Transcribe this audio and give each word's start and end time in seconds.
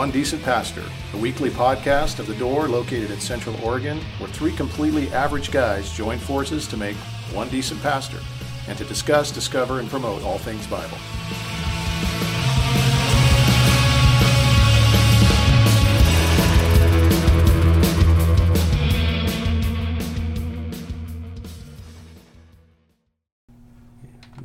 Welcome 0.00 0.12
to 0.12 0.18
One 0.18 0.22
Decent 0.22 0.42
Pastor, 0.44 0.84
a 1.12 1.18
weekly 1.18 1.50
podcast 1.50 2.20
of 2.20 2.26
The 2.26 2.34
Door 2.36 2.68
located 2.70 3.10
in 3.10 3.20
Central 3.20 3.54
Oregon, 3.62 4.00
where 4.16 4.30
three 4.30 4.50
completely 4.50 5.12
average 5.12 5.50
guys 5.50 5.92
join 5.92 6.18
forces 6.18 6.66
to 6.68 6.78
make 6.78 6.96
one 7.34 7.50
decent 7.50 7.82
pastor 7.82 8.16
and 8.66 8.78
to 8.78 8.84
discuss, 8.86 9.30
discover, 9.30 9.78
and 9.78 9.90
promote 9.90 10.22
all 10.22 10.38
things 10.38 10.66
Bible. 10.66 10.96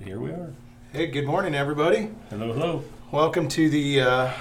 Here 0.04 0.20
we 0.20 0.32
are. 0.32 0.54
Hey, 0.92 1.08
good 1.08 1.26
morning, 1.26 1.56
everybody. 1.56 2.10
Hello, 2.30 2.52
hello. 2.52 2.84
Welcome 3.14 3.48
to 3.48 3.70
the 3.70 4.02
uh, 4.02 4.34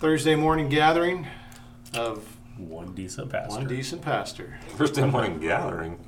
Thursday 0.00 0.34
morning 0.34 0.68
gathering 0.68 1.26
of 1.94 2.24
One 2.56 2.94
decent 2.94 3.30
pastor. 3.30 3.54
One 3.58 3.66
Decent 3.68 4.02
Pastor. 4.02 4.58
Thursday 4.76 5.04
morning 5.06 5.38
gathering. 5.40 5.98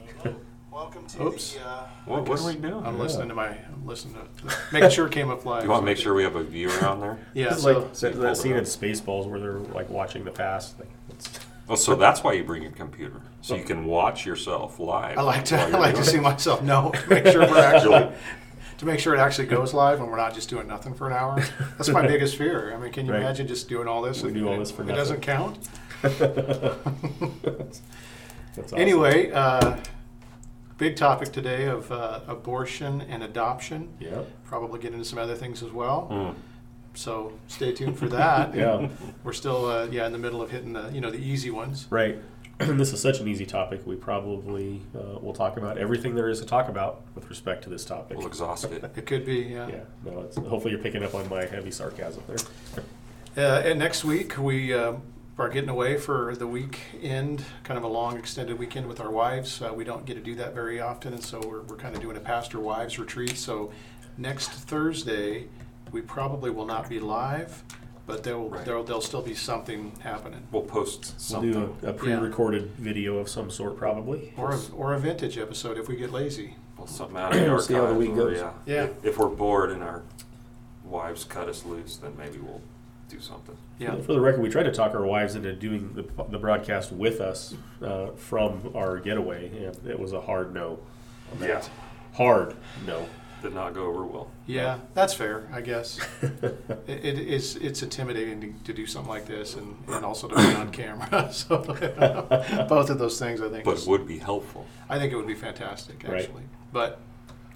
Welcome 0.73 1.07
to 1.09 1.25
Oops. 1.27 1.55
the. 1.55 1.61
Uh, 1.61 1.87
What, 2.07 2.27
what 2.29 2.41
are 2.41 2.47
we 2.47 2.55
doing? 2.55 2.85
I'm 2.87 2.99
listening 2.99 3.29
to 3.29 3.35
my. 3.35 3.49
I'm 3.49 3.87
listening 3.87 4.15
to. 4.15 4.55
Making 4.73 4.91
sure 4.91 5.07
it 5.07 5.13
came 5.13 5.31
up 5.31 5.45
live. 5.45 5.65
You 5.65 5.71
want 5.71 5.83
to 5.83 5.87
make 5.87 5.99
sure 5.99 6.15
we 6.15 6.23
have 6.23 6.37
a 6.37 6.43
viewer 6.43 6.85
on 6.87 7.01
there? 7.01 7.19
Yeah. 7.35 7.53
It's 7.53 7.63
So 7.63 7.81
like 7.81 7.93
that, 7.95 8.21
that 8.21 8.37
scene 8.39 8.57
in 8.57 8.65
Spaceballs 8.65 9.27
where 9.29 9.39
they're 9.39 9.59
like 9.59 9.91
watching 9.91 10.25
the 10.25 10.31
past. 10.31 10.79
Like, 10.79 10.89
Oh, 11.69 11.75
so 11.77 11.95
that's 11.95 12.25
why 12.25 12.33
you 12.33 12.43
bring 12.43 12.63
your 12.63 12.73
computer, 12.73 13.21
so 13.41 13.55
you 13.55 13.63
can 13.63 13.85
watch 13.87 14.27
yourself 14.27 14.81
live. 14.81 15.17
I 15.17 15.23
like 15.23 15.45
to. 15.47 15.59
I 15.61 15.69
like 15.69 15.95
to 15.95 16.05
see 16.05 16.19
myself 16.19 16.61
No, 16.63 16.91
to 16.91 17.09
make 17.09 17.27
sure 17.29 17.43
we're 17.43 17.59
actually. 17.63 18.13
To 18.83 18.87
make 18.87 18.99
sure 18.99 19.15
it 19.15 19.21
actually 19.21 19.47
goes 19.47 19.73
live 19.73 20.01
and 20.01 20.11
we're 20.11 20.17
not 20.17 20.35
just 20.35 20.49
doing 20.49 20.67
nothing 20.67 20.93
for 20.93 21.07
an 21.07 21.13
hour. 21.13 21.41
That's 21.79 21.89
my 21.91 22.05
biggest 22.05 22.35
fear. 22.37 22.75
I 22.75 22.79
mean, 22.79 22.91
can 22.91 23.07
you 23.07 23.13
Right. 23.13 23.21
imagine 23.21 23.47
just 23.47 23.69
doing 23.69 23.87
all 23.87 24.03
this? 24.03 24.23
We 24.25 24.31
and 24.31 24.39
do 24.39 24.49
all 24.49 24.55
it- 24.55 24.59
this 24.59 24.73
for 24.73 24.83
It 24.83 24.87
nothing. 24.87 24.97
doesn't 24.97 25.21
count. 25.21 25.69
that's 26.03 27.81
awesome. 28.59 28.77
Anyway, 28.77 29.31
uh, 29.31 29.77
big 30.79 30.97
topic 30.97 31.31
today 31.31 31.67
of 31.67 31.93
uh, 31.93 32.23
abortion 32.27 33.03
and 33.03 33.23
adoption. 33.23 33.89
Yep. 34.01 34.29
Probably 34.47 34.81
get 34.81 34.93
into 34.95 35.05
some 35.05 35.21
other 35.21 35.37
things 35.37 35.63
as 35.63 35.71
well. 35.71 36.09
Mm. 36.11 36.35
So 36.95 37.35
stay 37.47 37.71
tuned 37.71 37.97
for 37.97 38.09
that. 38.09 38.53
Yeah. 38.57 38.89
We're 39.23 39.33
still, 39.33 39.67
uh, 39.67 39.87
yeah, 39.93 40.07
in 40.07 40.13
the 40.13 40.19
middle 40.19 40.43
of 40.43 40.51
hitting 40.51 40.73
the, 40.73 40.91
you 40.93 41.01
know, 41.01 41.13
the 41.13 41.19
easy 41.25 41.51
ones. 41.51 41.87
Right. 41.89 42.19
this 42.77 42.93
is 42.93 43.01
such 43.01 43.21
an 43.21 43.29
easy 43.29 43.47
topic. 43.47 43.87
We 43.87 43.97
probably 43.97 44.81
uh, 44.95 45.19
will 45.21 45.33
talk 45.33 45.57
about 45.57 45.79
everything 45.79 46.15
there 46.15 46.29
is 46.29 46.41
to 46.41 46.47
talk 46.47 46.69
about 46.69 47.03
with 47.15 47.29
respect 47.29 47.65
to 47.65 47.71
this 47.71 47.85
topic. 47.85 48.19
We'll 48.19 48.27
exhaust 48.27 48.65
it. 48.65 48.85
It 48.97 49.07
could 49.07 49.25
be, 49.25 49.41
yeah. 49.41 49.69
Yeah. 49.69 49.81
No. 50.05 50.21
It's, 50.21 50.37
hopefully 50.37 50.73
you're 50.73 50.83
picking 50.83 51.03
up 51.03 51.15
on 51.15 51.29
my 51.29 51.45
heavy 51.45 51.71
sarcasm 51.71 52.23
there. 52.27 52.37
Uh, 53.37 53.63
and 53.63 53.79
next 53.79 54.05
week 54.05 54.37
we 54.37 54.75
uh, 54.75 54.95
are 55.39 55.49
getting 55.49 55.71
away 55.71 55.97
for 55.97 56.37
the 56.37 56.47
weekend, 56.47 57.45
kind 57.65 57.79
of 57.79 57.85
a 57.85 57.89
long 57.89 58.19
extended 58.19 58.59
weekend 58.59 58.87
with 58.87 59.01
our 59.01 59.11
wives. 59.11 59.63
Uh, 59.63 59.73
we 59.75 59.85
don't 59.85 60.05
get 60.05 60.15
to 60.15 60.21
do 60.21 60.35
that 60.35 60.55
very 60.55 60.81
often, 60.81 61.15
and 61.15 61.23
so 61.23 61.41
we're, 61.47 61.63
we're 61.63 61.77
kind 61.77 61.95
of 61.95 62.03
doing 62.03 62.17
a 62.17 62.21
pastor 62.21 62.61
wives 62.61 62.99
retreat. 62.99 63.37
So 63.39 63.73
next 64.19 64.51
Thursday 64.51 65.47
we 65.91 66.01
probably 66.01 66.51
will 66.51 66.67
not 66.67 66.89
be 66.89 67.01
live, 67.01 67.63
but 68.07 68.23
there 68.25 68.39
will 68.39 68.51
Right. 68.51 68.65
there'll, 68.65 68.85
there'll 68.85 69.01
still 69.01 69.23
be 69.23 69.35
something 69.35 69.93
happening, 70.01 70.47
We'll 70.51 70.63
post 70.63 71.01
We'll 71.03 71.19
something. 71.19 71.53
do 71.53 71.77
a, 71.83 71.91
a 71.91 71.93
pre-recorded 71.93 72.73
video 72.77 73.19
of 73.19 73.29
some 73.29 73.51
sort, 73.51 73.77
probably. 73.77 74.33
or 74.37 74.53
a, 74.53 74.61
or 74.75 74.95
a 74.95 74.99
vintage 74.99 75.39
episode 75.39 75.79
if 75.79 75.89
we 75.89 75.97
get 75.97 76.13
lazy. 76.13 76.57
Pull 76.77 76.87
something 76.87 77.17
out 77.17 77.33
of 77.35 77.41
the 77.41 77.47
We'll 77.47 77.59
see 77.61 77.75
how 77.75 77.81
the 77.83 77.87
archive, 77.89 77.99
week 77.99 78.11
or, 78.13 78.17
goes. 78.17 78.39
Yeah. 78.39 78.53
Yeah. 78.67 78.85
If, 78.85 79.05
if 79.05 79.19
we're 79.19 79.29
bored 79.29 79.71
and 79.71 79.83
our 79.83 80.03
wives 80.85 81.25
cut 81.25 81.49
us 81.49 81.65
loose, 81.65 81.97
then 81.97 82.17
maybe 82.17 82.39
we'll 82.39 82.61
do 83.09 83.21
something. 83.21 83.57
Yeah. 83.79 84.01
For 84.01 84.13
the 84.15 84.21
record, 84.21 84.41
we 84.41 84.49
tried 84.49 84.65
to 84.65 84.73
talk 84.73 84.95
our 84.95 85.05
wives 85.05 85.35
into 85.35 85.53
doing 85.55 85.93
the, 85.95 86.03
the 86.31 86.39
broadcast 86.39 86.93
with 86.93 87.21
us 87.21 87.55
uh, 87.83 88.09
from 88.13 88.73
our 88.75 88.99
getaway, 88.99 89.47
and 89.67 89.87
it 89.87 89.99
was 89.99 90.13
a 90.13 90.21
hard 90.21 90.55
no. 90.55 90.79
on 91.33 91.39
that. 91.41 91.49
Yeah. 91.49 91.63
Hard 92.17 92.57
no. 92.87 93.07
Did 93.43 93.55
not 93.55 93.75
go 93.75 93.87
over 93.87 94.05
well. 94.05 94.31
Yeah, 94.47 94.79
that's 94.95 95.15
fair, 95.15 95.49
I 95.53 95.61
guess. 95.63 95.99
it, 96.23 96.55
it 96.87 97.19
is 97.19 97.57
it's 97.57 97.83
intimidating 97.83 98.41
to, 98.41 98.53
to 98.67 98.73
do 98.73 98.87
something 98.87 99.11
like 99.11 99.27
this 99.27 99.57
and, 99.57 99.77
and 99.89 100.05
also 100.05 100.29
to 100.29 100.35
be 100.37 100.55
on 100.55 100.71
camera. 100.71 101.29
so 101.33 101.59
both 102.69 102.89
of 102.91 102.99
those 103.01 103.19
things 103.19 103.41
I 103.41 103.49
think 103.49 103.65
But 103.65 103.79
is- 103.79 103.83
it 103.87 103.91
would 103.91 104.07
be 104.07 104.19
helpful. 104.19 104.65
I 104.89 104.99
think 105.01 105.13
it 105.13 105.17
would 105.17 105.27
be 105.27 105.35
fantastic 105.35 106.05
Right. 106.07 106.21
actually. 106.23 106.45
But 106.73 107.01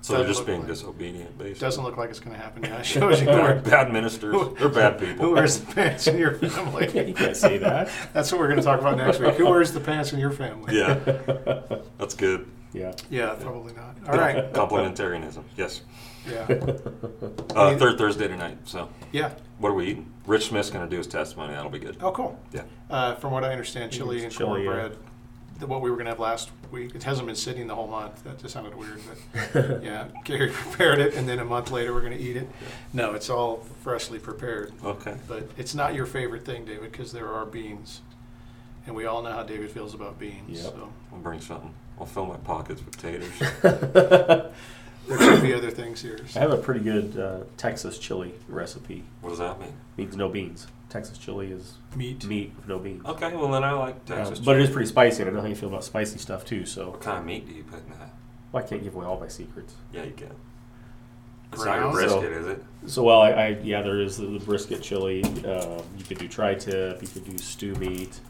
So 0.03 0.15
they're 0.15 0.23
Doesn't 0.27 0.29
just 0.33 0.39
look 0.41 0.47
being 0.49 0.59
like- 0.61 0.69
disobedient, 0.69 1.31
it 1.31 1.39
basically. 1.39 1.61
doesn't 1.61 1.85
look 1.85 1.97
like 1.97 2.11
it's 2.11 2.19
going 2.21 2.35
to 2.35 2.43
happen. 2.43 2.65
Yeah, 2.65 2.79
it 2.79 2.87
shows 2.95 3.21
you 3.21 3.27
They're 3.27 3.55
who, 3.59 3.71
bad 3.71 3.93
ministers. 3.93 4.35
They're 4.59 4.69
bad 4.69 4.99
people. 4.99 5.25
who 5.27 5.35
wears 5.35 5.61
the 5.61 5.73
pants 5.73 6.09
in 6.09 6.19
your 6.19 6.35
family. 6.35 7.07
you 7.07 7.15
can't 7.15 7.37
say 7.37 7.59
that. 7.59 7.91
That's 8.13 8.33
what 8.33 8.41
we're 8.41 8.49
going 8.49 8.59
to 8.59 8.65
talk 8.65 8.81
about 8.81 8.97
next 8.97 9.21
week. 9.21 9.35
Who 9.35 9.49
wears 9.49 9.73
the 9.73 9.81
pants 9.81 10.13
in 10.13 10.19
your 10.19 10.33
family? 10.33 10.77
Yeah, 10.79 10.95
that's 11.99 12.15
good. 12.15 12.49
Yeah. 12.77 12.93
Yeah, 13.11 13.35
probably 13.41 13.73
not. 13.73 13.97
All 14.09 14.19
right. 14.19 14.53
Complementarianism. 14.53 15.43
Yes. 15.57 15.81
Yeah. 16.29 16.47
Uh, 17.55 17.77
third 17.79 17.97
Thursday 17.99 18.29
tonight. 18.29 18.59
So, 18.65 18.91
Yeah. 19.13 19.31
what 19.59 19.71
are 19.71 19.75
we 19.75 19.87
eating? 19.87 20.13
Rich 20.27 20.49
Smith's 20.49 20.71
going 20.71 20.85
to 20.85 20.91
do 20.91 20.99
his 20.99 21.07
testimony. 21.07 21.55
That'll 21.55 21.71
be 21.71 21.79
good. 21.79 21.97
Oh, 22.03 22.11
cool. 22.13 22.39
Yeah. 22.53 22.63
Uh, 22.91 23.15
from 23.15 23.33
what 23.33 23.45
I 23.45 23.53
understand, 23.53 23.93
chili 23.93 24.17
and 24.19 24.27
It's 24.27 24.37
chili, 24.37 24.65
yeah. 24.65 24.67
cornbread. 24.71 24.97
The, 25.59 25.67
what 25.67 25.81
we 25.81 25.89
were 25.89 25.97
going 25.97 26.05
to 26.05 26.11
have 26.11 26.21
last 26.21 26.51
week, 26.71 26.95
it 26.95 27.03
hasn't 27.05 27.27
been 27.27 27.37
sitting 27.37 27.67
the 27.67 27.75
whole 27.75 27.87
month. 27.87 28.23
That 28.25 28.39
just 28.39 28.53
sounded 28.53 28.75
weird, 28.75 29.01
but 29.55 29.83
yeah, 29.83 30.09
Gary 30.25 30.51
prepared 30.51 30.99
it, 30.99 31.15
and 31.15 31.27
then 31.27 31.39
a 31.39 31.45
month 31.47 31.71
later 31.71 31.95
we're 31.95 32.03
going 32.03 32.13
to 32.13 32.23
eat 32.23 32.37
it. 32.37 32.47
No, 32.93 33.15
it's 33.15 33.31
all 33.31 33.65
freshly 33.83 34.19
prepared. 34.19 34.73
Okay. 34.85 35.17
But 35.27 35.49
it's 35.57 35.75
not 35.75 35.95
your 35.95 36.05
favorite 36.05 36.45
thing, 36.45 36.67
David, 36.67 36.93
because 36.93 37.11
there 37.11 37.33
are 37.33 37.47
beans, 37.47 38.03
and 38.87 38.95
we 38.95 39.05
all 39.07 39.23
know 39.23 39.33
how 39.33 39.43
David 39.43 39.71
feels 39.71 39.95
about 39.95 40.19
beans. 40.19 40.63
Yep. 40.63 40.73
So 40.73 40.93
I'll 41.13 41.19
bring 41.19 41.41
something. 41.41 41.75
I'll 41.99 42.07
fill 42.07 42.27
my 42.27 42.37
pockets 42.37 42.85
with 42.85 42.97
taters. 43.01 43.33
there 43.63 45.19
could 45.19 45.43
be 45.43 45.55
other 45.55 45.71
things 45.71 46.03
here. 46.03 46.19
I 46.35 46.41
have 46.41 46.53
a 46.53 46.57
pretty 46.59 46.81
good 46.81 47.19
uh, 47.19 47.41
Texas 47.57 47.99
chili 47.99 48.35
recipe. 48.49 49.05
What 49.21 49.31
does 49.31 49.39
that 49.39 49.59
mean? 49.61 49.73
Means 49.97 50.17
no 50.17 50.29
beans. 50.29 50.67
Texas 50.89 51.19
chili 51.19 51.51
is 51.51 51.75
Meat. 51.97 52.25
meat 52.27 52.53
with 52.57 52.69
no 52.69 52.79
beans. 52.79 53.05
Okay, 53.05 53.35
well 53.35 53.51
then 53.51 53.65
I 53.65 53.73
like 53.73 53.97
Uh, 54.09 54.17
Texas. 54.17 54.39
but 54.41 54.57
it 54.57 54.63
is 54.63 54.71
pretty 54.71 54.87
spicy, 54.89 55.23
and 55.23 55.31
I 55.31 55.35
know 55.35 55.41
how 55.41 55.49
you 55.49 55.57
feel 55.57 55.69
about 55.69 55.85
spicy 55.85 56.19
stuff 56.19 56.45
too. 56.45 56.65
So 56.65 56.91
What 56.91 57.01
kind 57.01 57.19
of 57.19 57.25
meat 57.25 57.47
do 57.49 57.55
you 57.55 57.65
put 57.65 57.81
in 57.85 57.91
that? 57.99 58.11
well, 58.53 58.63
I 58.63 58.67
can't 58.67 58.83
give 58.83 58.95
away 58.95 59.05
all 59.07 59.19
my 59.19 59.29
secrets. 59.29 59.75
Yeah, 59.93 60.05
you 60.05 60.13
can. 60.13 60.31
It's 61.53 61.65
not 61.65 61.81
your 61.81 61.93
brisket, 61.93 62.21
So- 62.21 62.23
is 62.41 62.47
it? 62.47 62.65
So 62.87 63.03
well, 63.03 63.21
I, 63.21 63.31
I 63.31 63.49
yeah, 63.63 63.83
there 63.83 64.01
is 64.01 64.17
the, 64.17 64.27
the 64.27 64.39
brisket 64.39 64.81
chili. 64.83 65.25
Um, 65.25 65.83
you 65.99 66.05
could 66.07 66.19
do 66.19 66.29
tri-tip. 66.29 67.03
You 67.03 67.09
could 67.09 67.25
do 67.25 67.37
stew 67.39 67.75
meat. 67.77 68.21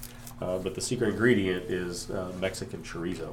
Uh, 0.41 0.58
but 0.58 0.74
the 0.74 0.80
secret 0.80 1.10
ingredient 1.10 1.64
is 1.70 2.10
uh, 2.10 2.32
Mexican 2.41 2.82
chorizo 2.82 3.32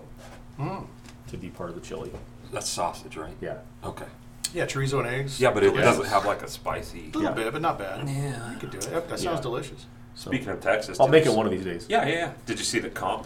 Mm. 0.59 0.85
to 1.27 1.37
be 1.37 1.49
part 1.49 1.69
of 1.69 1.75
the 1.75 1.81
chili. 1.81 2.11
That's 2.51 2.69
sausage, 2.69 3.17
right? 3.17 3.33
Yeah. 3.41 3.57
Okay. 3.83 4.05
Yeah, 4.53 4.65
chorizo 4.67 4.99
and 4.99 5.07
eggs. 5.07 5.39
Yeah, 5.41 5.51
but 5.51 5.63
it 5.63 5.71
Delicious. 5.71 5.97
doesn't 5.97 6.05
have 6.13 6.25
like 6.25 6.43
a 6.43 6.47
spicy. 6.47 6.99
A 6.99 7.17
little 7.17 7.23
Yeah. 7.23 7.31
bit, 7.31 7.51
but 7.53 7.61
not 7.61 7.79
bad. 7.79 8.07
Yeah. 8.07 8.51
You 8.53 8.57
could 8.59 8.69
do 8.69 8.77
it. 8.77 8.83
That, 8.91 9.09
that 9.09 9.19
sounds 9.19 9.37
Yeah. 9.37 9.41
delicious. 9.41 9.85
So 10.15 10.29
Speaking 10.29 10.49
of 10.49 10.61
Texas, 10.61 10.99
I'll 10.99 11.07
did 11.07 11.11
make 11.11 11.23
you 11.25 11.31
it 11.31 11.33
s- 11.33 11.37
one 11.37 11.45
of 11.47 11.51
these 11.51 11.63
days. 11.65 11.87
Yeah, 11.89 12.05
yeah, 12.07 12.13
yeah. 12.13 12.31
Did 12.45 12.59
you 12.59 12.65
see 12.65 12.77
the 12.79 12.89
comp? 12.91 13.25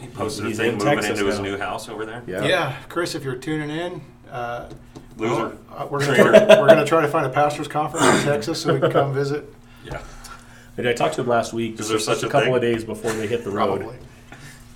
He 0.00 0.06
posted 0.08 0.46
he's 0.46 0.58
a 0.58 0.62
thing 0.62 0.72
in 0.74 0.78
moving 0.78 0.94
Texas 0.94 1.10
into 1.18 1.26
his 1.26 1.38
now. 1.38 1.44
new 1.44 1.58
house 1.58 1.88
over 1.88 2.04
there. 2.06 2.22
Yeah. 2.26 2.44
Yeah. 2.44 2.76
Chris, 2.88 3.14
if 3.16 3.24
you're 3.24 3.34
tuning 3.34 3.70
in, 3.70 4.00
uh, 4.30 4.68
Loser. 5.16 5.56
uh, 5.74 5.86
we're 5.90 6.00
gonna 6.00 6.14
try, 6.46 6.60
we're 6.60 6.68
gonna 6.68 6.84
try 6.86 7.00
to 7.00 7.08
find 7.08 7.26
a 7.26 7.30
pastors 7.30 7.66
conference 7.66 8.06
in 8.20 8.24
Texas 8.24 8.60
so 8.62 8.74
we 8.74 8.80
can 8.80 8.92
come 8.92 9.12
visit. 9.14 9.52
Yeah. 9.84 10.00
And 10.78 10.86
I 10.88 10.92
talked 10.92 11.14
to 11.14 11.22
him 11.22 11.28
last 11.28 11.52
week. 11.52 11.80
Is 11.80 11.88
there 11.88 11.96
just 11.96 12.06
such 12.06 12.22
a 12.22 12.28
couple 12.28 12.46
thing? 12.46 12.54
of 12.56 12.60
days 12.60 12.84
before 12.84 13.12
they 13.12 13.26
hit 13.26 13.44
the 13.44 13.50
road. 13.50 13.80
Probably. 13.80 13.98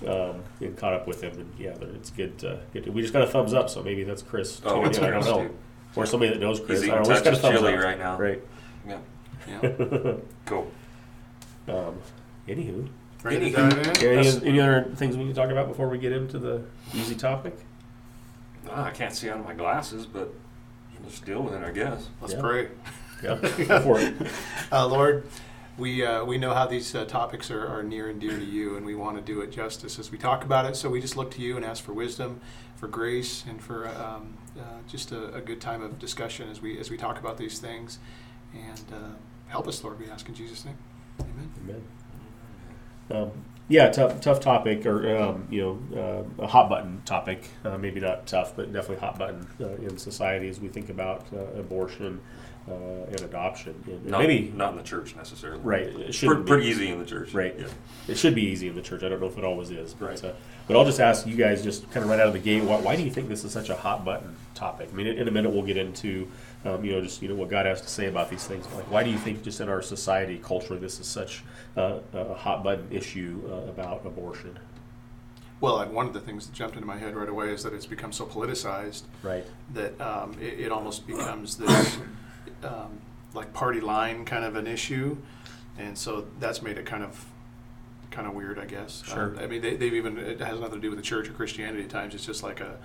Um, 0.07 0.43
and 0.59 0.75
caught 0.75 0.93
up 0.93 1.05
with 1.07 1.21
him, 1.21 1.31
and 1.33 1.53
yeah, 1.59 1.75
it's 1.95 2.09
good. 2.09 2.33
Uh, 2.43 2.55
good. 2.73 2.87
We 2.87 3.01
just 3.01 3.13
got 3.13 3.21
a 3.21 3.27
thumbs 3.27 3.53
up, 3.53 3.69
so 3.69 3.83
maybe 3.83 4.03
that's 4.03 4.23
Chris. 4.23 4.59
Oh, 4.65 4.69
tuning 4.75 4.87
it's 4.87 4.97
in, 4.97 5.03
I 5.03 5.09
don't 5.11 5.21
Chris, 5.21 5.31
know, 5.35 5.41
dude. 5.43 5.55
or 5.95 6.05
somebody 6.07 6.31
that 6.33 6.39
knows 6.39 6.59
Chris. 6.59 6.81
He's 6.81 6.89
I 6.89 6.95
don't 6.95 7.03
eating 7.05 7.13
know. 7.13 7.19
we 7.19 7.23
just 7.23 7.23
got 7.23 7.33
a 7.33 7.37
thumbs 7.37 7.59
chili 7.59 7.75
up. 7.77 7.83
right 7.83 7.99
now. 7.99 8.17
Right. 8.17 8.41
Yeah. 8.87 8.97
Yeah. 9.47 10.13
Cool. 10.45 10.71
um, 11.67 11.97
anywho, 12.47 12.87
Ready 13.23 13.51
to 13.51 13.55
dive 13.55 13.73
in? 13.77 13.85
Yeah, 13.85 13.91
any, 14.09 14.15
That's- 14.23 14.41
any 14.43 14.59
other 14.59 14.83
things 14.95 15.15
we 15.15 15.23
need 15.25 15.35
to 15.35 15.39
talk 15.41 15.51
about 15.51 15.67
before 15.67 15.87
we 15.87 15.99
get 15.99 16.11
into 16.13 16.39
the 16.39 16.63
easy 16.95 17.13
topic? 17.15 17.55
Ah, 18.69 18.85
I 18.85 18.91
can't 18.91 19.13
see 19.13 19.29
out 19.29 19.37
of 19.39 19.45
my 19.45 19.53
glasses, 19.53 20.07
but 20.07 20.33
I'm 20.97 21.05
just 21.07 21.23
deal 21.25 21.41
with 21.43 21.53
it, 21.53 21.63
I 21.63 21.69
guess. 21.71 22.07
Let's 22.19 22.33
Yeah. 22.33 22.39
pray. 22.41 22.67
Yeah, 23.23 23.35
go 23.67 23.79
for 23.81 23.99
it. 23.99 24.15
Uh, 24.71 24.87
Lord, 24.87 25.25
we 25.81 26.05
uh, 26.05 26.23
we 26.23 26.37
know 26.37 26.53
how 26.53 26.67
these 26.67 26.93
uh, 26.95 27.03
topics 27.05 27.49
are, 27.51 27.67
are 27.67 27.83
near 27.83 28.09
and 28.09 28.21
dear 28.21 28.37
to 28.37 28.45
you, 28.45 28.77
and 28.77 28.85
we 28.85 28.95
want 28.95 29.17
to 29.17 29.21
do 29.21 29.41
it 29.41 29.51
justice 29.51 29.99
as 29.99 30.11
we 30.11 30.17
talk 30.17 30.45
about 30.45 30.65
it. 30.65 30.75
So 30.75 30.89
we 30.89 31.01
just 31.01 31.17
look 31.17 31.31
to 31.31 31.41
you 31.41 31.57
and 31.57 31.65
ask 31.65 31.83
for 31.83 31.91
wisdom, 31.91 32.39
for 32.75 32.87
grace, 32.87 33.43
and 33.49 33.61
for 33.61 33.87
um, 33.87 34.37
uh, 34.57 34.61
just 34.87 35.11
a, 35.11 35.33
a 35.33 35.41
good 35.41 35.59
time 35.59 35.81
of 35.81 35.99
discussion 35.99 36.49
as 36.49 36.61
we 36.61 36.79
as 36.79 36.89
we 36.89 36.97
talk 36.97 37.19
about 37.19 37.37
these 37.37 37.59
things. 37.59 37.99
And 38.53 38.85
uh, 38.93 39.15
help 39.47 39.67
us, 39.67 39.83
Lord. 39.83 39.99
We 39.99 40.09
ask 40.09 40.29
in 40.29 40.35
Jesus' 40.35 40.63
name. 40.63 40.77
Amen. 41.19 41.51
Amen. 41.63 41.83
Um, 43.09 43.31
yeah, 43.67 43.89
tough, 43.89 44.19
tough 44.21 44.39
topic, 44.41 44.85
or 44.85 45.17
um, 45.17 45.47
you 45.49 45.61
know, 45.93 46.27
uh, 46.39 46.43
a 46.43 46.47
hot 46.47 46.69
button 46.69 47.01
topic. 47.05 47.49
Uh, 47.63 47.77
maybe 47.77 47.99
not 47.99 48.27
tough, 48.27 48.55
but 48.55 48.71
definitely 48.71 48.97
hot 48.97 49.17
button 49.17 49.47
uh, 49.59 49.69
in 49.75 49.97
society 49.97 50.47
as 50.49 50.59
we 50.59 50.67
think 50.67 50.89
about 50.89 51.25
uh, 51.33 51.59
abortion. 51.59 52.21
Uh, 52.69 52.73
and 53.07 53.21
adoption. 53.21 53.73
And 53.87 54.05
Not, 54.05 54.19
maybe 54.21 54.51
not 54.55 54.71
in 54.71 54.77
the 54.77 54.83
church 54.83 55.15
necessarily. 55.15 55.59
right. 55.61 55.83
It 55.87 56.13
shouldn't 56.13 56.45
be. 56.45 56.49
pretty 56.49 56.67
easy 56.67 56.89
in 56.89 56.99
the 56.99 57.05
church. 57.05 57.33
Right. 57.33 57.55
Yeah. 57.57 57.67
It 58.07 58.17
should 58.17 58.35
be 58.35 58.43
easy 58.43 58.67
in 58.67 58.75
the 58.75 58.81
church. 58.81 59.03
I 59.03 59.09
don't 59.09 59.19
know 59.19 59.27
if 59.27 59.37
it 59.37 59.43
always 59.43 59.71
is, 59.71 59.93
but 59.93 60.09
Right. 60.09 60.23
uh, 60.25 60.33
but 60.67 60.77
I'll 60.77 60.85
just 60.85 60.99
ask 60.99 61.25
you 61.25 61.35
guys, 61.35 61.63
just 61.63 61.89
kind 61.91 62.03
of 62.03 62.09
right 62.09 62.19
out 62.19 62.27
of 62.27 62.33
the 62.33 62.39
gate, 62.39 62.63
why, 62.63 62.79
why 62.79 62.95
do 62.95 63.01
you 63.03 63.09
think 63.11 63.27
this 63.29 63.43
is 63.43 63.51
such 63.51 63.69
a 63.69 63.75
hot 63.75 64.05
button 64.05 64.35
topic? 64.53 64.89
I 64.91 64.95
mean, 64.95 65.07
in, 65.07 65.17
in 65.17 65.27
a 65.27 65.31
minute 65.31 65.51
we'll 65.51 65.63
get 65.63 65.75
into, 65.77 66.27
um, 66.63 66.85
you 66.85 66.91
know, 66.93 67.01
just 67.01 67.21
you 67.21 67.27
know 67.29 67.35
what 67.35 67.49
God 67.49 67.65
has 67.65 67.81
to 67.81 67.89
say 67.89 68.05
about 68.07 68.29
these 68.29 68.45
things. 68.45 68.65
Like, 68.73 68.89
why 68.91 69.03
do 69.03 69.09
you 69.09 69.17
think 69.17 69.43
just 69.43 69.59
in 69.59 69.67
our 69.67 69.81
society 69.81 70.39
culturally 70.43 70.79
this 70.79 70.99
is 70.99 71.07
such 71.07 71.43
uh, 71.75 71.99
a 72.13 72.33
hot 72.35 72.63
button 72.63 72.87
issue 72.91 73.41
uh, 73.49 73.69
about 73.69 74.05
abortion? 74.05 74.57
Well, 75.59 75.79
and 75.79 75.93
one 75.93 76.07
of 76.07 76.13
the 76.13 76.19
things 76.21 76.47
that 76.47 76.53
jumped 76.53 76.75
into 76.75 76.87
my 76.87 76.97
head 76.97 77.15
right 77.15 77.29
away 77.29 77.49
is 77.49 77.61
that 77.63 77.73
it's 77.73 77.85
become 77.85 78.11
so 78.11 78.25
politicized 78.25 79.03
Right. 79.21 79.45
that 79.73 79.99
um, 80.01 80.35
it, 80.41 80.59
it 80.59 80.71
almost 80.71 81.05
becomes 81.05 81.57
this 81.57 81.97
um, 82.63 83.01
like 83.33 83.53
party 83.53 83.81
line 83.81 84.25
kind 84.25 84.43
of 84.45 84.55
an 84.55 84.67
issue, 84.67 85.17
and 85.77 85.97
so 85.97 86.27
that's 86.39 86.61
made 86.61 86.77
it 86.77 86.85
kind 86.85 87.03
of 87.03 87.25
kind 88.11 88.27
of 88.27 88.33
weird, 88.33 88.59
I 88.59 88.65
guess. 88.65 89.03
Sure. 89.05 89.35
Um, 89.37 89.39
I 89.39 89.47
mean, 89.47 89.61
they, 89.61 89.75
they've 89.77 89.93
even 89.93 90.17
it 90.17 90.39
has 90.41 90.59
nothing 90.59 90.75
to 90.75 90.81
do 90.81 90.89
with 90.89 90.97
the 90.99 91.03
church 91.03 91.29
or 91.29 91.33
Christianity. 91.33 91.83
At 91.83 91.89
times, 91.89 92.13
it's 92.13 92.25
just 92.25 92.43
like 92.43 92.59
a 92.59 92.77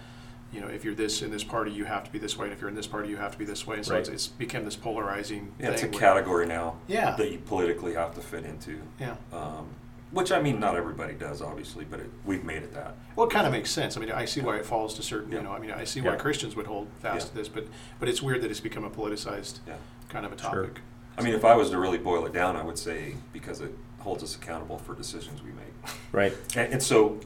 you 0.52 0.60
know, 0.60 0.68
if 0.68 0.84
you're 0.84 0.94
this 0.94 1.22
in 1.22 1.30
this 1.32 1.42
party, 1.42 1.72
you 1.72 1.84
have 1.84 2.04
to 2.04 2.10
be 2.12 2.20
this 2.20 2.38
way, 2.38 2.46
and 2.46 2.52
if 2.52 2.60
you're 2.60 2.70
in 2.70 2.76
this 2.76 2.86
party, 2.86 3.08
you 3.08 3.16
have 3.16 3.32
to 3.32 3.38
be 3.38 3.44
this 3.44 3.66
way. 3.66 3.76
And 3.76 3.84
so 3.84 3.94
Right. 3.94 4.00
it's, 4.00 4.08
it's 4.08 4.26
become 4.28 4.64
this 4.64 4.76
polarizing. 4.76 5.52
Yeah, 5.58 5.70
it's 5.70 5.82
a 5.82 5.88
where- 5.88 5.98
category 6.00 6.46
now 6.46 6.76
Yeah. 6.86 7.16
that 7.16 7.32
you 7.32 7.38
politically 7.38 7.94
have 7.94 8.14
to 8.14 8.20
fit 8.20 8.44
into. 8.44 8.80
Yeah. 9.00 9.16
Um, 9.32 9.66
which 10.12 10.30
I 10.32 10.40
mean, 10.40 10.60
not 10.60 10.76
everybody 10.76 11.14
does, 11.14 11.42
obviously, 11.42 11.84
but 11.84 12.00
it, 12.00 12.10
we've 12.24 12.44
made 12.44 12.62
it 12.62 12.72
that. 12.74 12.94
Well, 13.16 13.26
it 13.26 13.30
kind 13.32 13.46
of 13.46 13.52
makes 13.52 13.70
sense. 13.70 13.96
I 13.96 14.00
mean, 14.00 14.12
I 14.12 14.24
see 14.24 14.40
why 14.40 14.56
it 14.56 14.64
falls 14.66 14.94
to 14.94 15.02
certain, 15.02 15.32
you 15.32 15.42
know, 15.42 15.52
I 15.52 15.58
mean, 15.58 15.70
I 15.72 15.84
see 15.84 16.00
why 16.00 16.12
Yeah. 16.12 16.16
Christians 16.18 16.54
would 16.56 16.66
hold 16.66 16.88
fast 17.00 17.26
Yeah. 17.26 17.30
to 17.30 17.34
this, 17.36 17.48
but 17.48 17.66
but 17.98 18.08
it's 18.08 18.22
weird 18.22 18.42
that 18.42 18.50
it's 18.50 18.60
become 18.60 18.84
a 18.84 18.90
politicized 18.90 19.58
Yeah. 19.66 19.74
kind 20.08 20.24
of 20.24 20.32
a 20.32 20.38
Sure. 20.38 20.50
topic. 20.66 20.80
I 21.18 21.22
mean, 21.22 21.34
if 21.34 21.44
I 21.44 21.56
was 21.56 21.70
to 21.70 21.78
really 21.78 21.98
boil 21.98 22.26
it 22.26 22.32
down, 22.32 22.56
I 22.56 22.62
would 22.62 22.78
say 22.78 23.14
because 23.32 23.60
it 23.60 23.72
holds 24.00 24.22
us 24.22 24.36
accountable 24.36 24.78
for 24.78 24.94
decisions 24.94 25.42
we 25.42 25.50
make. 25.50 25.94
Right. 26.12 26.32
And, 26.54 26.74
and 26.74 26.82
so, 26.82 27.18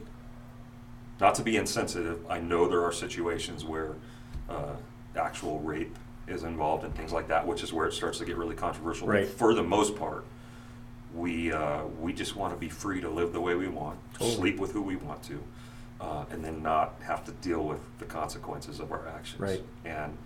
not 1.19 1.35
to 1.35 1.43
be 1.43 1.57
insensitive, 1.57 2.19
I 2.29 2.39
know 2.39 2.67
there 2.67 2.83
are 2.83 2.91
situations 2.93 3.63
where 3.63 3.95
uh, 4.49 4.73
actual 5.15 5.59
rape 5.59 5.95
is 6.27 6.43
involved 6.43 6.83
and 6.83 6.95
things 6.95 7.11
like 7.11 7.27
that, 7.27 7.45
which 7.45 7.61
is 7.63 7.73
where 7.73 7.85
it 7.85 7.93
starts 7.93 8.17
to 8.19 8.25
get 8.25 8.37
really 8.37 8.55
controversial. 8.55 9.07
Right. 9.07 9.27
But 9.27 9.37
for 9.37 9.53
the 9.53 9.61
most 9.63 9.95
part, 9.97 10.23
we 11.15 11.51
uh, 11.51 11.83
we 11.99 12.13
just 12.13 12.35
want 12.35 12.53
to 12.53 12.59
be 12.59 12.69
free 12.69 13.01
to 13.01 13.09
live 13.09 13.33
the 13.33 13.41
way 13.41 13.55
we 13.55 13.67
want, 13.67 13.99
Totally. 14.13 14.35
sleep 14.35 14.59
with 14.59 14.71
who 14.71 14.81
we 14.81 14.95
want 14.95 15.21
to, 15.23 15.43
uh, 15.99 16.25
and 16.31 16.43
then 16.43 16.61
not 16.63 16.93
have 17.03 17.25
to 17.25 17.31
deal 17.33 17.63
with 17.63 17.79
the 17.99 18.05
consequences 18.05 18.79
of 18.79 18.91
our 18.91 19.07
actions. 19.07 19.39
Right. 19.39 19.63
And 19.85 20.17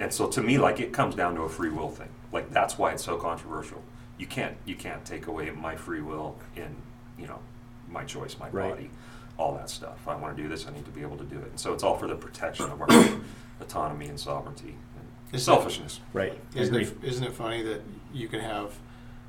and 0.00 0.12
so 0.12 0.26
to 0.28 0.42
me, 0.42 0.58
like 0.58 0.80
it 0.80 0.92
comes 0.92 1.14
down 1.14 1.34
to 1.36 1.42
a 1.42 1.48
free 1.48 1.70
will 1.70 1.90
thing. 1.90 2.08
Like 2.32 2.50
that's 2.50 2.76
why 2.78 2.92
it's 2.92 3.04
so 3.04 3.16
controversial. 3.16 3.82
You 4.18 4.26
can't 4.26 4.56
you 4.64 4.74
can't 4.76 5.04
take 5.04 5.26
away 5.26 5.50
my 5.50 5.76
free 5.76 6.02
will 6.02 6.36
in 6.56 6.74
you 7.18 7.26
know 7.26 7.38
my 7.88 8.04
choice, 8.04 8.36
my 8.38 8.48
Right. 8.50 8.70
body, 8.70 8.90
all 9.38 9.54
that 9.54 9.70
stuff. 9.70 9.96
If 10.02 10.08
I 10.08 10.14
want 10.16 10.36
to 10.36 10.42
do 10.42 10.48
this, 10.48 10.66
I 10.66 10.72
need 10.72 10.84
to 10.84 10.90
be 10.90 11.02
able 11.02 11.16
to 11.18 11.24
do 11.24 11.38
it. 11.38 11.46
And 11.50 11.60
so 11.60 11.72
it's 11.72 11.82
all 11.82 11.96
for 11.96 12.06
the 12.06 12.16
protection 12.16 12.70
of 12.70 12.80
our 12.80 12.88
autonomy 13.60 14.06
and 14.06 14.18
sovereignty 14.18 14.74
and 14.98 15.34
Is 15.34 15.44
selfishness. 15.44 16.00
Right. 16.12 16.38
Isn't 16.54 16.74
agree. 16.74 16.86
it, 17.02 17.08
isn't 17.08 17.24
it 17.24 17.32
funny 17.32 17.62
that 17.62 17.80
you 18.12 18.28
can 18.28 18.40
have 18.40 18.74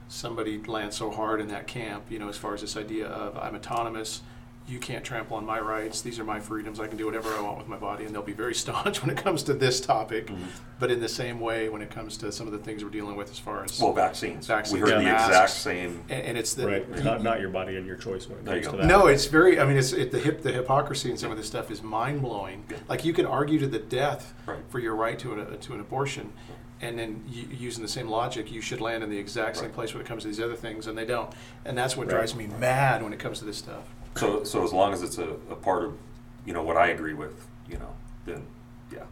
somebody 0.07 0.62
land 0.63 0.94
so 0.94 1.10
hard 1.12 1.42
in 1.42 1.48
that 1.50 1.68
camp, 1.68 2.04
you 2.10 2.19
know, 2.19 2.30
as 2.30 2.38
far 2.38 2.54
as 2.54 2.62
this 2.62 2.78
idea 2.78 3.07
of 3.07 3.38
I'm 3.38 3.56
autonomous, 3.56 4.22
you 4.68 4.80
can't 4.80 5.04
trample 5.06 5.38
on 5.38 5.46
my 5.46 5.60
rights, 5.60 6.02
these 6.02 6.18
are 6.19 6.24
my 6.24 6.40
freedoms, 6.40 6.80
I 6.80 6.88
can 6.88 6.98
do 6.98 7.06
whatever 7.06 7.30
I 7.36 7.40
want 7.40 7.60
with 7.60 7.68
my 7.68 7.78
body, 7.78 8.04
and 8.06 8.16
they'll 8.16 8.24
be 8.24 8.34
very 8.34 8.56
staunch 8.63 9.02
when 9.04 9.12
it 9.12 9.18
comes 9.18 9.44
to 9.44 9.54
this 9.54 9.80
topic. 9.80 10.25
Mhm. 10.28 10.38
But 10.80 10.90
in 10.90 11.00
the 11.00 11.07
same 11.07 11.40
way, 11.40 11.69
when 11.69 11.84
it 11.84 11.92
comes 11.92 12.18
to 12.18 12.31
some 12.31 12.48
of 12.48 12.52
the 12.54 12.57
things 12.60 12.84
we're 12.84 12.90
dealing 12.90 13.16
with 13.16 13.30
as 13.30 13.38
far 13.38 13.63
as, 13.63 13.80
Well, 13.80 13.94
vaccines. 13.94 14.48
Vaccines, 14.48 14.74
we 14.74 14.80
heard 14.80 14.90
yeah. 14.90 15.10
the 15.10 15.13
exact 15.13 15.30
masks. 15.31 15.60
same. 15.62 16.04
and, 16.10 16.24
and 16.24 16.38
it's 16.38 16.56
the, 16.56 16.66
Right. 16.68 16.86
you- 16.98 17.04
Not, 17.04 17.22
not 17.22 17.40
your 17.42 17.50
body 17.50 17.75
and 17.78 17.86
your 17.86 17.96
choice 17.96 18.28
when 18.28 18.40
it 18.40 18.46
comes 18.63 18.68
to 18.69 18.78
that. 18.78 18.88
No, 18.88 19.06
it's 19.06 19.25
very. 19.25 19.60
I 19.60 19.66
mean, 19.66 19.78
it's 19.78 19.94
it, 19.94 20.12
the 20.12 20.19
hip, 20.19 20.42
the 20.42 20.51
hypocrisy 20.51 21.12
in 21.12 21.18
some 21.18 21.30
of 21.31 21.38
this 21.38 21.46
stuff 21.48 21.69
is 21.69 21.84
mind 21.84 22.24
blowing. 22.24 22.66
Yeah. 22.69 22.78
Like 22.90 23.06
you 23.06 23.13
can 23.13 23.28
argue 23.28 23.60
to 23.60 23.68
the 23.68 23.80
death 23.80 24.34
Right. 24.48 24.60
for 24.69 24.80
your 24.80 24.96
right 24.96 25.18
to 25.19 25.34
an 25.34 25.60
to 25.60 25.74
an 25.75 25.80
abortion, 25.80 26.34
and 26.81 26.98
then 27.00 27.24
you, 27.27 27.48
using 27.51 27.81
the 27.81 27.88
same 27.89 28.10
logic, 28.10 28.51
you 28.51 28.62
should 28.62 28.81
land 28.81 29.04
in 29.04 29.10
the 29.10 29.18
exact 29.18 29.56
same 29.57 29.66
Right. 29.66 29.74
place 29.74 29.94
when 29.94 30.01
it 30.01 30.07
comes 30.07 30.24
to 30.24 30.27
these 30.27 30.39
other 30.42 30.56
things, 30.56 30.88
and 30.88 30.98
they 30.98 31.06
don't. 31.06 31.31
And 31.63 31.77
that's 31.77 31.95
what 31.95 32.07
Right. 32.07 32.16
drives 32.16 32.36
me 32.36 32.48
mad 32.48 33.01
when 33.04 33.13
it 33.13 33.19
comes 33.19 33.39
to 33.39 33.45
this 33.45 33.57
stuff. 33.57 33.83
So, 34.16 34.44
so 34.44 34.63
as 34.63 34.72
long 34.74 34.94
as 34.94 35.01
it's 35.04 35.18
a, 35.18 35.30
a 35.50 35.56
part 35.56 35.83
of, 35.83 35.98
you 36.45 36.54
know, 36.54 36.63
what 36.63 36.77
I 36.77 36.88
agree 36.88 37.13
with, 37.13 37.48
you 37.69 37.77
know, 37.77 37.94
then, 38.25 38.45
yeah, 38.92 39.04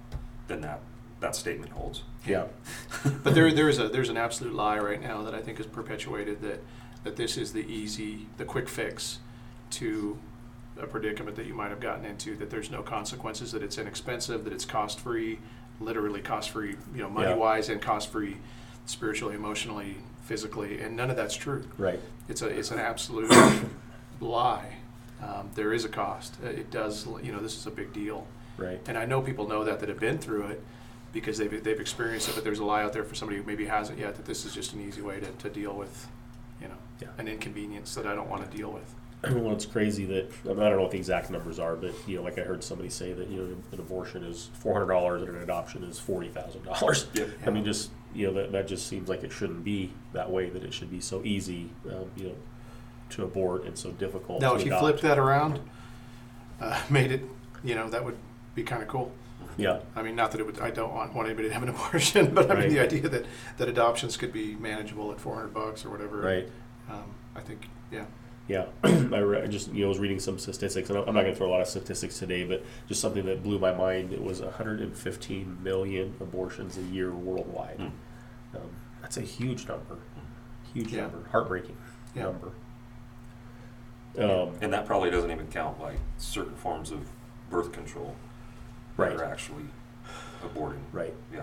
then 0.47 0.61
that, 0.61 0.79
that 1.19 1.35
statement 1.35 1.71
holds. 1.71 2.03
Yeah. 2.25 2.45
But 3.23 3.35
there 3.35 3.51
there 3.51 3.67
is 3.69 3.79
a 3.79 3.87
there's 3.89 4.07
an 4.09 4.15
absolute 4.17 4.53
lie 4.53 4.79
right 4.79 5.01
now 5.01 5.23
that 5.23 5.33
I 5.35 5.41
think 5.41 5.59
is 5.59 5.65
perpetuated 5.65 6.41
that 6.41 6.61
that 7.03 7.15
this 7.17 7.37
is 7.37 7.51
the 7.51 7.65
easy, 7.65 8.27
the 8.37 8.45
quick 8.45 8.69
fix 8.69 9.19
to 9.71 10.17
a 10.81 10.87
predicament 10.87 11.35
that 11.35 11.45
you 11.45 11.53
might 11.53 11.69
have 11.69 11.79
gotten 11.81 12.05
into. 12.05 12.35
That 12.37 12.49
there's 12.49 12.71
no 12.71 12.81
consequences. 12.81 13.51
That 13.51 13.61
it's 13.61 13.77
inexpensive. 13.77 14.43
That 14.45 14.53
it's 14.53 14.63
cost 14.65 14.99
free, 15.01 15.39
literally 15.79 16.21
cost 16.21 16.49
free. 16.51 16.75
You 16.95 17.01
know, 17.01 17.09
money 17.09 17.33
wise 17.33 17.69
and 17.69 17.81
cost 17.81 18.11
free, 18.11 18.37
spiritually, 18.85 19.35
emotionally, 19.35 19.97
physically, 20.23 20.79
and 20.81 20.95
none 20.95 21.09
of 21.09 21.15
that's 21.15 21.35
true. 21.35 21.63
Right. 21.77 21.99
It's 22.29 22.41
a 22.41 22.47
it's 22.47 22.71
an 22.71 22.79
absolute 22.79 23.31
lie. 24.19 24.75
Um, 25.21 25.49
there 25.55 25.73
is 25.73 25.85
a 25.85 25.89
cost. 25.89 26.35
Uh, 26.43 26.47
It 26.47 26.69
does. 26.71 27.05
You 27.21 27.31
know, 27.31 27.39
this 27.39 27.55
is 27.57 27.65
a 27.65 27.71
big 27.71 27.93
deal. 27.93 28.27
Right. 28.57 28.79
And 28.87 28.97
I 28.97 29.05
know 29.05 29.21
people 29.21 29.47
know 29.47 29.63
that 29.63 29.79
that 29.79 29.89
have 29.89 29.99
been 29.99 30.17
through 30.17 30.47
it 30.47 30.63
because 31.11 31.37
they've, 31.37 31.63
they've 31.63 31.79
experienced 31.79 32.27
it, 32.29 32.35
but 32.35 32.43
there's 32.43 32.59
a 32.59 32.63
lie 32.65 32.83
out 32.83 32.91
there 32.93 33.03
for 33.03 33.15
somebody 33.15 33.39
who 33.39 33.45
maybe 33.45 33.65
hasn't 33.65 33.99
yet 33.99 34.15
that 34.15 34.25
this 34.25 34.45
is 34.45 34.53
just 34.53 34.73
an 34.73 34.81
easy 34.81 35.01
way 35.01 35.19
to, 35.19 35.27
to 35.27 35.49
deal 35.49 35.73
with, 35.73 36.07
you 36.61 36.67
know, 36.67 36.73
Yeah. 37.01 37.09
an 37.19 37.27
inconvenience 37.27 37.93
that 37.95 38.07
I 38.07 38.15
don't 38.15 38.29
want 38.29 38.49
to 38.49 38.57
deal 38.57 38.71
with. 38.71 38.93
Well, 39.31 39.53
it's 39.53 39.65
crazy 39.65 40.05
that 40.05 40.29
I, 40.43 40.49
mean, 40.49 40.59
I 40.59 40.67
don't 40.67 40.77
know 40.77 40.81
what 40.81 40.91
the 40.91 40.97
exact 40.97 41.29
numbers 41.29 41.57
are, 41.57 41.75
but 41.77 41.93
you 42.05 42.17
know, 42.17 42.23
like 42.23 42.37
I 42.37 42.41
heard 42.41 42.61
somebody 42.63 42.89
say 42.89 43.13
that 43.13 43.29
you 43.29 43.37
know 43.37 43.55
an 43.71 43.79
abortion 43.79 44.23
is 44.23 44.49
four 44.53 44.73
hundred 44.73 44.93
dollars 44.93 45.21
and 45.21 45.35
an 45.35 45.41
adoption 45.41 45.83
is 45.83 45.97
forty 45.97 46.27
thousand 46.27 46.63
dollars. 46.63 47.07
Yep. 47.13 47.29
I 47.45 47.49
mean, 47.49 47.63
just 47.63 47.89
you 48.13 48.27
know 48.27 48.33
that 48.33 48.51
that 48.51 48.67
just 48.67 48.87
seems 48.87 49.07
like 49.07 49.23
it 49.23 49.31
shouldn't 49.31 49.63
be 49.63 49.93
that 50.11 50.29
way. 50.29 50.49
That 50.49 50.63
it 50.63 50.73
should 50.73 50.91
be 50.91 50.99
so 50.99 51.21
easy, 51.23 51.69
um, 51.89 52.11
you 52.17 52.25
know, 52.25 52.35
to 53.11 53.23
abort 53.23 53.63
and 53.63 53.77
so 53.77 53.91
difficult. 53.91 54.41
Now, 54.41 54.53
to 54.53 54.59
if 54.59 54.65
you 54.65 54.71
adopt. 54.71 54.81
flip 54.81 55.01
that 55.01 55.17
around, 55.17 55.61
uh, 56.59 56.81
made 56.89 57.11
it, 57.11 57.21
you 57.63 57.75
know, 57.75 57.89
that 57.89 58.03
would 58.03 58.17
be 58.55 58.63
kind 58.63 58.81
of 58.81 58.89
cool. 58.89 59.11
yeah, 59.57 59.79
I 59.95 60.01
mean, 60.01 60.15
not 60.15 60.31
that 60.31 60.41
it 60.41 60.45
would, 60.45 60.59
I 60.59 60.69
don't 60.69 60.93
want, 60.93 61.13
want 61.13 61.27
anybody 61.27 61.47
to 61.47 61.53
have 61.53 61.63
an 61.63 61.69
abortion, 61.75 62.33
but 62.33 62.51
I 62.51 62.59
mean, 62.59 62.69
the 62.69 62.79
idea 62.79 63.07
that, 63.07 63.25
that 63.57 63.67
adoptions 63.69 64.17
could 64.17 64.33
be 64.33 64.55
manageable 64.55 65.11
at 65.11 65.19
400 65.19 65.53
bucks 65.53 65.85
or 65.85 65.89
whatever. 65.91 66.17
right. 66.17 66.49
Um, 66.89 67.15
I 67.35 67.39
think, 67.39 67.67
yeah. 67.91 68.05
Yeah, 68.47 68.65
I, 68.83 68.89
re- 69.19 69.47
just 69.47 69.71
you 69.71 69.83
know 69.83 69.89
was 69.89 69.99
reading 69.99 70.19
some 70.19 70.37
statistics, 70.37 70.89
and 70.89 70.97
I'm 70.99 71.07
I'm 71.07 71.15
not 71.15 71.21
going 71.21 71.33
to 71.33 71.37
throw 71.37 71.47
a 71.47 71.51
lot 71.51 71.61
of 71.61 71.67
statistics 71.67 72.19
today, 72.19 72.43
but 72.43 72.63
just 72.87 72.99
something 72.99 73.25
that 73.25 73.41
blew 73.41 73.57
my 73.57 73.73
mind. 73.73 74.11
It 74.11 74.21
was 74.21 74.41
115 74.41 75.63
million 75.63 76.13
abortions 76.19 76.77
a 76.77 76.81
year 76.81 77.11
worldwide. 77.13 77.77
Mm. 77.79 77.91
Um, 78.55 78.69
that's 79.01 79.15
a 79.17 79.21
huge 79.21 79.67
number, 79.67 79.97
huge 80.73 80.91
Yeah. 80.91 81.03
number, 81.03 81.27
heartbreaking 81.31 81.77
Yeah. 82.15 82.23
number. 82.23 82.51
Um, 84.17 84.55
And 84.61 84.71
that 84.73 84.85
probably 84.85 85.09
doesn't 85.09 85.31
even 85.31 85.47
count 85.47 85.79
like 85.81 85.97
certain 86.17 86.55
forms 86.55 86.91
of 86.91 86.99
birth 87.49 87.71
control 87.71 88.15
Right. 88.97 89.09
that 89.17 89.19
are 89.21 89.25
actually 89.25 89.65
aborting. 90.43 90.81
right, 90.91 91.13
Yeah. 91.33 91.41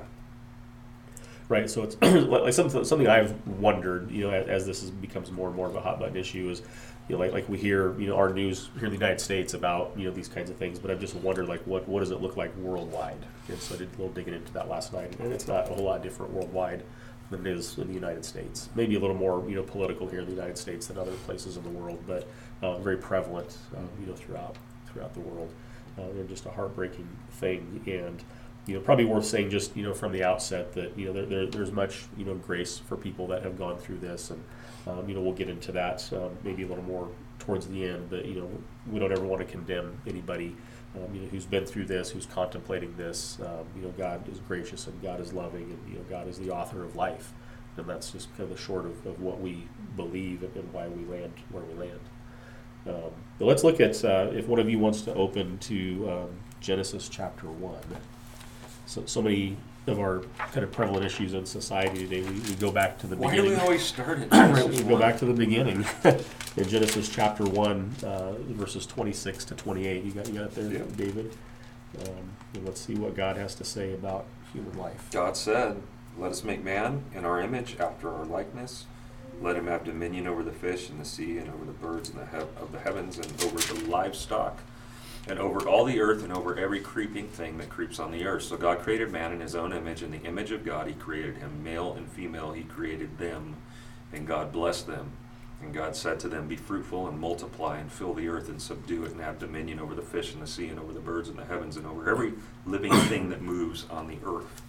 right. 1.49 1.69
So 1.69 1.83
it's 1.83 1.97
like 2.03 2.43
like 2.43 2.53
something 2.53 2.85
something 2.85 3.09
I've 3.09 3.35
wondered, 3.47 4.11
you 4.11 4.23
know, 4.25 4.31
as, 4.31 4.47
as 4.49 4.67
this 4.67 4.83
is, 4.85 4.91
becomes 4.91 5.33
more 5.33 5.49
and 5.49 5.57
more 5.57 5.67
of 5.67 5.75
a 5.75 5.81
hot 5.81 5.99
button 5.99 6.17
issue 6.17 6.49
is. 6.51 6.63
You 7.11 7.17
know, 7.17 7.23
like, 7.25 7.33
like 7.33 7.49
we 7.49 7.59
hear, 7.59 7.99
you 7.99 8.07
know, 8.07 8.15
our 8.15 8.33
news 8.33 8.69
here 8.75 8.85
in 8.85 8.91
the 8.91 8.97
United 8.97 9.21
States 9.21 9.55
about, 9.55 9.91
you 9.97 10.05
know, 10.05 10.13
these 10.13 10.29
kinds 10.29 10.49
of 10.49 10.57
things, 10.57 10.79
but 10.79 10.93
I've 10.93 11.01
just 11.01 11.17
wondered, 11.17 11.49
like, 11.49 11.61
what, 11.67 11.89
what 11.89 11.99
does 11.99 12.13
it 12.13 12.21
look 12.21 12.37
like 12.37 12.57
worldwide? 12.59 13.19
And 13.49 13.59
so 13.59 13.75
I 13.75 13.79
did 13.79 13.89
a 13.89 13.91
little 13.91 14.11
digging 14.11 14.33
into 14.33 14.53
that 14.53 14.69
last 14.69 14.93
night, 14.93 15.19
and 15.19 15.33
it's 15.33 15.49
not 15.49 15.69
a 15.69 15.75
whole 15.75 15.83
lot 15.83 16.05
different 16.05 16.33
worldwide 16.33 16.85
than 17.29 17.45
it 17.45 17.53
is 17.53 17.77
in 17.79 17.89
the 17.89 17.95
United 17.95 18.25
States. 18.25 18.69
Maybe 18.77 18.95
a 18.95 19.01
little 19.01 19.17
more, 19.17 19.45
you 19.49 19.57
know, 19.57 19.65
political 19.65 20.07
here 20.07 20.21
in 20.21 20.27
the 20.27 20.31
United 20.31 20.57
States 20.57 20.87
than 20.87 20.99
other 20.99 21.11
places 21.27 21.57
in 21.57 21.65
the 21.65 21.71
world, 21.71 21.99
but 22.07 22.29
uh, 22.63 22.79
very 22.79 22.97
prevalent, 22.97 23.59
um, 23.77 23.89
you 24.01 24.07
know, 24.07 24.15
throughout 24.15 24.55
throughout 24.87 25.13
the 25.13 25.21
world. 25.21 25.53
Uh, 25.99 26.03
they're 26.15 26.23
just 26.23 26.47
a 26.47 26.51
heartbreaking 26.51 27.09
thing, 27.33 27.83
and 27.87 28.23
you 28.67 28.75
know, 28.77 28.81
probably 28.81 29.05
worth 29.05 29.25
saying 29.25 29.51
just 29.51 29.77
you 29.77 29.83
know 29.83 29.95
from 29.95 30.13
the 30.13 30.23
outset 30.23 30.75
that 30.75 30.97
you 30.97 31.07
know 31.07 31.13
there, 31.13 31.27
there, 31.27 31.47
there's 31.47 31.73
much 31.73 32.05
you 32.17 32.25
know 32.25 32.35
grace 32.35 32.79
for 32.79 32.97
people 32.97 33.27
that 33.27 33.43
have 33.43 33.59
gone 33.59 33.79
through 33.79 33.99
this, 33.99 34.31
and 34.31 34.41
um, 34.87 35.09
you 35.09 35.15
know 35.15 35.21
we'll 35.21 35.33
get 35.33 35.49
into 35.49 35.73
that 35.73 36.09
um, 36.13 36.37
maybe 36.43 36.63
a 36.63 36.67
little 36.67 36.85
more 36.85 37.09
towards 37.39 37.67
the 37.67 37.85
end. 37.85 38.11
But 38.11 38.27
you 38.27 38.35
know 38.41 38.51
we 38.91 38.99
don't 38.99 39.13
ever 39.13 39.25
want 39.25 39.41
to 39.41 39.51
condemn 39.51 40.01
anybody 40.07 40.57
um, 40.97 41.15
you 41.15 41.23
know 41.23 41.29
who's 41.29 41.47
been 41.47 41.67
through 41.67 41.87
this, 41.87 42.11
who's 42.11 42.27
contemplating 42.27 42.97
this. 42.97 43.39
Um, 43.41 43.67
you 43.77 43.83
know 43.83 43.91
God 43.97 44.29
is 44.29 44.39
gracious 44.39 44.87
and 44.87 45.01
God 45.03 45.21
is 45.21 45.33
loving, 45.33 45.65
and 45.65 45.93
you 45.93 45.99
know 45.99 46.05
God 46.09 46.29
is 46.29 46.39
the 46.39 46.51
author 46.51 46.85
of 46.85 46.97
life, 46.97 47.33
and 47.77 47.87
that's 47.87 48.11
just 48.11 48.31
kind 48.37 48.51
of 48.51 48.57
the 48.57 48.63
short 48.63 48.85
of, 48.85 49.07
of 49.07 49.21
what 49.21 49.41
we 49.41 49.69
believe 49.97 50.43
and, 50.43 50.55
and 50.57 50.73
why 50.73 50.89
we 50.89 51.05
land 51.05 51.33
where 51.51 51.65
we 51.65 51.75
land. 51.75 52.01
Um, 52.87 53.13
but 53.39 53.45
let's 53.45 53.63
look 53.63 53.81
at 53.81 54.03
uh, 54.05 54.31
if 54.33 54.47
one 54.47 54.59
of 54.59 54.69
you 54.71 54.79
wants 54.79 55.03
to 55.03 55.15
open 55.15 55.59
to 55.59 56.11
um, 56.11 56.31
Genesis 56.61 57.09
chapter 57.09 57.47
one. 57.47 57.81
So, 58.87 59.05
so 59.07 59.23
many 59.23 59.57
of 59.87 59.99
our 59.99 60.23
kind 60.53 60.63
of 60.65 60.71
prevalent 60.73 61.05
issues 61.05 61.35
in 61.35 61.47
society 61.47 62.07
today, 62.07 62.23
we, 62.23 62.39
we 62.41 62.55
go 62.57 62.71
back 62.71 62.99
to 62.99 63.07
the 63.07 63.17
Why 63.17 63.35
do 63.35 63.43
beginning. 63.43 63.59
we 63.59 63.65
always 63.65 63.83
start 63.83 64.19
at 64.21 64.31
Right, 64.31 64.55
Genesis 64.57 64.79
we 64.79 64.85
go 64.85 64.93
1? 64.93 65.01
back 65.01 65.19
to 65.19 65.25
the 65.25 65.33
beginning 65.33 65.85
in 66.57 66.69
Genesis 66.69 67.09
chapter 67.09 67.45
one, 67.45 67.95
uh, 68.05 68.33
verses 68.51 68.87
twenty-six 68.87 69.45
to 69.47 69.55
twenty-eight. 69.55 70.05
You 70.05 70.13
got 70.13 70.29
you 70.29 70.35
got 70.35 70.45
it 70.45 70.55
there, 70.55 70.73
Yeah. 70.73 70.83
David. 70.97 71.35
Um, 72.07 72.15
and 72.55 72.65
let's 72.65 72.81
see 72.81 72.95
what 72.95 73.17
God 73.17 73.37
has 73.37 73.55
to 73.57 73.65
say 73.65 73.95
about 73.95 74.27
human 74.53 74.77
life. 74.79 75.09
God 75.11 75.37
said, 75.37 75.81
Let 76.19 76.31
us 76.31 76.45
make 76.45 76.63
man 76.63 77.03
in 77.15 77.25
our 77.25 77.41
image, 77.41 77.77
after 77.81 78.13
our 78.13 78.25
likeness. 78.25 78.85
Let 79.43 79.57
him 79.57 79.67
have 79.67 79.85
dominion 79.85 80.27
over 80.27 80.43
the 80.45 80.53
fish 80.53 80.91
in 80.91 80.99
the 80.99 81.05
sea, 81.05 81.39
and 81.39 81.49
over 81.49 81.65
the 81.65 81.73
birds 81.73 82.11
in 82.11 82.17
the 82.17 82.25
of 82.61 82.71
the 82.73 82.79
heavens, 82.79 83.17
and 83.19 83.27
over 83.43 83.59
the 83.59 83.89
livestock, 83.89 84.59
and 85.29 85.39
over 85.39 85.69
all 85.69 85.85
the 85.85 86.01
earth, 86.01 86.23
and 86.25 86.33
over 86.33 86.59
every 86.59 86.81
creeping 86.81 87.29
thing 87.29 87.59
that 87.59 87.69
creeps 87.69 87.99
on 87.99 88.11
the 88.11 88.25
earth. 88.25 88.45
So 88.45 88.57
God 88.57 88.81
created 88.81 89.13
man 89.13 89.33
in 89.33 89.41
his 89.41 89.55
own 89.55 89.73
image. 89.73 90.03
In 90.03 90.11
the 90.11 90.23
image 90.23 90.51
of 90.51 90.65
God, 90.65 90.87
he 90.87 90.95
created 90.95 91.37
him. 91.37 91.63
Male 91.63 91.95
and 91.95 92.11
female, 92.11 92.53
he 92.53 92.63
created 92.63 93.19
them. 93.19 93.57
And 94.13 94.27
God 94.27 94.53
blessed 94.53 94.87
them. 94.87 95.13
And 95.63 95.75
God 95.75 95.95
said 95.95 96.19
to 96.21 96.29
them, 96.29 96.49
Be 96.49 96.57
fruitful 96.57 97.07
and 97.07 97.21
multiply, 97.21 97.79
and 97.79 97.93
fill 97.93 98.15
the 98.15 98.29
earth, 98.29 98.49
and 98.49 98.61
subdue 98.61 99.05
it, 99.05 99.13
and 99.13 99.21
have 99.21 99.39
dominion 99.39 99.79
over 99.79 99.95
the 99.95 100.03
fish 100.03 100.33
in 100.33 100.41
the 100.41 100.47
sea, 100.47 100.69
and 100.69 100.81
over 100.81 100.93
the 100.93 101.01
birds 101.01 101.29
in 101.29 101.37
the 101.37 101.45
heavens, 101.45 101.77
and 101.77 101.87
over 101.87 102.09
every 102.09 102.33
living 102.65 102.93
thing 103.09 103.29
that 103.29 103.43
moves 103.43 103.87
on 103.91 104.09
the 104.09 104.17
earth. 104.25 104.63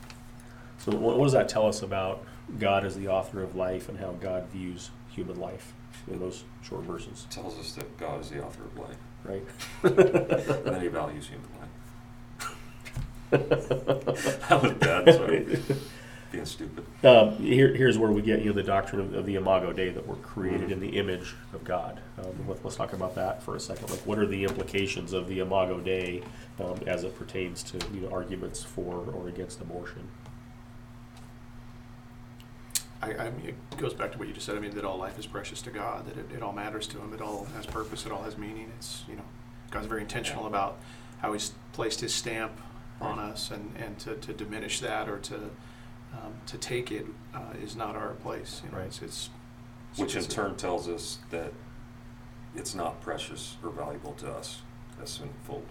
So, 0.80 0.92
what, 0.92 1.18
what 1.18 1.26
does 1.26 1.34
that 1.34 1.48
tell 1.48 1.66
us 1.68 1.82
about 1.82 2.26
God 2.60 2.84
as 2.86 2.98
the 2.98 3.08
author 3.08 3.42
of 3.42 3.56
life 3.56 3.88
and 3.88 4.00
how 4.00 4.12
God 4.12 4.48
views 4.50 4.90
human 5.10 5.40
life 5.40 5.74
in 6.10 6.20
those 6.20 6.44
short 6.62 6.84
verses, 6.84 7.26
It 7.30 7.34
tells 7.34 7.58
us 7.60 7.74
that 7.74 7.98
God 7.98 8.22
is 8.22 8.30
the 8.30 8.44
author 8.44 8.64
of 8.64 8.78
life, 8.78 8.98
right? 9.24 9.44
He 10.82 10.88
values 10.88 11.28
human 11.28 11.48
life. 11.60 11.70
that 13.32 14.60
was 14.62 14.74
bad. 14.74 15.14
Sorry, 15.14 15.60
being 16.32 16.46
stupid. 16.46 16.86
Um, 17.06 17.38
here, 17.38 17.74
here's 17.74 17.98
where 17.98 18.12
we 18.12 18.22
get 18.22 18.40
you 18.40 18.48
know 18.48 18.54
the 18.54 18.64
doctrine 18.64 19.00
of, 19.00 19.14
of 19.14 19.26
the 19.26 19.36
Imago 19.36 19.72
Dei 19.72 19.90
that 19.90 20.06
we're 20.06 20.16
created 20.16 20.72
in 20.72 20.82
the 20.82 20.98
image 20.98 21.34
of 21.54 21.64
God. 21.64 22.02
Um, 22.18 22.48
let, 22.48 22.66
us 22.66 22.76
talk 22.76 22.92
about 22.92 23.16
that 23.16 23.42
for 23.42 23.56
a 23.56 23.60
second. 23.60 23.90
Like, 23.90 24.06
what 24.06 24.20
are 24.20 24.26
the 24.26 24.44
implications 24.44 25.14
of 25.14 25.30
the 25.30 25.40
Imago 25.40 25.80
Dei 25.80 26.24
um, 26.60 26.80
as 26.88 27.06
it 27.06 27.18
pertains 27.18 27.64
to 27.64 27.80
you 27.94 28.02
know 28.02 28.10
arguments 28.12 28.64
for 28.64 28.96
or 29.14 29.30
against 29.30 29.62
abortion? 29.62 30.08
I, 33.02 33.14
I 33.16 33.32
mean, 33.32 33.48
it 33.48 33.78
goes 33.78 33.94
back 33.94 34.12
to 34.12 34.18
what 34.18 34.28
you 34.28 34.34
just 34.34 34.46
said. 34.46 34.56
I 34.56 34.60
mean, 34.60 34.76
that 34.76 34.86
all 34.86 34.98
life 34.98 35.18
is 35.18 35.26
precious 35.26 35.62
to 35.64 35.72
God. 35.72 36.06
That 36.08 36.18
it, 36.18 36.32
it 36.38 36.44
all 36.44 36.54
matters 36.54 36.88
to 36.88 37.00
Him. 37.00 37.14
It 37.14 37.22
all 37.22 37.46
has 37.56 37.66
purpose. 37.66 38.06
It 38.06 38.12
all 38.12 38.22
has 38.24 38.38
meaning. 38.38 38.72
It's 38.78 39.04
you 39.10 39.16
know, 39.16 39.26
God's 39.72 39.88
very 39.88 40.02
intentional 40.02 40.46
about 40.48 40.78
how 41.20 41.34
He's 41.34 41.54
placed 41.74 42.02
His 42.02 42.14
stamp 42.14 42.52
on 43.00 43.18
us, 43.18 43.50
and, 43.50 43.74
and 43.78 43.98
to, 44.00 44.16
to 44.16 44.34
diminish 44.34 44.80
that 44.82 45.10
or 45.10 45.18
to 45.18 45.36
um, 46.14 46.34
to 46.46 46.58
take 46.58 46.92
it 46.92 47.06
uh, 47.34 47.54
is 47.64 47.76
not 47.76 47.96
our 47.96 48.12
place. 48.16 48.62
You 48.64 48.72
know, 48.72 48.78
Right. 48.80 48.88
it's, 48.88 49.02
it's 49.02 49.30
Which 49.96 50.16
in 50.16 50.24
turn 50.26 50.56
tells 50.56 50.88
us 50.88 51.20
that 51.32 51.54
it's 52.56 52.76
not 52.76 53.02
precious 53.02 53.56
or 53.64 53.70
valuable 53.72 54.14
to 54.14 54.30
us 54.30 54.62
as 55.02 55.10
sinful 55.10 55.64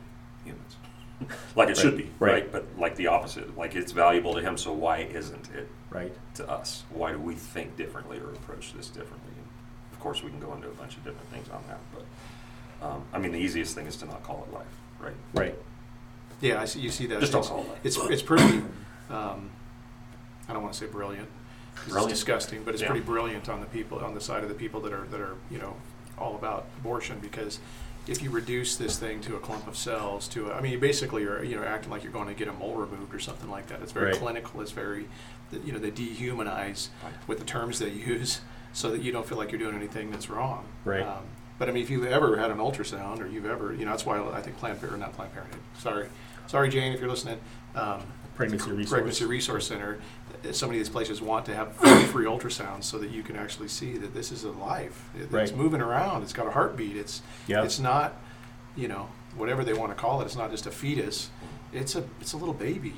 humans. 0.44 0.76
like 1.56 1.68
it 1.68 1.76
should 1.76 1.96
be, 1.96 2.10
right. 2.18 2.32
right? 2.32 2.52
But 2.52 2.64
like 2.78 2.96
the 2.96 3.08
opposite. 3.08 3.56
Like 3.56 3.74
it's 3.74 3.92
valuable 3.92 4.34
to 4.34 4.40
Him, 4.40 4.56
so 4.56 4.72
why 4.72 4.98
isn't 4.98 5.50
it 5.54 5.68
Right. 5.90 6.12
to 6.34 6.48
us? 6.48 6.84
Why 6.90 7.12
do 7.12 7.18
we 7.18 7.34
think 7.34 7.76
differently 7.76 8.18
or 8.18 8.30
approach 8.32 8.72
this 8.74 8.88
differently? 8.88 9.32
And 9.36 9.46
of 9.92 10.00
course, 10.00 10.22
we 10.22 10.30
can 10.30 10.40
go 10.40 10.52
into 10.54 10.68
a 10.68 10.72
bunch 10.72 10.96
of 10.96 11.04
different 11.04 11.28
things 11.30 11.48
on 11.50 11.62
that, 11.68 11.80
but 11.92 12.86
um, 12.86 13.04
I 13.12 13.18
mean, 13.18 13.32
the 13.32 13.38
easiest 13.38 13.74
thing 13.74 13.86
is 13.86 13.96
to 13.98 14.06
not 14.06 14.22
call 14.22 14.46
it 14.48 14.54
life, 14.54 14.66
right? 15.00 15.14
Right. 15.34 15.54
Yeah, 16.40 16.60
I 16.60 16.64
see. 16.64 16.80
You 16.80 16.90
see 16.90 17.06
that. 17.06 17.20
Just 17.20 17.32
don't 17.32 17.40
it's, 17.40 17.48
call 17.48 17.60
it 17.62 17.68
that. 17.68 17.78
It's 17.84 17.96
it's 17.98 18.22
pretty. 18.22 18.62
Um, 19.10 19.50
I 20.48 20.52
don't 20.52 20.62
want 20.62 20.72
to 20.72 20.78
say 20.78 20.86
brilliant. 20.86 21.28
'cause 21.74 21.92
Brilliant. 21.92 22.10
It's 22.12 22.20
disgusting, 22.20 22.62
but 22.64 22.74
it's 22.74 22.82
Yeah. 22.82 22.88
pretty 22.88 23.04
brilliant 23.04 23.48
on 23.48 23.60
the 23.60 23.66
people 23.66 23.98
on 24.00 24.14
the 24.14 24.20
side 24.20 24.42
of 24.42 24.48
the 24.48 24.54
people 24.54 24.80
that 24.82 24.92
are 24.92 25.06
that 25.10 25.20
are 25.20 25.36
you 25.50 25.58
know 25.58 25.76
all 26.18 26.34
about 26.34 26.66
abortion 26.78 27.18
because 27.20 27.58
if 28.06 28.22
you 28.22 28.30
reduce 28.30 28.76
this 28.76 28.98
thing 28.98 29.20
to 29.22 29.36
a 29.36 29.38
clump 29.38 29.66
of 29.68 29.76
cells 29.76 30.26
to 30.28 30.50
a, 30.50 30.54
I 30.54 30.60
mean 30.60 30.72
you 30.72 30.78
basically 30.78 31.24
are 31.24 31.42
you 31.44 31.56
know 31.56 31.62
acting 31.64 31.90
like 31.90 32.02
you're 32.02 32.12
going 32.12 32.28
to 32.28 32.34
get 32.34 32.48
a 32.48 32.52
mole 32.52 32.74
removed 32.74 33.14
or 33.14 33.18
something 33.18 33.50
like 33.50 33.66
that. 33.68 33.80
It's 33.82 33.92
very 33.92 34.06
Right. 34.12 34.16
clinical. 34.20 34.60
It's 34.60 34.72
very 34.72 35.08
you 35.64 35.72
know 35.72 35.78
they 35.78 35.90
dehumanize 35.90 36.88
Right. 37.02 37.12
with 37.26 37.38
the 37.38 37.44
terms 37.44 37.78
they 37.78 37.90
use 37.90 38.40
so 38.72 38.90
that 38.90 39.02
you 39.02 39.12
don't 39.12 39.26
feel 39.26 39.38
like 39.38 39.50
you're 39.52 39.58
doing 39.58 39.74
anything 39.74 40.10
that's 40.10 40.30
wrong. 40.30 40.64
Right. 40.84 41.02
Um, 41.02 41.24
but 41.58 41.68
I 41.68 41.72
mean, 41.72 41.82
if 41.82 41.90
you've 41.90 42.06
ever 42.06 42.36
had 42.36 42.50
an 42.50 42.58
ultrasound 42.58 43.20
or 43.20 43.26
you've 43.26 43.44
ever, 43.46 43.72
you 43.74 43.84
know, 43.84 43.90
that's 43.90 44.06
why 44.06 44.18
I 44.18 44.40
think 44.40 44.56
Planned 44.58 44.78
Parenthood, 44.80 45.00
not 45.00 45.12
Planned 45.12 45.34
Parenthood, 45.34 45.60
sorry, 45.78 46.06
sorry, 46.46 46.68
Jane, 46.70 46.92
if 46.92 47.00
you're 47.00 47.08
listening. 47.10 47.38
Um, 47.74 48.00
Pregnancy 48.34 48.70
resource. 48.70 48.90
Pregnancy 48.90 49.24
Resource 49.26 49.66
Center, 49.66 49.98
uh, 50.44 50.66
many 50.66 50.78
of 50.78 50.84
these 50.84 50.88
places 50.88 51.20
want 51.20 51.44
to 51.46 51.54
have 51.54 51.74
free 52.10 52.26
ultrasounds 52.26 52.84
so 52.84 52.98
that 52.98 53.10
you 53.10 53.22
can 53.22 53.36
actually 53.36 53.68
see 53.68 53.96
that 53.98 54.14
this 54.14 54.32
is 54.32 54.44
a 54.44 54.50
life. 54.50 55.08
It- 55.18 55.32
It's 55.34 55.52
moving 55.52 55.80
around. 55.80 56.22
It's 56.22 56.32
got 56.32 56.46
a 56.46 56.50
heartbeat. 56.50 56.96
It's 56.96 57.22
Yeah. 57.46 57.62
it's 57.64 57.78
not, 57.78 58.14
you 58.76 58.88
know, 58.88 59.08
whatever 59.36 59.64
they 59.64 59.72
want 59.74 59.90
to 59.92 60.00
call 60.00 60.20
it. 60.20 60.24
It's 60.24 60.36
not 60.36 60.50
just 60.50 60.66
a 60.66 60.70
fetus. 60.70 61.30
It's 61.72 61.94
a 61.96 62.04
it's 62.20 62.32
a 62.32 62.36
little 62.36 62.54
baby. 62.54 62.94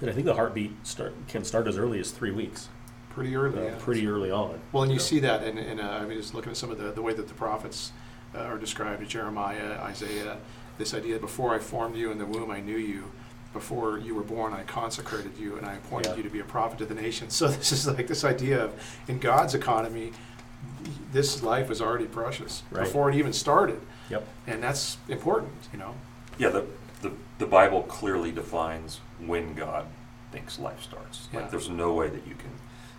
And 0.00 0.10
I 0.10 0.12
think 0.12 0.26
the 0.26 0.34
heartbeat 0.34 0.86
start 0.86 1.14
can 1.28 1.44
start 1.44 1.66
as 1.66 1.76
early 1.76 1.98
as 1.98 2.10
three 2.10 2.30
weeks. 2.30 2.68
Pretty 3.10 3.34
early. 3.36 3.58
uh, 3.58 3.62
yeah. 3.64 3.74
Pretty 3.78 4.06
early 4.06 4.30
on. 4.30 4.60
Well, 4.72 4.84
and 4.84 4.92
you 4.92 4.98
know. 4.98 5.02
see 5.04 5.18
that, 5.20 5.42
in, 5.44 5.58
in, 5.58 5.80
uh, 5.80 6.00
I 6.02 6.06
mean, 6.06 6.16
just 6.18 6.34
looking 6.34 6.50
at 6.50 6.56
some 6.56 6.70
of 6.70 6.78
the, 6.78 6.92
the 6.92 7.02
way 7.02 7.12
that 7.12 7.28
the 7.28 7.34
prophets 7.34 7.92
uh, 8.34 8.38
are 8.38 8.56
described, 8.56 9.06
Jeremiah, 9.06 9.72
Isaiah, 9.82 10.38
this 10.78 10.94
idea, 10.94 11.18
before 11.18 11.54
I 11.54 11.58
formed 11.58 11.94
you 11.96 12.10
in 12.10 12.16
the 12.16 12.24
womb, 12.24 12.50
I 12.50 12.60
knew 12.60 12.76
you. 12.78 13.10
Before 13.52 13.98
you 13.98 14.14
were 14.14 14.22
born, 14.22 14.52
I 14.54 14.62
consecrated 14.62 15.32
you, 15.38 15.56
and 15.56 15.66
I 15.66 15.74
appointed 15.74 16.10
Yeah. 16.10 16.16
you 16.16 16.22
to 16.22 16.30
be 16.30 16.40
a 16.40 16.44
prophet 16.44 16.78
to 16.78 16.86
the 16.86 16.94
nations. 16.94 17.34
So 17.42 17.48
this 17.48 17.72
is 17.72 17.86
like 17.86 18.06
this 18.06 18.24
idea 18.24 18.64
of, 18.64 18.72
in 19.08 19.18
God's 19.18 19.54
economy, 19.54 20.12
this 21.12 21.42
life 21.42 21.68
was 21.68 21.80
already 21.82 22.06
precious 22.06 22.62
Right. 22.70 22.84
before 22.84 23.10
it 23.10 23.16
even 23.16 23.32
started, 23.32 23.80
Yep. 24.10 24.26
and 24.46 24.62
that's 24.62 24.96
important, 25.08 25.52
you 25.72 25.78
know. 25.78 25.94
Yeah, 26.38 26.48
the, 26.48 26.64
the, 27.02 27.12
the 27.38 27.46
Bible 27.46 27.82
clearly 27.82 28.32
defines 28.32 29.00
when 29.18 29.54
God 29.54 29.86
thinks 30.30 30.58
life 30.58 30.82
starts. 30.82 31.28
Yeah. 31.32 31.40
Like, 31.40 31.50
there's 31.50 31.68
no 31.68 31.92
way 31.92 32.08
that 32.08 32.26
you 32.26 32.34
can 32.34 32.50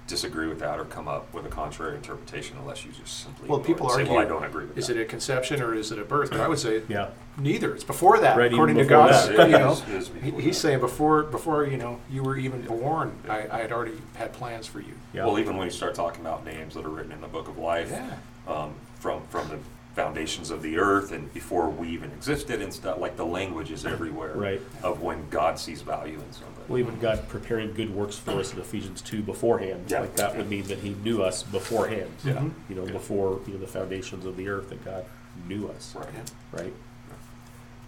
disagree 0.08 0.48
with 0.48 0.60
that 0.60 0.80
or 0.80 0.86
come 0.86 1.08
up 1.08 1.34
with 1.34 1.46
a 1.46 1.50
contrary 1.50 1.96
interpretation 1.96 2.58
unless 2.60 2.84
you 2.84 2.92
just 2.92 3.24
simply 3.24 3.48
Well, 3.48 3.60
people 3.60 3.88
it 3.88 3.94
say, 3.94 4.02
argue, 4.02 4.14
well, 4.14 4.22
I 4.22 4.26
don't 4.28 4.44
agree 4.44 4.66
with 4.66 4.78
Is 4.78 4.88
that. 4.88 4.98
it 4.98 5.02
a 5.02 5.06
conception 5.06 5.62
or 5.62 5.74
is 5.74 5.92
it 5.92 6.00
a 6.00 6.04
birth? 6.04 6.30
But 6.30 6.42
I 6.42 6.48
would 6.48 6.60
say 6.60 6.82
Yeah. 6.90 7.10
neither. 7.38 7.74
It's 7.74 7.86
before 7.86 8.20
that, 8.20 8.36
Right, 8.38 8.48
even 8.48 8.56
according 8.56 8.76
to 8.78 8.84
before 8.84 8.98
God's, 9.08 9.30
that. 9.30 9.50
you 9.50 9.58
know. 9.58 9.72
It 9.72 9.74
is- 9.74 10.10
it 10.10 10.16
is 10.16 10.24
He- 10.24 10.32
He's 10.42 10.56
that. 10.56 10.62
saying 10.62 10.80
before, 10.82 11.24
before 11.24 11.64
you 11.66 11.78
know 11.78 12.00
you 12.10 12.22
were 12.22 12.36
even 12.38 12.62
born, 12.64 13.14
I, 13.30 13.48
I 13.50 13.58
had 13.60 13.72
already 13.72 13.94
had 14.16 14.34
plans 14.34 14.68
for 14.68 14.80
you. 14.82 14.94
Yeah. 15.14 15.26
Well, 15.26 15.40
even 15.40 15.56
when 15.58 15.66
you 15.68 15.72
start 15.72 15.96
talking 15.96 16.22
about 16.22 16.46
names 16.46 16.74
that 16.74 16.86
are 16.86 16.90
written 16.90 17.12
in 17.14 17.22
the 17.22 17.28
book 17.28 17.48
of 17.48 17.58
life, 17.58 17.90
Yeah. 17.92 18.54
um, 18.54 18.74
from 19.00 19.22
from 19.30 19.48
the 19.48 19.58
foundations 19.94 20.50
of 20.50 20.62
the 20.64 20.78
earth 20.78 21.12
and 21.12 21.32
before 21.34 21.70
we 21.70 21.88
even 21.90 22.12
existed 22.12 22.62
and 22.62 22.74
stuff, 22.74 22.98
like 23.00 23.16
the 23.16 23.26
language 23.26 23.72
is 23.72 23.86
everywhere 23.86 24.34
Right. 24.36 24.62
of 24.82 25.02
when 25.02 25.30
God 25.30 25.60
sees 25.60 25.82
value 25.82 26.16
in 26.16 26.32
somebody. 26.34 26.64
Well, 26.68 26.80
even 26.80 27.00
God 27.00 27.28
preparing 27.30 27.74
good 27.74 27.94
works 27.94 28.18
for 28.18 28.32
us 28.40 28.54
in 28.54 28.60
Ephesians 28.60 29.02
two 29.02 29.22
beforehand. 29.22 29.86
Yeah. 29.88 30.02
Like 30.02 30.16
that 30.16 30.36
would 30.36 30.50
mean 30.50 30.64
that 30.66 30.80
He 30.80 30.92
knew 31.04 31.22
us 31.22 31.44
beforehand. 31.44 32.10
Yeah. 32.24 32.34
Mhm. 32.34 32.52
You 32.70 32.76
know, 32.76 32.86
Yeah. 32.86 32.92
before 32.94 33.40
you 33.46 33.54
know 33.54 33.60
the 33.60 33.68
foundations 33.68 34.26
of 34.26 34.36
the 34.36 34.48
earth, 34.50 34.70
that 34.70 34.84
God 34.84 35.06
knew 35.48 35.68
us. 35.68 35.94
Right. 35.96 36.08
Yeah. 36.14 36.60
Right. 36.64 36.74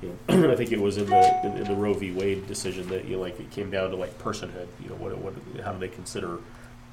You 0.02 0.18
know, 0.30 0.50
I 0.52 0.56
think 0.56 0.72
it 0.72 0.80
was 0.80 0.98
in 0.98 1.08
the 1.10 1.46
in, 1.46 1.58
in 1.58 1.64
the 1.64 1.74
Roe 1.76 1.94
v. 1.96 2.12
Wade 2.12 2.46
decision 2.48 2.88
that 2.90 3.06
you 3.06 3.16
know, 3.16 3.22
like 3.22 3.40
it 3.40 3.50
came 3.50 3.72
down 3.72 3.90
to 3.90 3.96
like 3.96 4.20
personhood. 4.22 4.68
You 4.84 4.90
know, 4.90 4.96
what 4.96 5.18
what 5.18 5.34
how 5.64 5.72
do 5.74 5.80
they 5.80 5.88
consider 5.88 6.38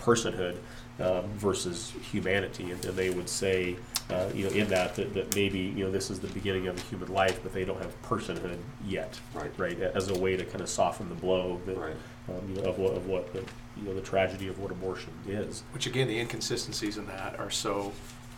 personhood 0.01 0.57
um, 1.01 1.25
versus 1.35 1.93
humanity? 2.11 2.71
And, 2.71 2.85
and 2.85 2.95
they 2.97 3.11
would 3.11 3.29
say, 3.29 3.77
uh, 4.11 4.29
you 4.35 4.45
know, 4.45 4.51
in 4.51 4.69
that, 4.69 4.95
that 4.97 5.15
that 5.15 5.35
maybe 5.35 5.59
you 5.59 5.85
know 5.85 5.91
this 5.91 6.11
is 6.11 6.21
the 6.21 6.29
beginning 6.29 6.67
of 6.69 6.77
a 6.77 6.81
human 6.83 7.13
life, 7.13 7.41
but 7.43 7.53
they 7.53 7.65
don't 7.65 7.81
have 7.83 8.01
personhood 8.03 8.59
yet. 8.87 9.19
Right. 9.35 9.51
Right. 9.57 9.81
As 9.81 10.09
a 10.09 10.19
way 10.19 10.37
to 10.37 10.45
kind 10.45 10.61
of 10.61 10.69
soften 10.69 11.09
the 11.09 11.15
blow 11.15 11.61
that 11.67 11.77
Right. 11.79 11.97
um, 12.29 12.49
you 12.55 12.63
know, 12.63 12.69
of 12.71 12.79
what 12.79 12.95
of 12.95 13.07
what 13.07 13.33
the 13.33 13.41
you 13.77 13.85
know 13.85 13.95
the 13.95 14.01
tragedy 14.03 14.49
of 14.49 14.59
what 14.59 14.71
abortion 14.71 15.13
is. 15.27 15.63
Which 15.73 15.87
again, 15.87 16.09
the 16.09 16.19
inconsistencies 16.19 16.99
in 16.99 17.07
that 17.07 17.39
are 17.39 17.51
so 17.51 17.93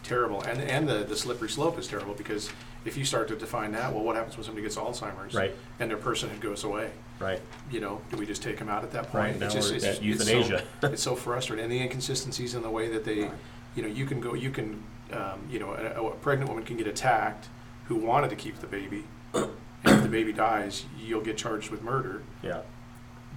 terrible, 0.05 0.43
and 0.43 0.61
and 0.61 0.89
the, 0.89 0.99
the 1.05 1.17
slippery 1.17 1.49
slope 1.49 1.79
is 1.79 1.87
terrible 1.89 2.15
because 2.15 2.51
if 2.85 2.97
you 2.99 3.05
start 3.07 3.27
to 3.29 3.35
define 3.37 3.73
that, 3.73 3.93
well, 3.95 4.05
what 4.05 4.15
happens 4.15 4.37
when 4.37 4.45
somebody 4.45 4.63
gets 4.63 4.77
Alzheimer's, 4.77 5.33
Right. 5.35 5.55
and 5.81 5.91
their 5.91 5.97
personhood 5.97 6.41
goes 6.41 6.63
away? 6.65 6.91
Right. 7.21 7.41
You 7.71 7.81
know, 7.81 8.01
do 8.11 8.17
we 8.17 8.27
just 8.27 8.43
take 8.43 8.59
them 8.59 8.69
out 8.69 8.83
at 8.83 8.91
that 8.93 9.05
point? 9.11 9.15
Right, 9.15 9.39
now 9.39 9.47
It's 9.47 9.55
just- 9.55 9.71
we're 9.71 9.77
it's- 9.77 9.97
at 9.99 10.03
it's 10.05 10.25
so- 10.25 10.37
euthanasia. 10.37 10.65
It's 10.83 11.03
so 11.03 11.15
frustrating, 11.15 11.65
and 11.65 11.73
the 11.73 11.81
inconsistencies 11.81 12.55
in 12.55 12.63
the 12.63 12.71
way 12.71 12.89
that 12.89 13.05
they, 13.05 13.31
you 13.77 13.83
know, 13.83 13.89
you 13.89 14.05
can 14.07 14.21
go, 14.21 14.35
you 14.35 14.51
can, 14.51 14.83
um, 15.13 15.41
you 15.51 15.59
know, 15.59 15.73
a, 15.73 16.05
a 16.07 16.11
pregnant 16.17 16.49
woman 16.51 16.65
can 16.65 16.77
get 16.77 16.87
attacked 16.87 17.49
who 17.87 17.95
wanted 17.97 18.31
to 18.31 18.37
keep 18.37 18.59
the 18.61 18.67
baby, 18.67 19.05
and 19.33 19.49
if 19.85 20.03
the 20.03 20.09
baby 20.09 20.33
dies, 20.33 20.85
you'll 20.99 21.21
get 21.21 21.37
charged 21.37 21.71
with 21.71 21.83
murder. 21.83 22.23
Yeah. 22.43 22.63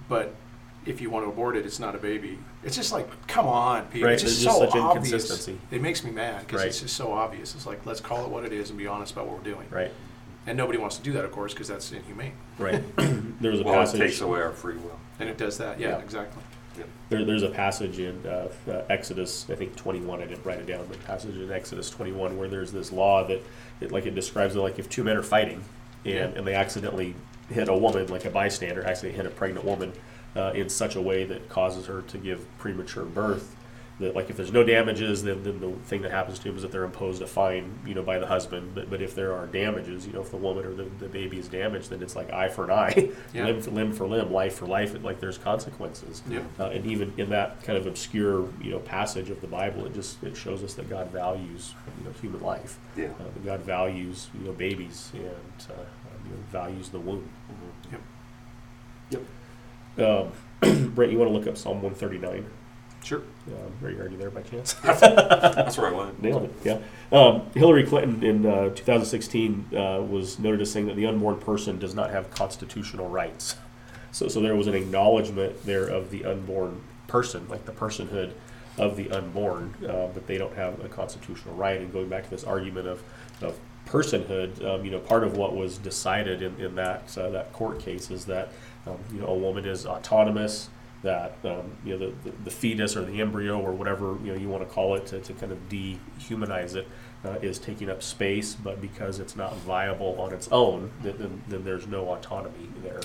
But 0.08 0.34
if 0.86 1.00
you 1.00 1.10
want 1.10 1.24
to 1.26 1.30
abort 1.30 1.56
it, 1.56 1.66
it's 1.66 1.78
not 1.78 1.94
a 1.94 1.98
baby. 1.98 2.38
It's 2.64 2.74
just 2.76 2.92
like, 2.92 3.08
come 3.26 3.46
on, 3.46 3.84
people. 3.88 4.06
Right, 4.08 4.14
It's 4.14 4.22
just 4.22 4.42
there's 4.42 4.54
so 4.56 4.60
such 4.64 4.74
obvious. 4.74 5.06
inconsistency. 5.12 5.58
It 5.70 5.82
makes 5.82 6.02
me 6.02 6.10
mad 6.10 6.46
because 6.46 6.60
Right. 6.62 6.68
it's 6.68 6.80
just 6.80 6.96
so 6.96 7.12
obvious. 7.12 7.54
It's 7.54 7.66
like, 7.66 7.84
let's 7.84 8.00
call 8.00 8.24
it 8.24 8.30
what 8.30 8.44
it 8.44 8.52
is 8.52 8.70
and 8.70 8.78
be 8.78 8.86
honest 8.86 9.12
about 9.12 9.26
what 9.26 9.36
we're 9.38 9.44
doing. 9.52 9.66
Right. 9.70 9.92
And 10.48 10.56
nobody 10.56 10.78
wants 10.78 10.96
to 10.96 11.02
do 11.02 11.12
that, 11.12 11.26
of 11.26 11.30
course, 11.30 11.52
because 11.52 11.68
that's 11.68 11.92
inhumane. 11.92 12.32
Right. 12.56 12.82
There's 13.40 13.60
a 13.60 13.64
Well, 13.64 13.82
it 13.82 13.94
takes 13.98 14.22
away 14.22 14.40
our 14.40 14.52
free 14.52 14.76
will. 14.76 14.98
And 15.20 15.28
it 15.28 15.36
does 15.36 15.58
that, 15.58 15.78
yeah, 15.78 15.90
Yeah. 15.90 15.98
exactly. 15.98 16.42
There, 17.10 17.24
there's 17.24 17.42
a 17.42 17.50
passage 17.50 17.98
in 17.98 18.24
uh, 18.24 18.48
uh, 18.70 18.82
Exodus, 18.88 19.46
I 19.50 19.56
think 19.56 19.74
21. 19.74 20.22
I 20.22 20.26
didn't 20.26 20.44
write 20.46 20.60
it 20.60 20.66
down, 20.66 20.86
but 20.88 21.04
passage 21.04 21.36
in 21.36 21.50
Exodus 21.50 21.90
21 21.90 22.38
where 22.38 22.48
there's 22.48 22.70
this 22.70 22.92
law 22.92 23.26
that, 23.26 23.42
it, 23.80 23.90
like, 23.90 24.06
it 24.06 24.14
describes 24.14 24.54
it 24.54 24.60
like 24.60 24.78
if 24.78 24.88
two 24.88 25.02
men 25.02 25.16
are 25.16 25.22
fighting, 25.24 25.64
and, 26.04 26.14
Yeah. 26.14 26.30
and 26.36 26.46
they 26.46 26.54
accidentally 26.54 27.14
hit 27.50 27.68
a 27.68 27.74
woman, 27.76 28.06
like 28.06 28.24
a 28.26 28.30
bystander, 28.30 28.84
accidentally 28.84 29.16
hit 29.16 29.26
a 29.26 29.34
pregnant 29.34 29.66
woman, 29.66 29.92
uh, 30.36 30.52
in 30.54 30.68
such 30.68 30.94
a 30.94 31.00
way 31.02 31.24
that 31.24 31.48
causes 31.48 31.86
her 31.86 32.02
to 32.02 32.16
give 32.16 32.46
premature 32.58 33.04
birth. 33.04 33.56
That 34.00 34.14
like 34.14 34.30
if 34.30 34.36
there's 34.36 34.52
no 34.52 34.62
damages, 34.62 35.24
then, 35.24 35.42
then 35.42 35.58
the 35.58 35.72
thing 35.86 36.02
that 36.02 36.12
happens 36.12 36.38
to 36.38 36.48
him 36.48 36.54
is 36.56 36.62
that 36.62 36.70
they're 36.70 36.84
imposed 36.84 37.20
a 37.20 37.26
fine, 37.26 37.80
you 37.84 37.94
know, 37.94 38.02
by 38.02 38.20
the 38.20 38.26
husband. 38.28 38.72
But 38.74 38.88
but 38.88 39.02
if 39.02 39.14
there 39.16 39.32
are 39.34 39.46
damages, 39.46 40.06
you 40.06 40.12
know, 40.12 40.20
if 40.20 40.30
the 40.30 40.36
woman 40.36 40.64
or 40.64 40.72
the, 40.72 40.84
the 41.00 41.08
baby 41.08 41.36
is 41.38 41.48
damaged, 41.48 41.90
then 41.90 42.00
it's 42.00 42.14
like 42.14 42.32
eye 42.32 42.48
for 42.48 42.62
an 42.64 42.70
eye, 42.70 43.10
Yeah. 43.34 43.46
limb 43.46 43.60
for 43.60 43.70
limb 43.72 43.92
for 43.92 44.06
limb, 44.06 44.30
life 44.32 44.54
for 44.54 44.66
life. 44.66 44.94
Like 45.02 45.18
there's 45.18 45.36
consequences. 45.38 46.22
Yep. 46.30 46.44
Uh, 46.60 46.64
and 46.66 46.86
even 46.86 47.12
in 47.16 47.30
that 47.30 47.60
kind 47.64 47.76
of 47.76 47.86
obscure, 47.88 48.48
you 48.62 48.70
know, 48.70 48.78
passage 48.78 49.30
of 49.30 49.40
the 49.40 49.48
Bible, 49.48 49.84
it 49.86 49.94
just 49.94 50.22
it 50.22 50.36
shows 50.36 50.62
us 50.62 50.74
that 50.74 50.88
God 50.88 51.10
values, 51.10 51.74
you 51.98 52.04
know, 52.04 52.12
human 52.20 52.40
life. 52.40 52.78
Yeah. 52.96 53.06
Uh, 53.06 53.24
that 53.34 53.44
God 53.44 53.60
values, 53.62 54.28
you 54.38 54.46
know, 54.46 54.52
babies 54.52 55.10
and 55.14 55.24
uh, 55.70 55.82
you 56.24 56.30
know, 56.30 56.42
values 56.52 56.90
the 56.90 57.00
womb. 57.00 57.28
Yep. 59.10 59.22
Um, 59.98 60.32
Brent, 60.94 61.10
you 61.10 61.18
want 61.18 61.30
to 61.30 61.36
look 61.36 61.46
up 61.48 61.56
Psalm 61.56 61.82
139? 61.82 62.46
Sure. 63.04 63.22
Um, 63.46 63.86
are 63.86 63.90
you 63.90 63.98
already 63.98 64.16
there 64.16 64.30
by 64.30 64.42
chance? 64.42 64.74
That's 64.82 65.78
where 65.78 65.88
I 65.88 65.92
went. 65.92 66.22
Nailed 66.22 66.44
it. 66.44 66.52
Yeah. 66.64 66.78
Um, 67.10 67.46
Hillary 67.54 67.84
Clinton 67.84 68.22
in 68.22 68.44
uh, 68.44 68.70
2016 68.70 69.70
uh, 69.72 70.02
was 70.02 70.38
noted 70.38 70.60
as 70.60 70.70
saying 70.70 70.86
that 70.86 70.96
the 70.96 71.06
unborn 71.06 71.38
person 71.38 71.78
does 71.78 71.94
not 71.94 72.10
have 72.10 72.30
constitutional 72.30 73.08
rights. 73.08 73.56
So, 74.12 74.28
so 74.28 74.40
there 74.40 74.56
was 74.56 74.66
an 74.66 74.74
acknowledgement 74.74 75.64
there 75.64 75.86
of 75.86 76.10
the 76.10 76.24
unborn 76.24 76.82
person, 77.06 77.48
like 77.48 77.64
the 77.64 77.72
personhood 77.72 78.32
of 78.76 78.96
the 78.96 79.10
unborn, 79.10 79.74
uh, 79.88 80.08
but 80.08 80.26
they 80.26 80.38
don't 80.38 80.54
have 80.54 80.84
a 80.84 80.88
constitutional 80.88 81.54
right. 81.54 81.80
And 81.80 81.92
going 81.92 82.08
back 82.08 82.24
to 82.24 82.30
this 82.30 82.44
argument 82.44 82.86
of, 82.86 83.02
of 83.42 83.58
personhood, 83.86 84.64
um, 84.64 84.84
you 84.84 84.90
know, 84.90 85.00
part 85.00 85.24
of 85.24 85.36
what 85.36 85.56
was 85.56 85.78
decided 85.78 86.42
in, 86.42 86.60
in 86.60 86.74
that 86.76 87.16
uh, 87.18 87.30
that 87.30 87.52
court 87.52 87.80
case 87.80 88.10
is 88.10 88.24
that 88.26 88.50
um, 88.86 88.98
you 89.12 89.20
know 89.20 89.26
a 89.26 89.34
woman 89.34 89.64
is 89.64 89.86
autonomous, 89.86 90.68
that 91.02 91.36
um, 91.44 91.76
you 91.84 91.96
know 91.96 92.10
the, 92.10 92.30
the, 92.30 92.36
the 92.44 92.50
fetus 92.50 92.96
or 92.96 93.04
the 93.04 93.20
embryo 93.20 93.60
or 93.60 93.72
whatever 93.72 94.18
you 94.24 94.32
know 94.32 94.34
you 94.34 94.48
want 94.48 94.66
to 94.66 94.74
call 94.74 94.96
it 94.96 95.06
to, 95.06 95.20
to 95.20 95.32
kind 95.34 95.52
of 95.52 95.58
dehumanize 95.68 96.74
it 96.74 96.88
uh, 97.24 97.36
is 97.42 97.58
taking 97.58 97.90
up 97.90 98.02
space, 98.02 98.54
but 98.54 98.80
because 98.80 99.18
it's 99.18 99.34
not 99.34 99.56
viable 99.56 100.20
on 100.20 100.32
its 100.32 100.48
own, 100.48 100.90
then, 101.02 101.14
then, 101.18 101.42
then 101.48 101.64
there's 101.64 101.86
no 101.86 102.08
autonomy 102.10 102.68
there. 102.82 103.00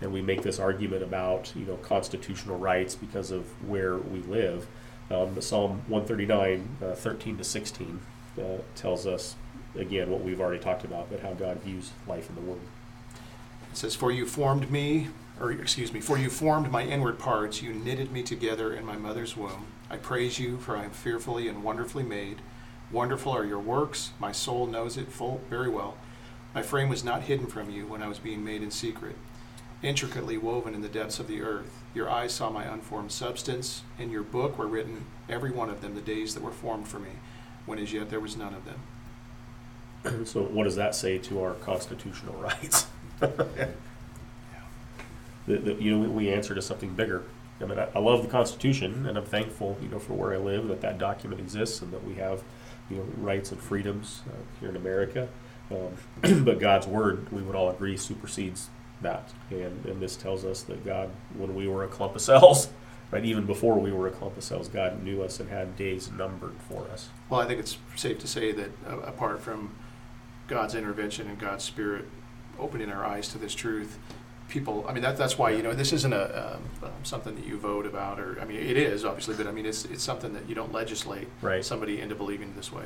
And 0.00 0.12
we 0.12 0.22
make 0.22 0.42
this 0.42 0.60
argument 0.60 1.02
about 1.02 1.52
you 1.56 1.64
know 1.64 1.76
constitutional 1.76 2.58
rights 2.58 2.94
because 2.94 3.30
of 3.30 3.44
where 3.68 3.96
we 3.96 4.20
live. 4.20 4.66
Um, 5.10 5.40
Psalm 5.40 5.82
139, 5.88 6.68
uh, 6.82 6.94
13 6.94 7.38
to 7.38 7.44
16, 7.44 8.00
uh, 8.38 8.42
tells 8.76 9.06
us 9.06 9.34
again 9.74 10.10
what 10.10 10.22
we've 10.22 10.40
already 10.40 10.62
talked 10.62 10.84
about, 10.84 11.10
but 11.10 11.20
how 11.20 11.32
God 11.32 11.60
views 11.62 11.90
life 12.06 12.28
in 12.28 12.36
the 12.36 12.42
womb. 12.42 12.60
It 13.72 13.76
says, 13.76 13.94
For 13.94 14.12
you 14.12 14.26
formed 14.26 14.70
me, 14.70 15.08
or 15.40 15.52
excuse 15.52 15.92
me, 15.92 16.00
for 16.00 16.18
you 16.18 16.30
formed 16.30 16.70
my 16.70 16.82
inward 16.82 17.18
parts, 17.18 17.62
you 17.62 17.72
knitted 17.72 18.10
me 18.10 18.22
together 18.22 18.72
in 18.72 18.84
my 18.84 18.96
mother's 18.96 19.36
womb. 19.36 19.66
I 19.90 19.96
praise 19.96 20.38
you, 20.38 20.58
for 20.58 20.76
I 20.76 20.84
am 20.84 20.90
fearfully 20.90 21.48
and 21.48 21.62
wonderfully 21.62 22.02
made. 22.02 22.38
Wonderful 22.90 23.32
are 23.32 23.44
your 23.44 23.58
works, 23.58 24.10
my 24.18 24.32
soul 24.32 24.66
knows 24.66 24.96
it 24.96 25.12
full 25.12 25.40
very 25.48 25.68
well. 25.68 25.96
My 26.54 26.62
frame 26.62 26.88
was 26.88 27.04
not 27.04 27.22
hidden 27.22 27.46
from 27.46 27.70
you 27.70 27.86
when 27.86 28.02
I 28.02 28.08
was 28.08 28.18
being 28.18 28.44
made 28.44 28.62
in 28.62 28.70
secret, 28.70 29.16
intricately 29.82 30.38
woven 30.38 30.74
in 30.74 30.80
the 30.80 30.88
depths 30.88 31.20
of 31.20 31.28
the 31.28 31.42
earth. 31.42 31.82
Your 31.94 32.10
eyes 32.10 32.32
saw 32.32 32.50
my 32.50 32.64
unformed 32.64 33.12
substance. 33.12 33.82
In 33.98 34.10
your 34.10 34.22
book 34.22 34.58
were 34.58 34.66
written, 34.66 35.04
every 35.28 35.50
one 35.50 35.70
of 35.70 35.82
them, 35.82 35.94
the 35.94 36.00
days 36.00 36.34
that 36.34 36.42
were 36.42 36.50
formed 36.50 36.88
for 36.88 36.98
me, 36.98 37.10
when 37.66 37.78
as 37.78 37.92
yet 37.92 38.10
there 38.10 38.20
was 38.20 38.36
none 38.36 38.54
of 38.54 38.64
them. 38.64 40.26
so, 40.26 40.42
what 40.42 40.64
does 40.64 40.76
that 40.76 40.94
say 40.94 41.18
to 41.18 41.42
our 41.42 41.54
constitutional 41.54 42.34
rights? 42.34 42.86
that, 45.48 45.64
that, 45.64 45.80
you 45.80 45.90
know, 45.90 45.98
we, 45.98 46.08
we 46.08 46.32
answer 46.32 46.54
to 46.54 46.62
something 46.62 46.94
bigger. 46.94 47.24
I 47.60 47.64
mean, 47.64 47.78
I, 47.78 47.88
I 47.94 47.98
love 47.98 48.22
the 48.22 48.28
Constitution, 48.28 49.06
and 49.06 49.18
I'm 49.18 49.24
thankful, 49.24 49.76
you 49.82 49.88
know, 49.88 49.98
for 49.98 50.14
where 50.14 50.32
I 50.32 50.36
live 50.36 50.68
that 50.68 50.80
that 50.82 50.98
document 50.98 51.40
exists 51.40 51.82
and 51.82 51.92
that 51.92 52.04
we 52.04 52.14
have, 52.14 52.42
you 52.88 52.98
know, 52.98 53.04
rights 53.16 53.50
and 53.50 53.60
freedoms 53.60 54.22
uh, 54.28 54.36
here 54.60 54.68
in 54.68 54.76
America. 54.76 55.28
Um, 55.70 56.44
but 56.44 56.58
God's 56.58 56.86
word, 56.86 57.30
we 57.32 57.42
would 57.42 57.56
all 57.56 57.70
agree, 57.70 57.96
supersedes 57.96 58.70
that. 59.02 59.30
And 59.50 59.84
and 59.86 60.00
this 60.00 60.16
tells 60.16 60.44
us 60.44 60.62
that 60.62 60.84
God, 60.84 61.10
when 61.36 61.54
we 61.54 61.68
were 61.68 61.84
a 61.84 61.88
clump 61.88 62.14
of 62.14 62.22
cells, 62.22 62.68
right, 63.10 63.24
even 63.24 63.46
before 63.46 63.78
we 63.78 63.92
were 63.92 64.06
a 64.06 64.10
clump 64.10 64.36
of 64.36 64.44
cells, 64.44 64.68
God 64.68 65.02
knew 65.02 65.22
us 65.22 65.40
and 65.40 65.48
had 65.48 65.76
days 65.76 66.10
numbered 66.10 66.56
for 66.68 66.86
us. 66.92 67.08
Well, 67.28 67.40
I 67.40 67.46
think 67.46 67.60
it's 67.60 67.78
safe 67.96 68.18
to 68.20 68.26
say 68.26 68.52
that 68.52 68.70
uh, 68.86 68.98
apart 69.00 69.40
from 69.40 69.74
God's 70.46 70.74
intervention 70.74 71.28
and 71.28 71.38
God's 71.38 71.64
Spirit 71.64 72.06
opening 72.58 72.90
our 72.90 73.04
eyes 73.04 73.28
to 73.28 73.38
this 73.38 73.54
truth, 73.54 73.98
people, 74.48 74.84
I 74.88 74.92
mean, 74.92 75.02
that, 75.02 75.16
that's 75.16 75.36
why, 75.38 75.50
you 75.50 75.62
know, 75.62 75.74
this 75.74 75.92
isn't 75.92 76.12
a, 76.12 76.54
um, 76.54 76.90
something 77.02 77.34
that 77.34 77.44
you 77.44 77.58
vote 77.58 77.86
about, 77.86 78.18
or, 78.18 78.38
I 78.40 78.44
mean, 78.44 78.58
it 78.58 78.76
is, 78.76 79.04
obviously, 79.04 79.34
but 79.34 79.46
I 79.46 79.52
mean, 79.52 79.66
it's, 79.66 79.84
it's 79.84 80.02
something 80.02 80.32
that 80.32 80.48
you 80.48 80.54
don't 80.54 80.72
legislate 80.72 81.28
Right. 81.42 81.64
somebody 81.64 82.00
into 82.00 82.14
believing 82.14 82.54
this 82.56 82.72
way. 82.72 82.84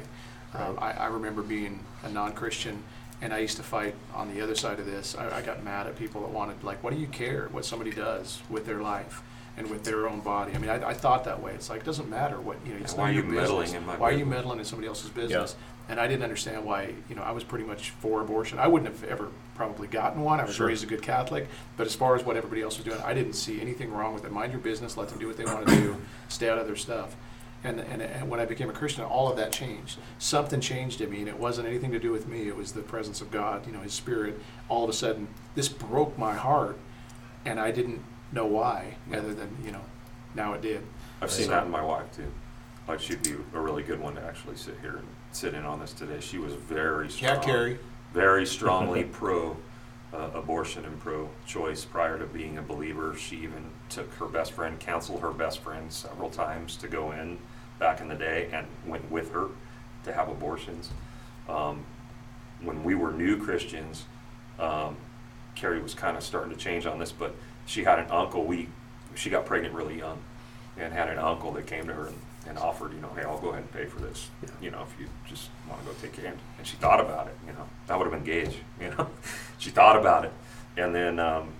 Um, 0.55 0.79
I, 0.81 0.92
I 0.92 1.07
remember 1.07 1.42
being 1.42 1.85
a 2.03 2.11
non-Christian, 2.11 2.83
and 3.22 3.33
I 3.33 3.38
used 3.38 3.57
to 3.57 3.62
fight 3.62 3.94
on 4.14 4.35
the 4.35 4.40
other 4.42 4.55
side 4.55 4.81
of 4.81 4.87
this. 4.87 5.14
I, 5.16 5.38
I 5.38 5.42
got 5.42 5.62
mad 5.62 5.87
at 5.87 5.96
people 5.96 6.20
that 6.22 6.31
wanted, 6.31 6.62
like, 6.64 6.83
what 6.83 6.92
do 6.92 6.98
you 6.98 7.07
care 7.07 7.48
what 7.53 7.64
somebody 7.64 7.92
does 7.92 8.42
with 8.51 8.66
their 8.66 8.81
life 8.81 9.22
and 9.57 9.70
with 9.70 9.85
their 9.85 10.09
own 10.09 10.20
body? 10.20 10.53
I 10.55 10.59
mean, 10.59 10.70
I, 10.70 10.88
I 10.88 10.94
thought 10.94 11.25
that 11.25 11.40
way. 11.40 11.53
It's 11.55 11.70
like, 11.70 11.81
it 11.81 11.87
doesn't 11.87 12.11
matter 12.11 12.40
what, 12.40 12.57
you 12.66 12.75
know, 12.75 12.81
it's 12.81 12.94
Why 12.94 13.11
are 13.11 13.12
you 13.12 13.22
your 13.22 13.33
meddling 13.33 13.61
business. 13.62 13.81
in 13.81 13.87
my 13.87 13.96
Why 13.96 14.11
are 14.11 14.12
you 14.18 14.27
meddling 14.27 14.59
in 14.59 14.64
somebody 14.64 14.88
else's 14.88 15.11
business? 15.11 15.55
And 15.88 15.98
I 15.98 16.07
didn't 16.07 16.22
understand 16.22 16.64
why, 16.64 16.94
you 17.09 17.16
know, 17.16 17.22
I 17.22 17.33
was 17.33 17.44
pretty 17.44 17.64
much 17.64 17.90
for 17.90 18.20
abortion. 18.20 18.59
I 18.59 18.66
wouldn't 18.68 18.90
have 18.92 19.05
ever 19.11 19.29
probably 19.62 19.87
gotten 19.88 20.22
one. 20.22 20.40
I 20.40 20.44
was 20.44 20.57
Sure. 20.57 20.66
raised 20.66 20.83
a 20.83 20.87
good 20.87 21.03
Catholic. 21.03 21.46
But 21.77 21.87
as 21.87 21.94
far 21.94 22.16
as 22.16 22.25
what 22.25 22.37
everybody 22.37 22.62
else 22.62 22.77
was 22.79 22.85
doing, 22.85 23.01
I 23.05 23.14
didn't 23.14 23.35
see 23.35 23.61
anything 23.61 23.92
wrong 23.92 24.12
with 24.14 24.25
it. 24.25 24.33
Mind 24.33 24.53
your 24.53 24.61
business, 24.61 24.96
let 24.96 25.09
them 25.09 25.18
do 25.18 25.27
what 25.29 25.37
they 25.37 25.44
want 25.44 25.68
to 25.68 25.75
do, 25.77 25.96
stay 26.29 26.48
out 26.48 26.59
of 26.59 26.66
their 26.66 26.77
stuff. 26.77 27.14
And, 27.64 27.79
and, 27.79 28.03
and 28.03 28.29
when 28.29 28.40
I 28.40 28.44
became 28.44 28.68
a 28.68 28.72
Christian, 28.72 29.05
all 29.05 29.31
of 29.31 29.37
that 29.37 29.53
changed. 29.53 29.98
Something 30.18 30.61
changed 30.61 31.01
in 31.01 31.11
me, 31.11 31.20
and 31.20 31.29
it 31.29 31.38
wasn't 31.38 31.68
anything 31.68 31.92
to 31.92 32.01
do 32.01 32.11
with 32.11 32.27
me. 32.27 32.48
It 32.48 32.57
was 32.57 32.72
the 32.72 32.83
presence 32.83 33.20
of 33.20 33.31
God, 33.31 33.64
you 33.66 33.72
know, 33.72 33.81
His 33.81 33.92
Spirit. 33.92 34.40
All 34.68 34.83
of 34.83 34.90
a 34.90 34.92
sudden, 34.92 35.29
this 35.55 35.68
broke 35.68 36.18
my 36.18 36.35
heart, 36.35 36.77
and 37.44 37.61
I 37.61 37.70
didn't 37.70 38.03
know 38.33 38.46
why, 38.46 38.96
other 39.12 39.33
than, 39.33 39.57
you 39.64 39.70
know, 39.70 39.83
now 40.35 40.55
it 40.55 40.61
did. 40.62 40.83
I've 41.20 41.31
seen 41.31 41.44
So- 41.46 41.53
that 41.53 41.66
in 41.66 41.70
my 41.70 41.83
wife 41.85 42.11
too. 42.16 42.33
Like 42.88 42.98
she'd 42.98 43.22
be 43.22 43.37
a 43.55 43.61
really 43.61 43.85
good 43.85 44.01
one 44.01 44.16
to 44.16 44.22
actually 44.25 44.57
sit 44.57 44.75
here 44.81 44.96
and 44.96 45.07
sit 45.31 45.55
in 45.55 45.64
on 45.64 45.79
this 45.79 45.92
today. 45.92 46.18
She 46.18 46.38
was 46.38 46.53
very 46.55 47.09
strong, 47.11 47.37
Cat 47.37 47.44
Carrie. 47.44 47.79
Very 48.12 48.46
strongly 48.57 49.05
pro 49.05 49.57
uh, 50.12 50.31
abortion 50.35 50.85
and 50.85 51.01
pro 51.01 51.31
choice 51.46 51.85
prior 51.85 52.18
to 52.18 52.27
being 52.27 52.59
a 52.59 52.62
believer. 52.62 53.14
She 53.16 53.37
even 53.37 53.70
took 53.88 54.12
her 54.14 54.27
best 54.27 54.53
friend, 54.53 54.79
counseled 54.79 55.20
her 55.20 55.33
best 55.33 55.61
friend 55.61 55.90
several 55.90 56.31
times 56.31 56.77
to 56.77 56.88
go 56.88 57.12
in 57.12 57.38
back 57.79 58.01
in 58.01 58.09
the 58.09 58.14
day 58.14 58.48
and 58.53 58.66
went 58.87 59.11
with 59.11 59.33
her 59.33 59.48
to 60.05 60.12
have 60.12 60.29
abortions. 60.29 60.90
Um, 61.48 61.85
when 62.61 62.85
we 62.85 62.94
were 62.94 63.11
new 63.11 63.42
Christians, 63.42 64.05
um, 64.59 64.96
Carrie 65.55 65.81
was 65.81 65.94
kind 65.94 66.16
of 66.16 66.22
starting 66.22 66.53
to 66.53 66.59
change 66.59 66.87
on 66.87 66.98
this, 66.98 67.12
but 67.12 67.35
she 67.66 67.85
had 67.85 67.98
an 67.98 68.11
uncle. 68.11 68.44
We 68.44 68.68
she 69.14 69.31
got 69.31 69.44
pregnant 69.44 69.75
really 69.75 69.98
young, 69.98 70.18
and 70.79 70.92
had 70.92 71.09
an 71.09 71.18
uncle 71.18 71.53
that 71.53 71.66
came 71.66 71.87
to 71.87 71.92
her 71.92 72.07
and, 72.07 72.16
and 72.48 72.59
offered, 72.59 72.92
you 72.92 73.00
know, 73.00 73.11
hey, 73.14 73.22
I'll 73.22 73.38
go 73.38 73.50
ahead 73.50 73.62
and 73.62 73.72
pay 73.72 73.87
for 73.87 74.00
this, 74.00 74.31
Yeah. 74.42 74.48
you 74.61 74.70
know, 74.70 74.83
if 74.83 75.00
you 75.00 75.07
just 75.28 75.50
want 75.68 75.81
to 75.81 75.87
go 75.87 75.94
take 76.00 76.12
care. 76.12 76.33
Of 76.33 76.38
and 76.59 76.66
she 76.66 76.76
thought 76.76 77.00
about 77.00 77.28
it, 77.28 77.37
you 77.46 77.52
know, 77.52 77.68
that 77.87 77.98
would 77.98 78.05
have 78.11 78.12
been 78.12 78.24
Gage, 78.24 78.59
you 78.81 78.90
know, 78.90 79.09
she 79.59 79.70
thought 79.70 79.96
about 79.96 80.24
it, 80.24 80.33
and 80.76 80.94
then 80.94 81.18
um, 81.18 81.52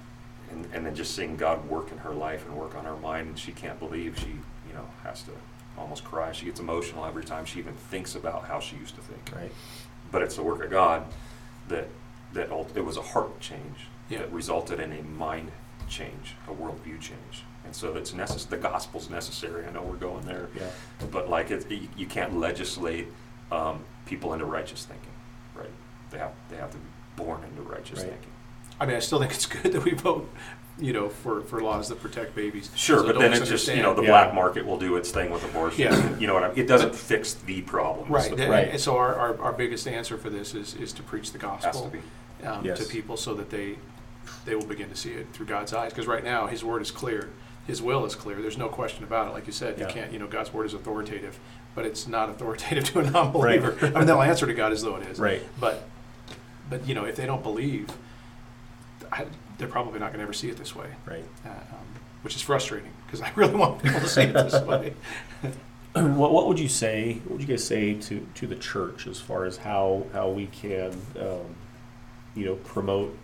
and, 0.51 0.67
and 0.73 0.85
then 0.87 0.95
just 0.95 1.15
seeing 1.15 1.37
God 1.37 1.65
work 1.69 1.93
in 1.93 1.99
her 1.99 2.13
life 2.13 2.45
and 2.47 2.57
work 2.57 2.75
on 2.75 2.85
her 2.85 2.97
mind, 2.97 3.29
and 3.29 3.39
she 3.39 3.53
can't 3.53 3.79
believe 3.79 4.19
she, 4.19 4.29
you 4.29 4.75
know, 4.75 4.87
has 5.03 5.23
to 5.25 5.31
almost 5.79 6.05
cry. 6.05 6.33
She 6.33 6.45
gets 6.47 6.61
emotional 6.61 7.05
every 7.07 7.25
time 7.25 7.45
she 7.47 7.59
even 7.59 7.75
thinks 7.75 8.15
about 8.15 8.45
how 8.47 8.61
she 8.61 8.77
used 8.77 8.95
to 8.97 9.01
think 9.01 9.31
Right. 9.35 9.51
but 10.11 10.21
it's 10.23 10.37
the 10.37 10.43
work 10.43 10.63
of 10.65 10.71
God 10.71 11.07
that 11.69 11.89
that 12.35 12.51
ult- 12.51 12.77
it 12.77 12.85
was 12.85 12.97
a 12.97 13.03
heart 13.03 13.41
change 13.41 13.87
Yeah. 14.09 14.19
that 14.19 14.33
resulted 14.33 14.81
in 14.81 14.93
a 14.93 15.03
mind 15.03 15.53
change, 15.89 16.35
a 16.49 16.53
worldview 16.53 16.99
change, 17.01 17.45
and 17.73 17.77
so 17.79 17.91
that's 17.91 18.13
necess- 18.13 18.47
The 18.47 18.59
gospel's 18.59 19.09
necessary. 19.09 19.65
I 19.67 19.71
know 19.71 19.81
we're 19.81 19.95
going 19.97 20.27
there, 20.27 20.49
Yeah. 20.55 20.67
but 21.11 21.31
like 21.31 21.51
it, 21.51 21.71
you, 21.71 21.89
you 21.97 22.05
can't 22.07 22.37
legislate 22.39 23.09
um, 23.51 23.83
people 24.05 24.35
into 24.35 24.45
righteous 24.45 24.85
thinking, 24.85 25.09
right? 25.55 25.71
They 26.11 26.19
have 26.19 26.33
they 26.51 26.57
have 26.57 26.71
to 26.73 26.77
be 26.77 26.85
born 27.17 27.43
into 27.45 27.63
righteous 27.63 28.01
Right. 28.01 28.11
thinking. 28.11 28.29
I 28.79 28.85
mean, 28.85 28.97
I 28.97 28.99
still 28.99 29.21
think 29.21 29.33
it's 29.33 29.47
good 29.47 29.73
that 29.73 29.85
we 29.85 29.93
vote, 29.93 30.29
you 30.79 30.93
know, 30.93 31.09
for, 31.09 31.41
for 31.43 31.63
laws 31.63 31.89
that 31.89 32.03
protect 32.03 32.35
babies. 32.35 32.71
Sure, 32.77 32.99
So 33.01 33.07
but 33.07 33.19
then 33.19 33.33
it's 33.33 33.49
just 33.49 33.69
you 33.69 33.83
know 33.83 33.95
the. 33.95 34.03
Yeah. 34.03 34.09
black 34.09 34.35
market 34.35 34.67
will 34.67 34.79
do 34.79 34.97
its 34.97 35.11
thing 35.11 35.31
with 35.31 35.43
abortion. 35.45 35.85
Yeah. 35.85 36.17
You 36.21 36.27
know 36.27 36.35
what 36.35 36.45
I 36.45 36.49
mean? 36.49 36.59
It 36.59 36.67
doesn't 36.69 36.95
fix 36.95 37.33
the 37.35 37.63
problem. 37.63 38.11
Right, 38.13 38.29
So 38.29 38.37
and- 38.37 38.51
Right. 38.51 38.69
and 38.69 38.79
so 38.81 38.99
our, 38.99 39.15
our, 39.15 39.41
our 39.41 39.53
biggest 39.55 39.89
answer 39.89 40.19
for 40.19 40.29
this 40.29 40.55
is, 40.55 40.75
is 40.75 40.93
to 40.93 41.03
preach 41.03 41.33
the 41.33 41.39
Has 41.47 41.61
to 41.61 41.67
gospel. 41.69 41.89
be. 41.91 42.47
um, 42.47 42.67
Yes. 42.67 42.79
to 42.81 42.85
people 42.85 43.17
so 43.17 43.33
that 43.33 43.49
they 43.49 43.77
they 44.45 44.55
will 44.55 44.67
begin 44.67 44.89
to 44.89 44.97
see 44.97 45.11
it 45.13 45.27
through 45.33 45.47
God's 45.47 45.73
eyes. 45.73 45.91
Because 45.93 46.07
right 46.07 46.23
now, 46.25 46.47
His 46.47 46.63
word 46.65 46.83
is 46.83 46.91
clear, 46.91 47.29
His 47.67 47.81
will 47.81 48.05
is 48.05 48.15
clear. 48.17 48.41
There's 48.43 48.59
no 48.59 48.69
question 48.69 49.05
about 49.05 49.29
it. 49.29 49.35
Like 49.35 49.47
you 49.47 49.53
said, 49.53 49.79
Yeah. 49.79 49.87
you 49.87 49.93
can't. 49.95 50.13
You 50.13 50.19
know, 50.19 50.27
God's 50.27 50.53
word 50.53 50.67
is 50.67 50.75
authoritative, 50.75 51.39
but 51.75 51.85
it's 51.87 52.07
not 52.09 52.29
authoritative 52.29 52.85
to 52.93 53.01
a 53.01 53.11
non-believer. 53.11 53.77
I 53.83 53.91
mean, 53.91 54.07
they'll 54.07 54.23
answer 54.23 54.47
to 54.47 54.55
God 54.55 54.73
as 54.73 54.83
though 54.83 54.97
it 54.97 55.07
is. 55.09 55.19
Right. 55.19 55.43
But 55.61 55.85
but 56.69 56.87
you 56.89 56.95
know, 56.95 57.05
if 57.05 57.17
they 57.17 57.27
don't 57.27 57.43
believe, 57.43 57.89
I, 59.13 59.27
they're 59.59 59.69
probably 59.69 60.01
not 60.01 60.09
going 60.09 60.19
to 60.19 60.23
ever 60.25 60.33
see 60.33 60.49
it 60.49 60.57
this 60.57 60.75
way, 60.75 60.87
Right. 61.07 61.25
uh, 61.45 61.49
um, 61.51 61.87
which 62.23 62.35
is 62.35 62.43
frustrating 62.43 62.91
because 63.07 63.21
I 63.21 63.31
really 63.37 63.55
want 63.55 63.83
people 63.83 64.01
to 64.01 64.09
see 64.09 64.23
it 64.23 64.33
this 64.33 64.61
way. 64.67 64.95
what, 65.93 66.33
what 66.33 66.49
would 66.49 66.59
you 66.59 66.69
say? 66.69 67.21
What 67.25 67.33
would 67.33 67.41
you 67.43 67.47
guys 67.47 67.63
say 67.65 67.95
to, 67.95 68.27
to 68.37 68.47
the 68.47 68.57
church 68.57 69.07
as 69.07 69.21
far 69.21 69.45
as 69.45 69.59
how 69.59 70.07
how 70.13 70.31
we 70.31 70.47
can, 70.47 70.93
um, 71.21 71.55
you 72.35 72.47
know, 72.47 72.55
promote 72.57 73.17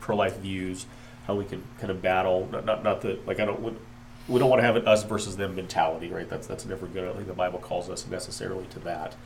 pro 0.00 0.14
life 0.16 0.36
views? 0.38 0.86
How 1.26 1.34
we 1.34 1.44
can 1.44 1.62
kind 1.78 1.90
of 1.90 2.02
battle 2.02 2.48
not 2.50 2.64
not, 2.64 2.82
not 2.82 3.00
that 3.02 3.26
like 3.26 3.40
I 3.40 3.44
don't 3.44 3.60
we, 3.62 3.72
we 4.28 4.38
don't 4.38 4.50
want 4.50 4.60
to 4.60 4.66
have 4.66 4.76
an 4.76 4.86
us 4.86 5.04
versus 5.04 5.36
them 5.36 5.54
mentality, 5.54 6.10
right? 6.10 6.28
That's 6.28 6.46
that's 6.46 6.66
never 6.66 6.86
good. 6.86 7.04
I 7.04 7.06
don't 7.06 7.16
think 7.16 7.28
the 7.28 7.34
Bible 7.34 7.58
calls 7.58 7.88
us 7.88 8.06
necessarily 8.06 8.66
to 8.66 8.78
that. 8.80 9.16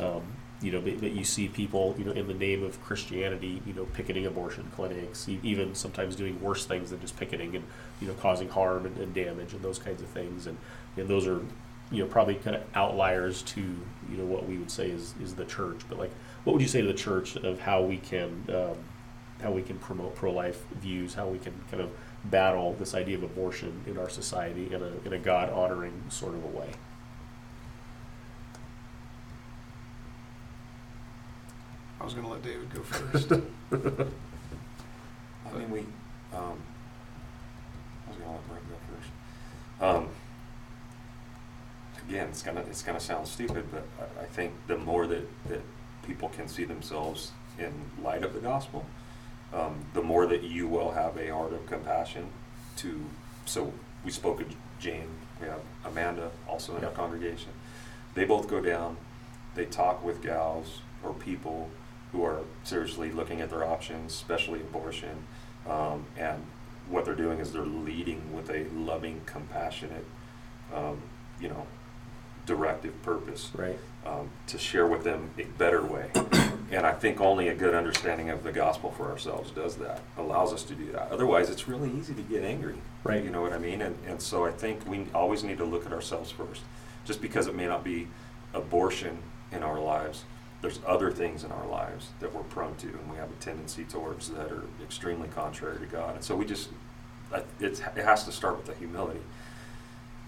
Um, 0.00 0.22
you 0.62 0.72
know, 0.72 0.80
but, 0.80 1.00
but 1.00 1.12
you 1.12 1.24
see 1.24 1.48
people, 1.48 1.94
you 1.98 2.04
know, 2.04 2.12
in 2.12 2.28
the 2.28 2.34
name 2.34 2.62
of 2.64 2.82
Christianity, 2.82 3.60
you 3.66 3.74
know, 3.74 3.84
picketing 3.84 4.24
abortion 4.26 4.70
clinics, 4.74 5.28
even 5.28 5.74
sometimes 5.74 6.16
doing 6.16 6.40
worse 6.40 6.64
things 6.64 6.90
than 6.90 7.00
just 7.00 7.16
picketing 7.18 7.54
and, 7.56 7.64
you 8.00 8.08
know, 8.08 8.14
causing 8.14 8.48
harm 8.48 8.86
and, 8.86 8.96
and 8.96 9.14
damage 9.14 9.52
and 9.52 9.62
those 9.62 9.78
kinds 9.78 10.00
of 10.00 10.08
things. 10.08 10.46
And, 10.46 10.56
and 10.96 11.08
those 11.08 11.26
are, 11.26 11.40
you 11.90 12.02
know, 12.02 12.06
probably 12.06 12.36
kind 12.36 12.56
of 12.56 12.62
outliers 12.74 13.42
to, 13.42 13.60
you 13.60 14.16
know, 14.16 14.24
what 14.24 14.48
we 14.48 14.56
would 14.56 14.70
say 14.70 14.90
is, 14.90 15.14
is 15.22 15.34
the 15.34 15.44
church. 15.44 15.80
But 15.88 15.98
like, 15.98 16.10
what 16.44 16.54
would 16.54 16.62
you 16.62 16.68
say 16.68 16.80
to 16.80 16.86
the 16.86 16.94
church 16.94 17.36
of 17.36 17.60
how 17.60 17.82
we 17.82 17.98
can, 17.98 18.44
um, 18.48 18.78
how 19.42 19.50
we 19.50 19.62
can 19.62 19.78
promote 19.78 20.14
pro-life 20.14 20.64
views, 20.80 21.14
how 21.14 21.28
we 21.28 21.38
can 21.38 21.54
kind 21.70 21.82
of 21.82 21.90
battle 22.24 22.74
this 22.78 22.94
idea 22.94 23.16
of 23.16 23.22
abortion 23.22 23.82
in 23.86 23.98
our 23.98 24.08
society 24.08 24.72
in 24.72 24.82
a, 24.82 24.92
in 25.04 25.12
a 25.12 25.18
God-honoring 25.18 26.04
sort 26.08 26.34
of 26.34 26.44
a 26.44 26.48
way? 26.48 26.70
I 32.00 32.04
was 32.04 32.14
going 32.14 32.26
to 32.26 32.32
let 32.32 32.42
David 32.42 32.72
go 32.72 32.82
first. 32.82 33.32
I 35.56 35.58
mean, 35.58 35.70
we, 35.70 35.80
um, 36.34 36.58
I 38.06 38.10
was 38.10 38.18
gonna 38.18 38.32
let 38.32 38.48
Brent 38.48 38.64
go 38.68 38.76
first. 38.94 39.10
Um, 39.80 40.08
again, 42.08 42.28
it's 42.28 42.42
gonna, 42.42 42.60
it's 42.60 42.82
gonna 42.82 43.00
sound 43.00 43.26
stupid, 43.26 43.64
but 43.70 43.86
I, 43.98 44.24
I 44.24 44.26
think 44.26 44.52
the 44.66 44.76
more 44.78 45.06
that, 45.06 45.26
that 45.48 45.62
people 46.06 46.28
can 46.30 46.48
see 46.48 46.64
themselves 46.64 47.32
in 47.58 47.72
light 48.02 48.22
of 48.22 48.34
the 48.34 48.40
gospel, 48.40 48.84
um, 49.56 49.76
the 49.94 50.02
more 50.02 50.26
that 50.26 50.42
you 50.42 50.68
will 50.68 50.90
have 50.92 51.16
a 51.16 51.28
heart 51.32 51.52
of 51.52 51.66
compassion 51.66 52.26
to, 52.76 53.04
so 53.46 53.72
we 54.04 54.10
spoke 54.10 54.40
of 54.40 54.54
Jane, 54.78 55.08
we 55.40 55.46
have 55.48 55.60
Amanda 55.84 56.30
also 56.48 56.76
in 56.76 56.84
our 56.84 56.90
congregation. 56.90 57.48
They 58.14 58.24
both 58.24 58.48
go 58.48 58.60
down, 58.60 58.96
they 59.54 59.64
talk 59.64 60.04
with 60.04 60.22
gals 60.22 60.80
or 61.02 61.12
people 61.14 61.70
who 62.12 62.22
are 62.24 62.40
seriously 62.64 63.10
looking 63.10 63.40
at 63.40 63.50
their 63.50 63.64
options, 63.64 64.12
especially 64.12 64.60
abortion. 64.60 65.24
Um, 65.68 66.04
and 66.18 66.42
what 66.88 67.04
they're 67.04 67.14
doing 67.14 67.38
is 67.40 67.52
they're 67.52 67.62
leading 67.62 68.34
with 68.34 68.50
a 68.50 68.66
loving, 68.74 69.22
compassionate, 69.26 70.04
um, 70.74 71.02
you 71.40 71.48
know, 71.48 71.66
directive 72.46 73.02
purpose 73.02 73.50
Right. 73.54 73.78
um, 74.06 74.30
to 74.46 74.58
share 74.58 74.86
with 74.86 75.02
them 75.04 75.30
a 75.38 75.44
better 75.44 75.84
way. 75.84 76.10
And 76.76 76.86
I 76.86 76.92
think 76.92 77.22
only 77.22 77.48
a 77.48 77.54
good 77.54 77.74
understanding 77.74 78.28
of 78.28 78.42
the 78.44 78.52
gospel 78.52 78.90
for 78.90 79.10
ourselves 79.10 79.50
does 79.50 79.76
that, 79.76 80.02
allows 80.18 80.52
us 80.52 80.62
to 80.64 80.74
do 80.74 80.92
that. 80.92 81.10
Otherwise, 81.10 81.48
it's 81.48 81.66
really 81.66 81.90
easy 81.90 82.12
to 82.12 82.20
get 82.20 82.44
angry. 82.44 82.74
Right. 83.02 83.24
You 83.24 83.30
know 83.30 83.40
what 83.40 83.54
I 83.54 83.58
mean? 83.58 83.80
And, 83.80 83.96
and 84.06 84.20
so 84.20 84.44
I 84.44 84.50
think 84.50 84.86
we 84.86 85.06
always 85.14 85.42
need 85.42 85.56
to 85.56 85.64
look 85.64 85.86
at 85.86 85.92
ourselves 85.92 86.30
first. 86.30 86.60
Just 87.06 87.22
because 87.22 87.46
it 87.46 87.54
may 87.54 87.66
not 87.66 87.82
be 87.82 88.08
abortion 88.52 89.16
in 89.52 89.62
our 89.62 89.80
lives, 89.80 90.24
there's 90.60 90.78
other 90.86 91.10
things 91.10 91.44
in 91.44 91.50
our 91.50 91.66
lives 91.66 92.10
that 92.20 92.34
we're 92.34 92.42
prone 92.42 92.76
to 92.76 92.88
and 92.88 93.10
we 93.10 93.16
have 93.16 93.30
a 93.30 93.34
tendency 93.40 93.84
towards 93.84 94.28
that 94.30 94.52
are 94.52 94.64
extremely 94.82 95.28
contrary 95.28 95.78
to 95.78 95.86
God. 95.86 96.16
And 96.16 96.22
so 96.22 96.36
we 96.36 96.44
just, 96.44 96.68
it's, 97.58 97.80
it 97.80 98.04
has 98.04 98.24
to 98.24 98.32
start 98.32 98.58
with 98.58 98.66
the 98.66 98.74
humility. 98.74 99.20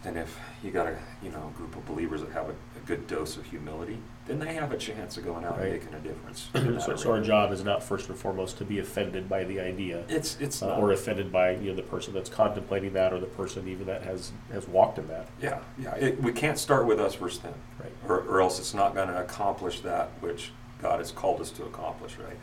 And 0.04 0.16
if 0.16 0.38
you 0.62 0.70
got 0.70 0.87
a 0.87 0.96
you 1.22 1.30
know 1.30 1.50
a 1.52 1.58
group 1.58 1.74
of 1.76 1.84
believers 1.87 2.20
that 2.20 2.30
have 2.30 2.48
a, 2.48 2.52
a 2.52 2.80
good 2.87 3.06
dose 3.08 3.37
of 3.37 3.44
humility, 3.46 3.98
then 4.26 4.38
they 4.38 4.54
have 4.54 4.70
a 4.70 4.76
chance 4.78 5.16
of 5.16 5.24
going 5.24 5.44
out 5.44 5.58
Right. 5.58 5.72
and 5.72 5.72
making 5.72 5.94
a 5.94 5.98
difference. 6.00 6.48
so, 6.84 6.94
so 6.94 7.11
our 7.12 7.20
job 7.20 7.50
is 7.52 7.64
not 7.64 7.82
first 7.82 8.08
and 8.08 8.16
foremost 8.16 8.58
to 8.58 8.64
be 8.64 8.78
offended 8.78 9.28
by 9.28 9.42
the 9.42 9.58
idea, 9.58 10.04
It's 10.08 10.37
it's 10.40 10.62
uh, 10.62 10.68
not, 10.68 10.78
or 10.78 10.92
offended 10.92 11.32
by 11.32 11.50
you 11.56 11.70
know 11.70 11.74
the 11.76 11.82
person 11.82 12.14
that's 12.14 12.30
contemplating 12.30 12.92
that, 12.92 13.12
or 13.12 13.18
the 13.18 13.26
person 13.26 13.66
even 13.68 13.87
that 13.87 14.02
has 14.04 14.30
has 14.52 14.68
walked 14.68 14.98
in 14.98 15.08
that. 15.08 15.26
yeah 15.42 15.58
yeah. 15.78 15.94
It, 15.96 16.22
we 16.22 16.32
can't 16.32 16.58
start 16.58 16.87
with 16.87 17.00
us 17.00 17.16
versus 17.16 17.40
them, 17.40 17.54
Right. 17.80 17.92
or, 18.08 18.20
or 18.20 18.40
else 18.40 18.61
it's 18.61 18.74
not 18.74 18.94
going 18.94 19.08
to 19.08 19.20
accomplish 19.20 19.80
that 19.80 20.11
which 20.20 20.52
God 20.80 21.00
has 21.00 21.11
called 21.11 21.40
us 21.40 21.50
to 21.50 21.64
accomplish. 21.64 22.16
Right. 22.18 22.37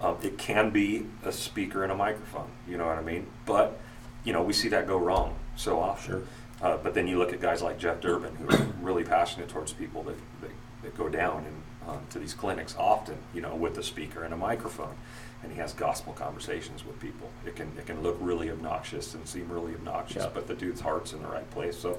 Um, 0.00 0.16
it 0.22 0.38
can 0.38 0.70
be 0.70 1.06
a 1.22 1.30
speaker 1.32 1.82
and 1.82 1.92
a 1.92 1.94
microphone. 1.94 2.48
You 2.66 2.78
know 2.78 2.86
what 2.86 2.96
I 2.98 3.02
mean? 3.02 3.26
But 3.44 3.78
you 4.24 4.32
know 4.32 4.42
we 4.42 4.54
see 4.54 4.68
that 4.68 4.86
go 4.86 4.96
wrong 4.96 5.34
so 5.54 5.78
often. 5.78 6.12
Sure. 6.14 6.22
Uh, 6.64 6.78
but 6.78 6.94
then 6.94 7.06
you 7.06 7.18
look 7.18 7.34
at 7.34 7.40
guys 7.42 7.60
like 7.60 7.78
Jeff 7.78 8.00
Durbin, 8.00 8.34
who 8.36 8.48
are 8.48 8.66
really 8.80 9.04
passionate 9.04 9.50
towards 9.50 9.74
people 9.74 10.02
that, 10.04 10.16
that, 10.40 10.50
that 10.82 10.96
go 10.96 11.10
down 11.10 11.44
and 11.44 11.62
um, 11.90 12.00
to 12.08 12.18
these 12.18 12.32
clinics 12.32 12.74
often, 12.78 13.18
you 13.34 13.42
know, 13.42 13.54
with 13.54 13.76
a 13.76 13.82
speaker 13.82 14.24
and 14.24 14.32
a 14.32 14.36
microphone, 14.38 14.94
and 15.42 15.52
he 15.52 15.58
has 15.58 15.74
gospel 15.74 16.14
conversations 16.14 16.82
with 16.86 16.98
people. 17.00 17.28
It 17.44 17.54
can 17.54 17.70
it 17.76 17.84
can 17.84 18.02
look 18.02 18.16
really 18.18 18.50
obnoxious 18.50 19.12
and 19.12 19.28
seem 19.28 19.46
really 19.50 19.74
obnoxious, 19.74 20.22
Yeah. 20.24 20.30
but 20.32 20.48
the 20.48 20.54
dude's 20.54 20.80
heart's 20.80 21.12
in 21.12 21.20
the 21.20 21.28
right 21.28 21.48
place. 21.50 21.76
So, 21.76 21.98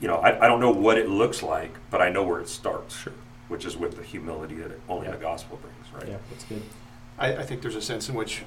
you 0.00 0.08
know, 0.08 0.16
I, 0.16 0.46
I 0.46 0.48
don't 0.48 0.60
know 0.60 0.70
what 0.70 0.96
it 0.96 1.10
looks 1.10 1.42
like, 1.42 1.74
but 1.90 2.00
I 2.00 2.08
know 2.08 2.22
where 2.22 2.40
it 2.40 2.48
starts, 2.48 2.96
Sure. 2.96 3.12
which 3.48 3.66
is 3.66 3.76
with 3.76 3.96
the 3.98 4.02
humility 4.02 4.54
that 4.54 4.70
only 4.88 5.08
Yeah. 5.08 5.12
the 5.12 5.18
gospel 5.18 5.58
brings, 5.58 5.92
right? 5.92 6.08
Yeah, 6.12 6.16
that's 6.30 6.44
good. 6.44 6.62
I, 7.18 7.36
I 7.36 7.42
think 7.42 7.60
there's 7.60 7.76
a 7.76 7.82
sense 7.82 8.08
in 8.08 8.14
which 8.14 8.44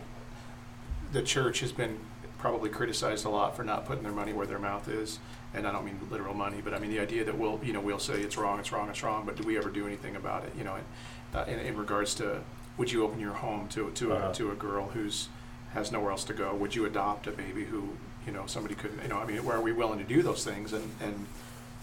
the 1.12 1.22
church 1.22 1.60
has 1.60 1.72
been 1.72 2.00
probably 2.40 2.72
criticized 2.72 3.24
a 3.26 3.30
lot 3.30 3.56
for 3.56 3.64
not 3.64 3.86
putting 3.86 4.02
their 4.04 4.12
money 4.12 4.34
where 4.34 4.48
their 4.48 4.58
mouth 4.60 4.90
is. 4.90 5.20
And 5.56 5.68
I 5.68 5.72
don't 5.72 5.86
mean 5.86 6.00
literal 6.10 6.34
money, 6.34 6.62
but 6.64 6.74
I 6.74 6.80
mean 6.80 6.90
the 6.90 7.00
idea 7.00 7.24
that 7.26 7.38
we'll, 7.38 7.60
you 7.64 7.74
know, 7.74 7.80
we'll 7.80 8.00
say 8.00 8.16
it's 8.22 8.38
wrong, 8.38 8.60
it's 8.60 8.72
wrong, 8.72 8.90
it's 8.90 9.04
wrong, 9.04 9.24
but 9.26 9.36
do 9.36 9.44
we 9.44 9.58
ever 9.58 9.70
do 9.70 9.86
anything 9.86 10.16
about 10.16 10.44
it? 10.46 10.54
You 10.58 10.64
know, 10.64 10.76
in, 10.78 10.84
uh, 11.40 11.44
in, 11.48 11.60
in 11.60 11.78
regards 11.78 12.16
to, 12.16 12.42
would 12.78 12.92
you 12.92 13.04
open 13.04 13.20
your 13.20 13.34
home 13.34 13.68
to, 13.70 13.92
to, 13.92 14.14
Uh-huh. 14.14 14.30
a, 14.32 14.34
to 14.34 14.52
a 14.52 14.56
girl 14.56 14.88
who's 14.90 15.30
has 15.74 15.92
nowhere 15.92 16.12
else 16.12 16.24
to 16.26 16.34
go? 16.34 16.54
Would 16.56 16.76
you 16.76 16.86
adopt 16.86 17.28
a 17.28 17.32
baby 17.32 17.66
who, 17.66 17.90
you 18.26 18.32
know, 18.32 18.46
somebody 18.48 18.74
couldn't, 18.76 19.02
you 19.04 19.10
know, 19.10 19.18
I 19.20 19.26
mean, 19.26 19.44
where 19.44 19.58
are 19.58 19.62
we 19.62 19.72
willing 19.72 20.00
to 20.00 20.06
do 20.06 20.22
those 20.24 20.44
things? 20.44 20.74
And, 20.74 20.92
and 21.02 21.26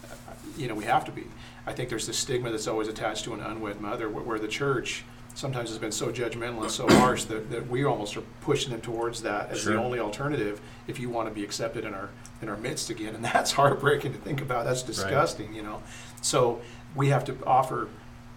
uh, 0.04 0.14
you 0.56 0.66
know, 0.68 0.74
we 0.74 0.84
have 0.84 1.04
to 1.06 1.12
be. 1.12 1.24
I 1.66 1.72
think 1.72 1.90
there's 1.90 2.06
this 2.06 2.18
stigma 2.18 2.50
that's 2.50 2.66
always 2.68 2.88
attached 2.88 3.24
to 3.24 3.34
an 3.34 3.40
unwed 3.40 3.80
mother, 3.80 4.08
where, 4.08 4.24
where 4.24 4.38
the 4.38 4.48
church 4.48 5.04
sometimes 5.40 5.70
has 5.70 5.78
been 5.78 5.90
so 5.90 6.12
judgmental 6.12 6.60
and 6.60 6.70
so 6.70 6.86
harsh 6.98 7.24
that, 7.24 7.50
that 7.50 7.66
we 7.68 7.84
almost 7.84 8.14
are 8.14 8.22
pushing 8.42 8.70
them 8.72 8.80
towards 8.82 9.22
that 9.22 9.48
as 9.50 9.60
Sure. 9.62 9.72
the 9.72 9.78
only 9.78 9.98
alternative 9.98 10.60
if 10.86 11.00
you 11.00 11.08
want 11.08 11.28
to 11.28 11.34
be 11.34 11.42
accepted 11.42 11.84
in 11.84 11.94
our 11.94 12.10
in 12.42 12.48
our 12.48 12.58
midst 12.58 12.90
again. 12.90 13.14
And 13.14 13.24
that's 13.32 13.52
heartbreaking 13.52 14.12
to 14.12 14.18
think 14.18 14.42
about. 14.42 14.66
That's 14.66 14.82
disgusting, 14.82 15.54
you 15.54 15.62
know. 15.62 15.82
So 16.20 16.60
we 16.94 17.08
have 17.08 17.24
to 17.24 17.36
offer 17.46 17.88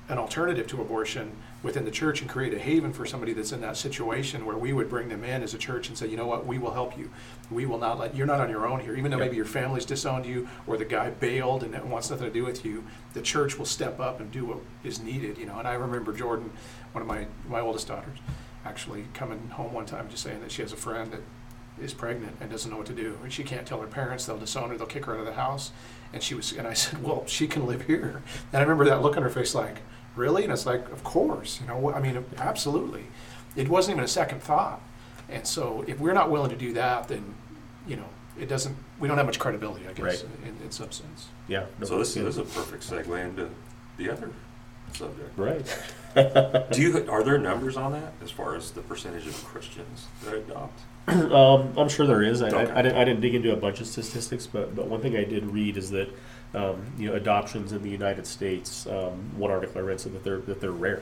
an 0.08 0.18
alternative 0.18 0.66
to 0.68 0.82
abortion 0.82 1.34
within 1.64 1.86
the 1.86 1.92
church 1.92 2.20
and 2.22 2.30
create 2.30 2.54
a 2.54 2.60
haven 2.60 2.92
for 2.92 3.06
somebody 3.06 3.32
that's 3.34 3.54
in 3.54 3.62
that 3.62 3.78
situation 3.78 4.46
where 4.46 4.58
we 4.58 4.74
would 4.74 4.90
bring 4.90 5.08
them 5.08 5.24
in 5.24 5.42
as 5.42 5.54
a 5.54 5.58
church 5.58 5.88
and 5.88 5.98
say, 5.98 6.06
you 6.06 6.18
know 6.18 6.28
what, 6.28 6.46
we 6.46 6.60
will 6.60 6.74
help 6.74 6.98
you. 6.98 7.10
We 7.50 7.66
will 7.66 7.78
not 7.80 7.98
let 7.98 8.16
you're 8.16 8.28
not 8.28 8.42
on 8.42 8.50
your 8.50 8.68
own 8.68 8.82
here, 8.82 8.96
even 8.96 9.10
though 9.10 9.18
Yep. 9.18 9.26
maybe 9.28 9.38
your 9.38 9.46
family's 9.46 9.86
disowned 9.86 10.26
you 10.26 10.50
or 10.68 10.76
the 10.76 10.86
guy 10.86 11.10
bailed 11.10 11.64
and 11.64 11.74
wants 11.90 12.10
nothing 12.10 12.28
to 12.28 12.34
do 12.34 12.44
with 12.44 12.66
you. 12.66 12.84
The 13.14 13.22
church 13.22 13.58
will 13.58 13.66
step 13.66 14.00
up 14.00 14.20
and 14.20 14.30
do 14.30 14.46
what 14.46 14.58
is 14.84 15.02
needed, 15.02 15.38
you 15.38 15.46
know. 15.46 15.58
And 15.58 15.68
I 15.68 15.74
remember 15.76 16.12
Jordan, 16.12 16.52
one 16.92 17.02
of 17.02 17.08
my 17.08 17.28
my 17.48 17.62
oldest 17.62 17.88
daughters, 17.88 18.20
actually 18.66 19.06
coming 19.14 19.48
home 19.50 19.72
one 19.72 19.86
time 19.86 20.10
just 20.10 20.24
saying 20.24 20.42
that 20.42 20.52
she 20.52 20.62
has 20.62 20.74
a 20.74 20.78
friend 20.78 21.12
that 21.14 21.22
is 21.82 21.94
pregnant 21.94 22.36
and 22.42 22.52
doesn't 22.52 22.70
know 22.70 22.78
what 22.78 22.86
to 22.88 22.94
do. 22.94 23.18
And 23.24 23.32
she 23.32 23.44
can't 23.44 23.66
tell 23.66 23.80
her 23.80 23.88
parents, 23.88 24.26
they'll 24.26 24.38
disown 24.38 24.70
her, 24.70 24.78
they'll 24.78 24.86
kick 24.86 25.06
her 25.06 25.14
out 25.14 25.20
of 25.22 25.26
the 25.26 25.34
house. 25.34 25.72
And 26.12 26.22
she 26.22 26.36
was 26.36 26.52
and 26.52 26.68
I 26.68 26.74
said, 26.74 27.02
Well, 27.02 27.24
she 27.26 27.48
can 27.48 27.66
live 27.66 27.84
here. 27.84 28.22
And 28.52 28.60
I 28.60 28.62
remember 28.62 28.84
that 28.86 29.02
look 29.02 29.16
on 29.16 29.24
her 29.24 29.30
face 29.30 29.56
like, 29.56 29.78
Really? 30.16 30.44
And 30.44 30.52
it's 30.54 30.66
like, 30.66 30.90
Of 30.92 31.04
course, 31.04 31.60
you 31.62 31.68
know, 31.68 31.92
I 31.94 32.00
mean 32.00 32.24
absolutely. 32.38 33.06
It 33.56 33.68
wasn't 33.70 33.96
even 33.96 34.04
a 34.04 34.08
second 34.08 34.42
thought. 34.42 34.82
And 35.30 35.46
so 35.48 35.84
if 35.88 36.00
we're 36.00 36.14
not 36.14 36.30
willing 36.30 36.50
to 36.50 36.56
do 36.56 36.74
that, 36.74 37.08
then, 37.08 37.34
you 37.88 37.96
know, 37.96 38.06
it 38.40 38.48
doesn't 38.50 38.76
we 39.00 39.08
don't 39.08 39.18
have 39.18 39.26
much 39.26 39.40
credibility, 39.40 39.88
I 39.88 39.94
guess, 39.94 40.24
Right. 40.24 40.26
in, 40.46 40.56
in 40.66 40.72
some 40.72 40.92
sense. 40.92 41.28
Yeah. 41.48 41.66
no, 41.80 41.86
So 41.86 41.98
this 42.00 42.14
that's 42.14 42.28
is 42.28 42.38
a 42.38 42.44
perfect 42.44 42.90
segue 42.90 43.24
into 43.24 43.50
the 43.98 44.10
other 44.10 44.30
subject. 44.94 45.38
right. 45.38 45.66
Do 46.72 46.82
you 46.82 47.10
are 47.10 47.24
there 47.24 47.38
numbers 47.40 47.76
on 47.78 47.92
that 47.94 48.14
as 48.24 48.30
far 48.32 48.56
as 48.56 48.72
the 48.72 48.82
percentage 48.82 49.26
of 49.28 49.44
Christians 49.46 50.06
that 50.24 50.36
adopt? 50.36 50.80
um, 51.08 51.74
I'm 51.78 51.90
sure 51.90 52.06
there 52.08 52.22
is. 52.24 52.42
I, 52.42 52.48
Okay. 52.50 52.72
I, 52.72 52.80
I, 52.80 52.82
didn't, 52.82 52.98
I 52.98 53.04
didn't 53.04 53.22
dig 53.22 53.36
into 53.36 53.52
a 53.52 53.56
bunch 53.58 53.82
of 53.82 53.88
statistics, 53.88 54.48
but, 54.48 54.74
but 54.76 54.88
one 54.88 55.02
thing 55.02 55.18
I 55.18 55.24
did 55.26 55.46
read 55.48 55.76
is 55.76 55.90
that 55.92 56.08
um, 56.54 56.82
you 56.98 57.10
know 57.10 57.16
adoptions 57.16 57.72
in 57.72 57.82
the 57.82 57.90
United 57.90 58.26
States. 58.28 58.86
Um, 58.88 59.32
one 59.38 59.52
article 59.52 59.80
I 59.80 59.82
read 59.82 60.00
said 60.00 60.14
that 60.14 60.24
they're 60.24 60.40
that 60.42 60.60
they're 60.62 60.72
rare. 60.72 61.02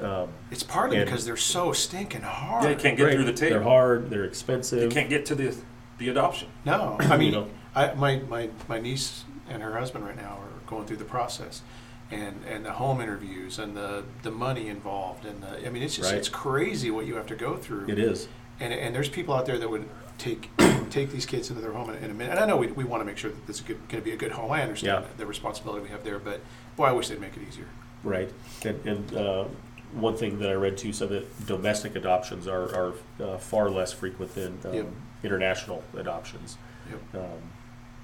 Um, 0.00 0.28
It's 0.50 0.62
partly 0.62 0.96
And- 0.98 1.06
because 1.06 1.24
they're 1.24 1.36
so 1.36 1.72
stinking 1.72 2.22
hard. 2.22 2.64
Yeah, 2.64 2.70
you 2.70 2.76
can't 2.76 2.96
get 2.96 3.04
right, 3.04 3.14
through 3.14 3.24
the 3.24 3.32
tape. 3.32 3.50
They're 3.50 3.62
hard. 3.62 4.10
They're 4.10 4.24
expensive. 4.24 4.78
You 4.78 4.86
expensive. 4.86 5.10
can't 5.10 5.10
get 5.10 5.26
to 5.26 5.34
the 5.34 5.56
the 5.98 6.08
adoption. 6.08 6.48
No, 6.64 6.96
I 7.00 7.16
mean, 7.16 7.32
You 7.32 7.40
know? 7.40 7.46
I, 7.74 7.94
my, 7.94 8.16
my, 8.28 8.50
my 8.68 8.78
niece 8.80 9.24
and 9.48 9.62
her 9.62 9.78
husband 9.78 10.04
right 10.04 10.16
now 10.16 10.38
are 10.40 10.66
going 10.66 10.84
through 10.86 10.96
the 10.98 11.04
process, 11.04 11.62
and 12.10 12.40
and 12.48 12.64
the 12.64 12.72
home 12.72 13.00
interviews 13.00 13.58
and 13.58 13.76
the 13.76 14.04
the 14.22 14.30
money 14.30 14.68
involved 14.68 15.24
and 15.24 15.42
the 15.42 15.66
I 15.66 15.70
mean 15.70 15.82
it's 15.82 15.96
just 15.96 16.10
Right. 16.10 16.18
it's 16.18 16.28
crazy 16.28 16.90
what 16.90 17.06
you 17.06 17.16
have 17.16 17.26
to 17.26 17.34
go 17.34 17.56
through. 17.56 17.88
It 17.88 17.98
is. 17.98 18.28
And 18.60 18.72
and 18.72 18.94
there's 18.94 19.08
people 19.08 19.34
out 19.34 19.46
there 19.46 19.58
that 19.58 19.68
would 19.68 19.88
take 20.22 20.50
take 20.90 21.10
these 21.10 21.26
kids 21.26 21.50
into 21.50 21.60
their 21.62 21.72
home 21.72 21.90
in, 21.90 21.96
in 22.04 22.10
a 22.10 22.14
minute. 22.14 22.30
And 22.32 22.40
I 22.40 22.46
know 22.46 22.56
we, 22.56 22.68
we 22.68 22.84
want 22.84 23.00
to 23.00 23.04
make 23.04 23.18
sure 23.18 23.30
that 23.30 23.46
this 23.46 23.56
is 23.56 23.62
going 23.62 23.80
to 23.90 24.00
be 24.00 24.12
a 24.12 24.16
good 24.16 24.32
home. 24.32 24.50
I 24.52 24.62
understand 24.62 25.04
Yeah. 25.04 25.10
the 25.16 25.26
responsibility 25.26 25.82
we 25.82 25.88
have 25.88 26.04
there, 26.04 26.18
but 26.18 26.40
boy, 26.76 26.84
I 26.84 26.92
wish 26.92 27.08
they'd 27.08 27.20
make 27.20 27.36
it 27.36 27.42
easier. 27.48 27.66
Right. 28.04 28.30
And, 28.64 28.86
and 28.86 29.14
uh, 29.14 29.44
one 29.92 30.16
thing 30.16 30.38
that 30.38 30.48
I 30.50 30.54
read 30.54 30.76
too 30.76 30.92
said 30.92 31.08
that 31.10 31.46
domestic 31.46 31.96
adoptions 31.96 32.46
are, 32.46 32.74
are 32.74 32.94
uh, 33.22 33.38
far 33.38 33.70
less 33.70 33.92
frequent 33.92 34.34
than 34.34 34.58
um, 34.64 34.74
Yep. 34.74 34.86
international 35.24 35.82
adoptions. 35.96 36.56
Yep. 36.90 37.22
Um, 37.24 37.38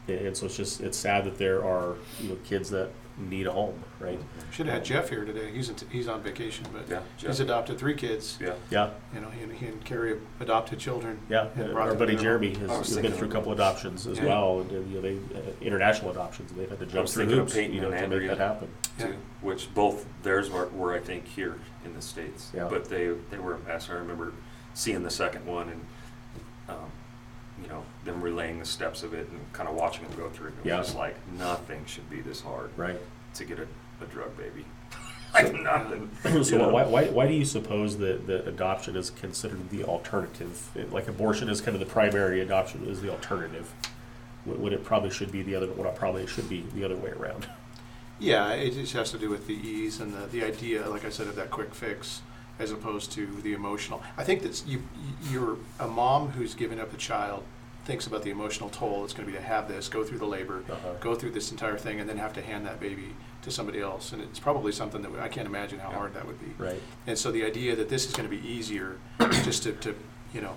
and, 0.08 0.18
and 0.28 0.36
so 0.36 0.46
it's 0.46 0.56
just 0.56 0.80
it's 0.80 0.96
sad 0.98 1.24
that 1.24 1.36
there 1.38 1.64
are 1.64 1.96
you 2.20 2.30
know 2.30 2.36
kids 2.44 2.70
that 2.70 2.90
need 3.18 3.46
a 3.46 3.52
home, 3.52 3.82
right? 3.98 4.18
Should 4.52 4.66
have 4.66 4.76
had 4.76 4.84
Jeff 4.84 5.08
here 5.08 5.24
today. 5.24 5.50
He's 5.50 5.68
in, 5.68 5.76
he's 5.90 6.06
on 6.08 6.22
vacation, 6.22 6.66
but 6.72 6.88
Yeah, 6.88 7.00
he's 7.16 7.36
Jeff. 7.38 7.40
adopted 7.40 7.78
three 7.78 7.94
kids. 7.94 8.38
Yeah. 8.40 8.54
Yeah, 8.70 8.90
You 9.14 9.20
know, 9.20 9.30
he 9.30 9.42
and, 9.42 9.52
he 9.52 9.66
and 9.66 9.84
Carrie 9.84 10.18
adopted 10.40 10.78
children. 10.78 11.18
yeah. 11.28 11.48
and 11.56 11.72
brought 11.72 11.82
Our 11.84 11.88
them 11.90 11.98
buddy 11.98 12.16
to 12.16 12.22
their 12.22 12.32
home. 12.38 12.42
Jeremy 12.42 12.56
I 12.56 12.58
has 12.72 12.78
was 12.78 12.88
been 12.94 13.02
thinking 13.02 13.18
through 13.18 13.26
a 13.26 13.30
of- 13.30 13.34
couple 13.34 13.52
adoptions 13.52 14.06
as 14.06 14.18
Yeah. 14.18 14.26
well, 14.26 14.60
and 14.60 14.70
you 14.90 14.94
know 14.96 15.00
they 15.00 15.16
uh, 15.38 15.42
international 15.60 16.10
adoptions. 16.12 16.52
They've 16.52 16.68
had 16.68 16.78
to 16.78 16.86
jump 16.86 17.02
was 17.02 17.14
through 17.14 17.24
thinking 17.24 17.38
of 17.40 17.44
hoops, 17.46 17.54
Peyton 17.54 17.74
you 17.74 17.80
know, 17.80 17.88
and 17.88 17.96
to 17.96 18.02
make 18.08 18.12
Andrea. 18.12 18.28
that 18.36 18.38
happen. 18.38 18.68
Yeah. 18.98 19.06
too, 19.08 19.14
which 19.42 19.74
both 19.74 20.06
theirs 20.22 20.50
were, 20.50 20.68
were 20.68 20.94
I 20.94 21.00
think 21.00 21.26
here 21.26 21.56
in 21.84 21.94
the 21.94 22.02
states. 22.02 22.50
Yeah. 22.54 22.68
But 22.70 22.84
they 22.88 23.08
they 23.30 23.38
were 23.38 23.54
a 23.54 23.58
mess. 23.60 23.88
I 23.90 23.94
remember 23.94 24.32
seeing 24.74 25.02
the 25.02 25.10
second 25.10 25.44
one 25.46 25.68
and 25.70 25.80
um, 26.68 26.90
you 27.62 27.68
know 27.68 27.82
them 28.04 28.20
relaying 28.22 28.58
the 28.58 28.64
steps 28.64 29.02
of 29.02 29.14
it 29.14 29.28
and 29.28 29.52
kind 29.52 29.68
of 29.68 29.74
watching 29.74 30.04
them 30.04 30.16
go 30.16 30.28
through. 30.30 30.48
It 30.48 30.54
Yeah. 30.66 30.78
was 30.78 30.88
just 30.88 30.98
like 30.98 31.16
nothing 31.38 31.84
should 31.86 32.08
be 32.10 32.20
this 32.20 32.40
hard 32.40 32.70
Right. 32.76 32.98
to 33.34 33.44
get 33.44 33.58
a, 33.58 33.66
a 34.02 34.06
drug 34.06 34.36
baby. 34.36 34.64
like 35.34 35.52
nothing. 35.54 36.10
so 36.44 36.70
why, 36.70 36.84
why, 36.84 37.04
why 37.06 37.26
do 37.26 37.34
you 37.34 37.44
suppose 37.44 37.98
that, 37.98 38.26
that 38.26 38.48
adoption 38.48 38.96
is 38.96 39.10
considered 39.10 39.68
the 39.70 39.84
alternative? 39.84 40.68
Like 40.92 41.08
abortion 41.08 41.48
is 41.48 41.60
kind 41.60 41.74
of 41.74 41.80
the 41.80 41.86
primary, 41.92 42.40
adoption 42.40 42.86
is 42.86 43.00
the 43.02 43.10
alternative. 43.10 43.72
When 44.44 44.60
when 44.62 44.72
it 44.72 44.84
probably 44.84 45.10
should 45.10 45.32
be 45.32 45.42
the 45.42 45.54
other, 45.56 45.66
well, 45.66 45.84
not 45.84 45.96
probably, 45.96 46.26
should 46.26 46.48
be 46.48 46.64
the 46.74 46.84
other 46.84 46.96
way 46.96 47.10
around. 47.10 47.48
Yeah, 48.20 48.52
it 48.52 48.72
just 48.72 48.92
has 48.94 49.10
to 49.12 49.18
do 49.18 49.30
with 49.30 49.46
the 49.46 49.54
ease 49.54 50.00
and 50.00 50.12
the, 50.12 50.26
the 50.26 50.42
idea, 50.44 50.88
like 50.88 51.04
I 51.04 51.10
said, 51.10 51.28
of 51.28 51.36
that 51.36 51.50
quick 51.50 51.72
fix 51.74 52.22
as 52.58 52.72
opposed 52.72 53.12
to 53.12 53.26
the 53.42 53.52
emotional. 53.52 54.02
I 54.16 54.24
think 54.24 54.42
that 54.42 54.62
you, 54.66 54.82
you're 55.30 55.56
a 55.80 55.86
mom 55.86 56.30
who's 56.30 56.54
giving 56.54 56.80
up 56.80 56.92
a 56.92 56.96
child 56.96 57.44
thinks 57.84 58.06
about 58.06 58.22
the 58.22 58.30
emotional 58.30 58.68
toll 58.68 59.02
it's 59.04 59.14
going 59.14 59.24
to 59.26 59.32
be 59.32 59.38
to 59.38 59.42
have 59.42 59.66
this, 59.66 59.88
go 59.88 60.04
through 60.04 60.18
the 60.18 60.26
labor, 60.26 60.62
Uh-huh. 60.70 60.92
go 61.00 61.14
through 61.14 61.30
this 61.30 61.50
entire 61.50 61.78
thing, 61.78 62.00
and 62.00 62.08
then 62.08 62.18
have 62.18 62.34
to 62.34 62.42
hand 62.42 62.66
that 62.66 62.80
baby 62.80 63.14
to 63.42 63.50
somebody 63.50 63.80
else. 63.80 64.12
And 64.12 64.20
it's 64.20 64.38
probably 64.38 64.72
something 64.72 65.00
that 65.02 65.10
we- 65.10 65.18
I 65.20 65.28
can't 65.28 65.46
imagine 65.46 65.78
how 65.78 65.88
Yeah. 65.90 65.96
hard 65.96 66.14
that 66.14 66.26
would 66.26 66.38
be. 66.38 66.62
Right. 66.62 66.82
And 67.06 67.16
so 67.16 67.30
the 67.32 67.44
idea 67.46 67.74
that 67.76 67.88
this 67.88 68.04
is 68.06 68.12
going 68.12 68.28
to 68.28 68.36
be 68.36 68.46
easier, 68.46 68.96
just 69.42 69.62
to, 69.62 69.72
to, 69.72 69.94
you 70.34 70.42
know, 70.42 70.54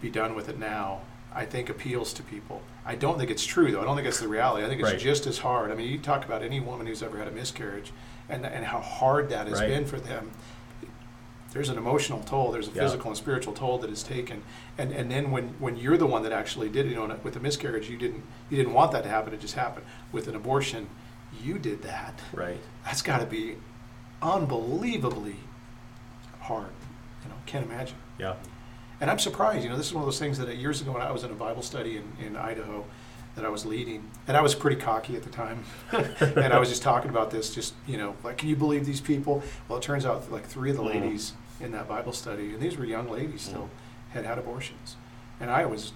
be 0.00 0.10
done 0.10 0.36
with 0.36 0.48
it 0.48 0.58
now, 0.58 1.00
I 1.34 1.44
think 1.44 1.68
appeals 1.68 2.12
to 2.12 2.22
people. 2.22 2.62
I 2.86 2.94
don't 2.94 3.18
think 3.18 3.30
it's 3.30 3.44
true 3.44 3.72
though. 3.72 3.80
I 3.80 3.84
don't 3.84 3.96
think 3.96 4.06
it's 4.06 4.20
the 4.20 4.28
reality. 4.28 4.64
I 4.64 4.68
think 4.68 4.80
it's 4.80 4.90
Right. 4.92 5.00
just 5.00 5.26
as 5.26 5.38
hard. 5.38 5.72
I 5.72 5.74
mean, 5.74 5.90
you 5.90 5.98
talk 5.98 6.24
about 6.24 6.42
any 6.44 6.60
woman 6.60 6.86
who's 6.86 7.02
ever 7.02 7.18
had 7.18 7.26
a 7.26 7.32
miscarriage, 7.32 7.90
and 8.28 8.46
and 8.46 8.64
how 8.64 8.78
hard 8.80 9.28
that 9.30 9.48
has 9.48 9.58
Right. 9.58 9.68
been 9.68 9.84
for 9.86 9.98
them. 9.98 10.30
There's 11.54 11.68
an 11.70 11.78
emotional 11.78 12.20
toll. 12.26 12.50
There's 12.52 12.66
a 12.68 12.72
Yeah. 12.72 12.82
physical 12.82 13.08
and 13.10 13.16
spiritual 13.16 13.54
toll 13.54 13.78
that 13.78 13.88
is 13.90 14.02
taken. 14.02 14.42
And 14.76 14.92
and 14.92 15.10
then 15.10 15.30
when 15.30 15.54
when 15.60 15.76
you're 15.76 15.96
the 15.96 16.04
one 16.06 16.22
that 16.24 16.32
actually 16.32 16.68
did 16.68 16.84
it, 16.86 16.90
you 16.90 16.96
know, 16.96 17.16
with 17.22 17.36
a 17.36 17.40
miscarriage, 17.40 17.88
you 17.88 17.96
didn't 17.96 18.24
you 18.50 18.56
didn't 18.58 18.74
want 18.74 18.90
that 18.92 19.04
to 19.04 19.08
happen. 19.08 19.32
It 19.32 19.40
just 19.40 19.54
happened. 19.54 19.86
With 20.12 20.26
an 20.28 20.34
abortion, 20.34 20.88
you 21.42 21.58
did 21.58 21.82
that. 21.82 22.20
Right. 22.32 22.58
That's 22.84 23.00
got 23.02 23.20
to 23.20 23.26
be 23.26 23.56
unbelievably 24.20 25.36
hard. 26.40 26.70
You 27.22 27.30
know, 27.30 27.36
can't 27.46 27.64
imagine. 27.64 27.96
Yeah. 28.18 28.34
And 29.00 29.10
I'm 29.10 29.18
surprised, 29.18 29.62
you 29.64 29.70
know, 29.70 29.76
this 29.76 29.86
is 29.88 29.94
one 29.94 30.02
of 30.02 30.06
those 30.06 30.18
things 30.18 30.38
that 30.38 30.56
years 30.56 30.80
ago 30.80 30.92
when 30.92 31.02
I 31.02 31.10
was 31.12 31.24
in 31.24 31.30
a 31.30 31.34
Bible 31.34 31.62
study 31.62 31.96
in, 31.98 32.26
in 32.26 32.36
Idaho 32.36 32.84
that 33.34 33.44
I 33.44 33.48
was 33.48 33.66
leading, 33.66 34.08
and 34.28 34.36
I 34.36 34.40
was 34.42 34.54
pretty 34.54 34.76
cocky 34.76 35.16
at 35.16 35.24
the 35.24 35.30
time, 35.30 35.64
and 35.92 36.52
I 36.54 36.58
was 36.60 36.68
just 36.68 36.82
talking 36.84 37.10
about 37.10 37.32
this, 37.32 37.52
just, 37.52 37.74
you 37.84 37.96
know, 37.98 38.14
like, 38.22 38.38
can 38.38 38.48
you 38.48 38.54
believe 38.54 38.86
these 38.86 39.00
people? 39.00 39.42
Well, 39.68 39.78
it 39.78 39.82
turns 39.82 40.06
out 40.06 40.30
like 40.30 40.46
three 40.46 40.70
of 40.70 40.76
the 40.76 40.84
Mhm. 40.84 41.02
ladies 41.02 41.32
in 41.60 41.72
that 41.72 41.88
Bible 41.88 42.12
study, 42.12 42.52
and 42.52 42.60
these 42.60 42.76
were 42.76 42.84
young 42.84 43.08
ladies 43.08 43.42
still, 43.42 43.70
had 44.10 44.24
had 44.24 44.38
abortions. 44.38 44.96
And 45.40 45.50
I 45.50 45.66
was 45.66 45.92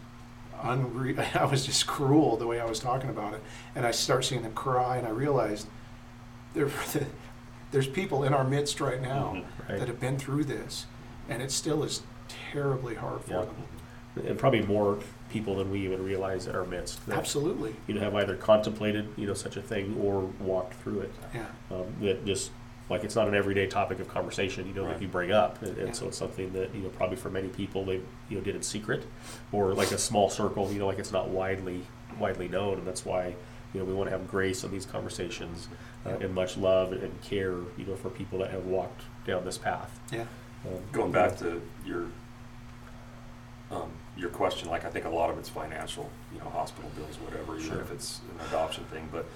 unre- 0.61 1.37
I 1.41 1.45
was 1.45 1.67
just 1.67 1.87
cruel 1.87 2.37
the 2.37 2.47
way 2.47 2.61
I 2.61 2.65
was 2.65 2.79
talking 2.81 3.11
about 3.11 3.35
it. 3.35 3.43
And 3.75 3.87
I 3.87 3.91
start 3.91 4.25
seeing 4.25 4.43
them 4.43 4.55
cry, 4.55 4.97
and 4.97 5.07
I 5.07 5.11
realized 5.11 5.67
there, 6.55 6.71
there's 7.71 7.89
people 7.89 8.25
in 8.25 8.33
our 8.33 8.45
midst 8.45 8.81
right 8.81 9.01
now 9.01 9.35
Mhm. 9.37 9.45
Right. 9.69 9.79
that 9.79 9.89
have 9.89 10.01
been 10.01 10.19
through 10.19 10.45
this, 10.45 10.87
and 11.29 11.43
it 11.43 11.51
still 11.51 11.83
is 11.83 12.03
terribly 12.53 12.95
hard 12.95 13.23
for 13.25 13.31
Yeah. 13.33 13.41
them. 13.45 14.27
And 14.27 14.39
probably 14.39 14.63
more 14.63 14.99
people 15.31 15.57
than 15.57 15.71
we 15.71 15.81
even 15.85 16.03
realize 16.03 16.47
in 16.49 16.57
our 16.57 16.65
midst. 16.65 17.07
that, 17.07 17.17
Absolutely. 17.19 17.77
You 17.87 17.95
know, 17.95 18.01
have 18.01 18.15
either 18.17 18.35
contemplated, 18.35 19.11
you 19.17 19.27
know, 19.27 19.35
such 19.35 19.57
a 19.57 19.63
thing 19.63 19.97
or 20.01 20.23
walked 20.41 20.75
through 20.75 21.01
it. 21.01 21.13
Yeah. 21.35 21.45
Um, 21.71 21.85
that 22.01 22.25
just, 22.25 22.51
like, 22.91 23.05
it's 23.05 23.15
not 23.15 23.29
an 23.29 23.35
everyday 23.35 23.67
topic 23.67 24.01
of 24.01 24.09
conversation, 24.09 24.67
you 24.67 24.73
know, 24.75 24.85
Right. 24.85 24.95
that 24.95 25.03
you 25.03 25.09
bring 25.09 25.31
up. 25.31 25.61
And, 25.63 25.77
and 25.79 25.89
Yeah. 25.89 25.93
so 25.93 26.07
it's 26.09 26.17
something 26.17 26.53
that, 26.55 26.75
you 26.75 26.83
know, 26.83 26.89
probably 26.89 27.17
for 27.17 27.31
many 27.31 27.49
people, 27.49 27.85
they, 27.85 28.01
you 28.29 28.39
know, 28.39 28.41
did 28.41 28.57
in 28.57 28.63
secret 28.63 29.05
or 29.53 29.75
like 29.75 29.91
a 29.93 29.99
small 29.99 30.31
circle, 30.31 30.73
you 30.73 30.79
know, 30.79 30.87
like 30.87 30.99
it's 30.99 31.13
not 31.13 31.29
widely, 31.29 31.83
widely 32.19 32.49
known. 32.49 32.79
And 32.79 32.87
that's 32.87 33.05
why, 33.05 33.35
you 33.75 33.81
know, 33.81 33.85
we 33.85 33.93
want 33.93 34.09
to 34.11 34.17
have 34.17 34.27
grace 34.29 34.65
in 34.65 34.71
these 34.71 34.87
conversations 34.87 35.69
uh, 36.07 36.11
and 36.21 36.35
much 36.35 36.57
love 36.57 36.93
and 36.93 37.21
care, 37.23 37.53
you 37.77 37.85
know, 37.87 37.95
for 37.97 38.09
people 38.09 38.39
that 38.39 38.51
have 38.51 38.65
walked 38.65 39.03
down 39.27 39.45
this 39.45 39.59
path. 39.59 39.99
Yeah. 40.11 40.23
Um, 40.67 40.81
Going 40.93 41.13
back 41.13 41.37
to 41.39 41.61
your 41.85 42.07
um, 43.71 43.91
your 44.17 44.31
question, 44.31 44.71
like 44.71 44.85
I 44.87 44.91
think 44.91 45.05
a 45.05 45.11
lot 45.11 45.29
of 45.31 45.39
it's 45.39 45.49
financial, 45.51 46.11
you 46.33 46.39
know, 46.39 46.49
hospital 46.49 46.91
bills, 46.97 47.19
whatever, 47.21 47.59
even 47.59 47.79
if 47.81 47.91
it's 47.93 48.21
an 48.41 48.47
adoption 48.47 48.85
thing. 48.85 49.09
But 49.13 49.27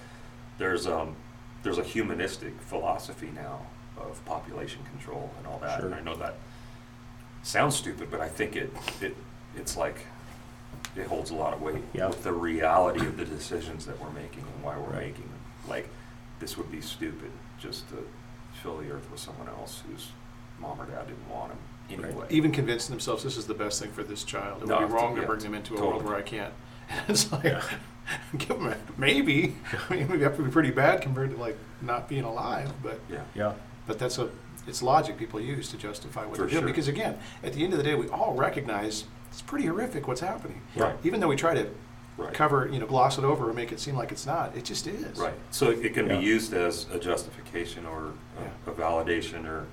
there's 0.57 0.87
um, 0.87 1.15
there's 1.63 1.77
a 1.77 1.83
humanistic 1.83 2.53
philosophy 2.61 3.31
now 3.33 3.61
of 3.97 4.23
population 4.25 4.81
control 4.91 5.31
and 5.37 5.47
all 5.47 5.59
that. 5.59 5.83
And 5.83 5.95
I 5.95 6.01
know 6.01 6.15
that 6.15 6.35
sounds 7.43 7.75
stupid, 7.75 8.09
but 8.11 8.19
I 8.19 8.27
think 8.27 8.55
it 8.55 8.71
it 9.01 9.15
it's 9.55 9.77
like 9.77 10.05
it 10.95 11.07
holds 11.07 11.31
a 11.31 11.35
lot 11.35 11.53
of 11.53 11.61
weight 11.61 11.83
Yeah. 11.93 12.07
with 12.07 12.23
the 12.23 12.33
reality 12.33 13.05
of 13.05 13.17
the 13.17 13.25
decisions 13.25 13.85
that 13.85 13.99
we're 13.99 14.09
making 14.11 14.41
and 14.55 14.63
why 14.63 14.77
we're 14.77 14.83
Right. 14.93 15.07
making 15.07 15.23
them. 15.23 15.39
Like 15.67 15.87
this 16.39 16.57
would 16.57 16.71
be 16.71 16.81
stupid 16.81 17.31
just 17.59 17.87
to 17.89 18.05
fill 18.61 18.77
the 18.77 18.91
earth 18.91 19.09
with 19.09 19.19
someone 19.19 19.47
else 19.47 19.81
whose 19.89 20.09
mom 20.59 20.79
or 20.81 20.85
dad 20.85 21.07
didn't 21.07 21.29
want 21.29 21.51
him 21.51 21.57
Right. 21.99 22.05
anyway. 22.09 22.27
Even 22.29 22.51
convincing 22.51 22.91
themselves 22.93 23.23
this 23.23 23.37
is 23.37 23.45
the 23.47 23.53
best 23.53 23.81
thing 23.81 23.91
for 23.91 24.03
this 24.03 24.23
child. 24.23 24.61
It 24.63 24.67
would 24.67 24.79
be 24.79 24.85
wrong 24.93 25.15
to 25.15 25.21
yeah, 25.21 25.27
bring 25.27 25.39
them 25.39 25.53
into 25.53 25.75
a 25.75 25.79
world 25.81 26.03
where 26.03 26.15
I 26.15 26.21
can't. 26.21 26.53
it's 27.07 27.31
like, 27.31 27.43
Yeah. 27.45 27.63
give 28.37 28.49
them 28.49 28.67
a, 28.67 28.77
maybe. 28.97 29.55
I 29.89 29.95
mean, 29.95 30.07
we 30.07 30.21
have 30.21 30.35
to 30.37 30.43
be 30.43 30.51
pretty 30.51 30.71
bad 30.71 31.01
compared 31.01 31.31
to 31.31 31.37
like 31.37 31.57
not 31.81 32.07
being 32.09 32.23
alive, 32.23 32.71
but 32.81 32.99
yeah. 33.09 33.23
Yeah. 33.35 33.53
but 33.87 33.99
that's 33.99 34.17
a 34.17 34.29
it's 34.65 34.81
logic 34.81 35.17
people 35.17 35.41
use 35.41 35.69
to 35.71 35.77
justify 35.77 36.25
what 36.25 36.37
For 36.37 36.43
they're 36.43 36.49
doing. 36.49 36.61
sure. 36.61 36.67
Because 36.67 36.87
again, 36.87 37.17
at 37.43 37.51
the 37.53 37.63
end 37.63 37.73
of 37.73 37.77
the 37.77 37.83
day, 37.83 37.95
we 37.95 38.07
all 38.09 38.33
recognize 38.33 39.03
it's 39.29 39.41
pretty 39.41 39.65
horrific 39.65 40.07
what's 40.07 40.21
happening. 40.21 40.61
Right. 40.75 40.95
Even 41.03 41.19
though 41.19 41.27
we 41.27 41.35
try 41.35 41.53
to 41.53 41.69
Right. 42.15 42.31
cover, 42.31 42.69
you 42.71 42.77
know, 42.79 42.85
gloss 42.85 43.17
it 43.17 43.23
over 43.23 43.47
and 43.47 43.55
make 43.55 43.71
it 43.71 43.79
seem 43.79 43.95
like 43.95 44.11
it's 44.11 44.27
not, 44.27 44.55
it 44.55 44.63
just 44.65 44.85
is. 44.85 45.17
Right. 45.17 45.33
So 45.49 45.71
it 45.71 45.95
can 45.95 46.07
Yeah. 46.07 46.19
be 46.19 46.23
used 46.25 46.53
as 46.53 46.85
a 46.93 46.99
justification 46.99 47.87
or 47.87 48.11
Yeah. 48.39 48.49
a, 48.67 48.69
a 48.71 48.73
validation 48.75 49.45
or 49.47 49.65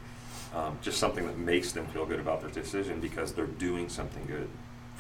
um, 0.57 0.79
just 0.83 0.99
something 0.99 1.27
that 1.27 1.39
makes 1.39 1.71
them 1.73 1.87
feel 1.89 2.05
good 2.07 2.19
about 2.19 2.41
their 2.41 2.49
decision 2.51 2.99
because 2.99 3.33
they're 3.35 3.45
doing 3.47 3.89
something 3.91 4.25
good 4.27 4.49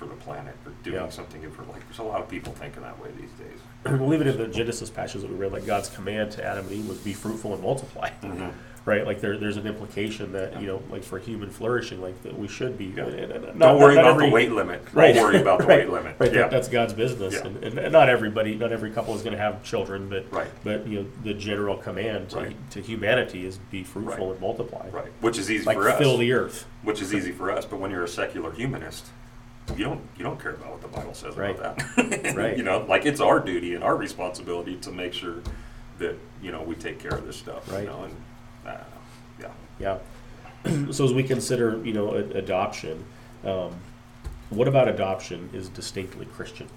for 0.00 0.06
the 0.06 0.14
planet 0.14 0.56
or 0.64 0.72
doing 0.82 0.96
Yeah. 0.96 1.10
something 1.10 1.42
good 1.42 1.52
for 1.52 1.62
like. 1.64 1.84
There's 1.86 1.98
a 1.98 2.02
lot 2.02 2.22
of 2.22 2.28
people 2.28 2.54
thinking 2.54 2.80
that 2.82 2.98
way 2.98 3.10
these 3.20 3.30
days. 3.32 3.58
we'll 4.00 4.12
it 4.14 4.26
in 4.26 4.38
the 4.38 4.48
Genesis 4.48 4.88
passages 4.88 5.22
that 5.22 5.30
we 5.30 5.36
read, 5.36 5.52
like 5.52 5.66
God's 5.66 5.90
command 5.90 6.32
to 6.32 6.44
Adam 6.44 6.66
and 6.66 6.74
Eve 6.74 6.88
was 6.88 6.98
be 6.98 7.12
fruitful 7.12 7.52
and 7.52 7.62
multiply. 7.62 8.10
Mhm. 8.22 8.52
Right? 8.86 9.04
Like 9.04 9.20
there, 9.20 9.36
there's 9.36 9.58
an 9.58 9.66
implication 9.66 10.32
that, 10.32 10.58
you 10.58 10.66
know, 10.66 10.82
like 10.90 11.04
for 11.04 11.18
human 11.18 11.50
flourishing, 11.50 12.00
like 12.00 12.20
that 12.22 12.36
we 12.36 12.48
should 12.48 12.78
be. 12.78 12.86
And- 12.86 12.98
and- 13.10 13.32
and 13.44 13.60
Don't 13.60 13.78
worry 13.78 13.94
not 13.94 14.00
about 14.04 14.14
every- 14.14 14.28
the 14.28 14.32
weight 14.34 14.52
limit. 14.52 14.82
Right. 14.94 15.14
Don't 15.14 15.24
worry 15.24 15.38
about 15.38 15.58
the 15.58 15.66
right, 15.66 15.80
weight 15.80 15.90
limit. 15.90 16.16
Right. 16.18 16.32
Yeah. 16.32 16.40
That, 16.40 16.50
that's 16.50 16.68
God's 16.68 16.94
business. 16.94 17.34
Yeah. 17.34 17.46
And, 17.46 17.62
and, 17.62 17.78
and 17.78 17.92
not 17.92 18.08
everybody, 18.08 18.54
not 18.54 18.72
every 18.72 18.90
couple 18.90 19.14
is 19.14 19.20
going 19.20 19.36
to 19.36 19.38
have 19.38 19.62
children, 19.62 20.08
but, 20.08 20.32
Right. 20.32 20.48
but, 20.64 20.86
you 20.88 21.00
know, 21.00 21.06
the 21.24 21.34
general 21.34 21.76
command 21.76 22.30
to, 22.30 22.36
Right. 22.38 22.70
to 22.70 22.80
humanity 22.80 23.44
is 23.44 23.58
be 23.70 23.84
fruitful 23.84 24.28
Right. 24.28 24.32
and 24.32 24.40
multiply. 24.40 24.88
right. 24.88 25.12
Which 25.20 25.36
is 25.36 25.50
easy 25.50 25.66
Like 25.66 25.76
for 25.76 25.90
us. 25.90 25.98
fill 25.98 26.16
the 26.16 26.32
earth. 26.32 26.64
Which 26.82 27.02
is 27.02 27.12
easy 27.12 27.32
for 27.32 27.50
us. 27.52 27.66
But 27.66 27.80
when 27.80 27.90
you're 27.90 28.04
a 28.04 28.08
secular 28.08 28.50
humanist, 28.50 29.08
you 29.76 29.85
don't 29.85 30.00
you 30.16 30.24
don't 30.24 30.40
care 30.40 30.52
about 30.52 30.70
what 30.72 30.80
the 30.83 30.88
Bible 30.88 31.14
says 31.14 31.37
Right. 31.37 31.59
about 31.59 31.78
that. 31.96 32.35
Right. 32.37 32.56
You 32.56 32.62
know, 32.62 32.85
like 32.88 33.06
it's 33.06 33.20
our 33.20 33.40
duty 33.40 33.74
and 33.74 33.83
our 33.85 33.96
responsibility 33.96 34.76
to 34.76 34.90
make 34.92 35.12
sure 35.12 35.37
that 35.98 36.16
you 36.42 36.52
know 36.52 36.62
we 36.62 36.74
take 36.74 36.98
care 36.98 37.12
of 37.12 37.26
this 37.26 37.37
stuff. 37.37 37.70
Right. 37.70 37.83
You 37.85 37.87
know, 37.88 38.04
and 38.04 38.16
uh, 38.66 38.85
yeah. 39.40 39.98
Yeah. 40.64 40.90
so 40.92 41.04
as 41.04 41.12
we 41.12 41.22
consider, 41.22 41.80
you 41.85 41.92
know, 41.92 42.11
a, 42.14 42.18
adoption, 42.37 43.04
um, 43.44 43.74
what 44.50 44.68
about 44.68 44.88
adoption 44.88 45.48
is 45.52 45.68
distinctly 45.68 46.26
Christian? 46.26 46.68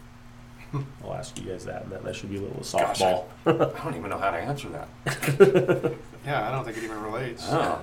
I'll 1.04 1.14
ask 1.14 1.38
you 1.38 1.50
guys 1.52 1.66
that, 1.66 1.84
and 1.84 1.92
that, 1.92 2.04
that 2.04 2.16
should 2.16 2.30
be 2.32 2.38
a 2.38 2.42
little 2.42 2.58
Gosh, 2.64 3.00
softball. 3.00 3.26
I 3.46 3.84
don't 3.84 3.96
even 3.96 4.10
know 4.10 4.18
how 4.18 4.32
to 4.32 4.38
answer 4.38 4.70
that. 4.70 5.94
Yeah, 6.26 6.48
I 6.48 6.52
don't 6.54 6.64
think 6.64 6.78
it 6.78 6.86
even 6.86 7.02
relates. 7.02 7.44
Oh, 7.50 7.82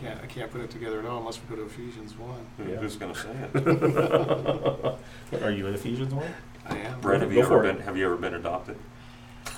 Can't, 0.00 0.20
I 0.22 0.26
can't 0.26 0.50
put 0.50 0.60
it 0.60 0.70
together 0.70 1.00
at 1.00 1.06
all 1.06 1.18
unless 1.18 1.40
we 1.40 1.48
go 1.56 1.60
to 1.62 1.66
Ephesians 1.66 2.16
one. 2.16 2.46
who- 2.56 2.70
Yeah. 2.70 2.76
who's 2.76 2.94
going 2.96 3.12
to 3.12 3.18
say 3.18 3.30
it? 5.32 5.42
Are 5.42 5.50
you 5.50 5.66
in 5.66 5.74
Ephesians 5.74 6.14
one? 6.14 6.32
I 6.68 6.76
am. 6.78 7.00
Brent, 7.00 7.22
have 7.22 7.30
Go 7.30 7.34
you 7.36 7.40
ever 7.42 7.48
for 7.48 7.64
it. 7.64 7.72
been? 7.76 7.82
Have 7.84 7.96
you 7.96 8.04
ever 8.06 8.16
been 8.16 8.34
adopted? 8.34 8.76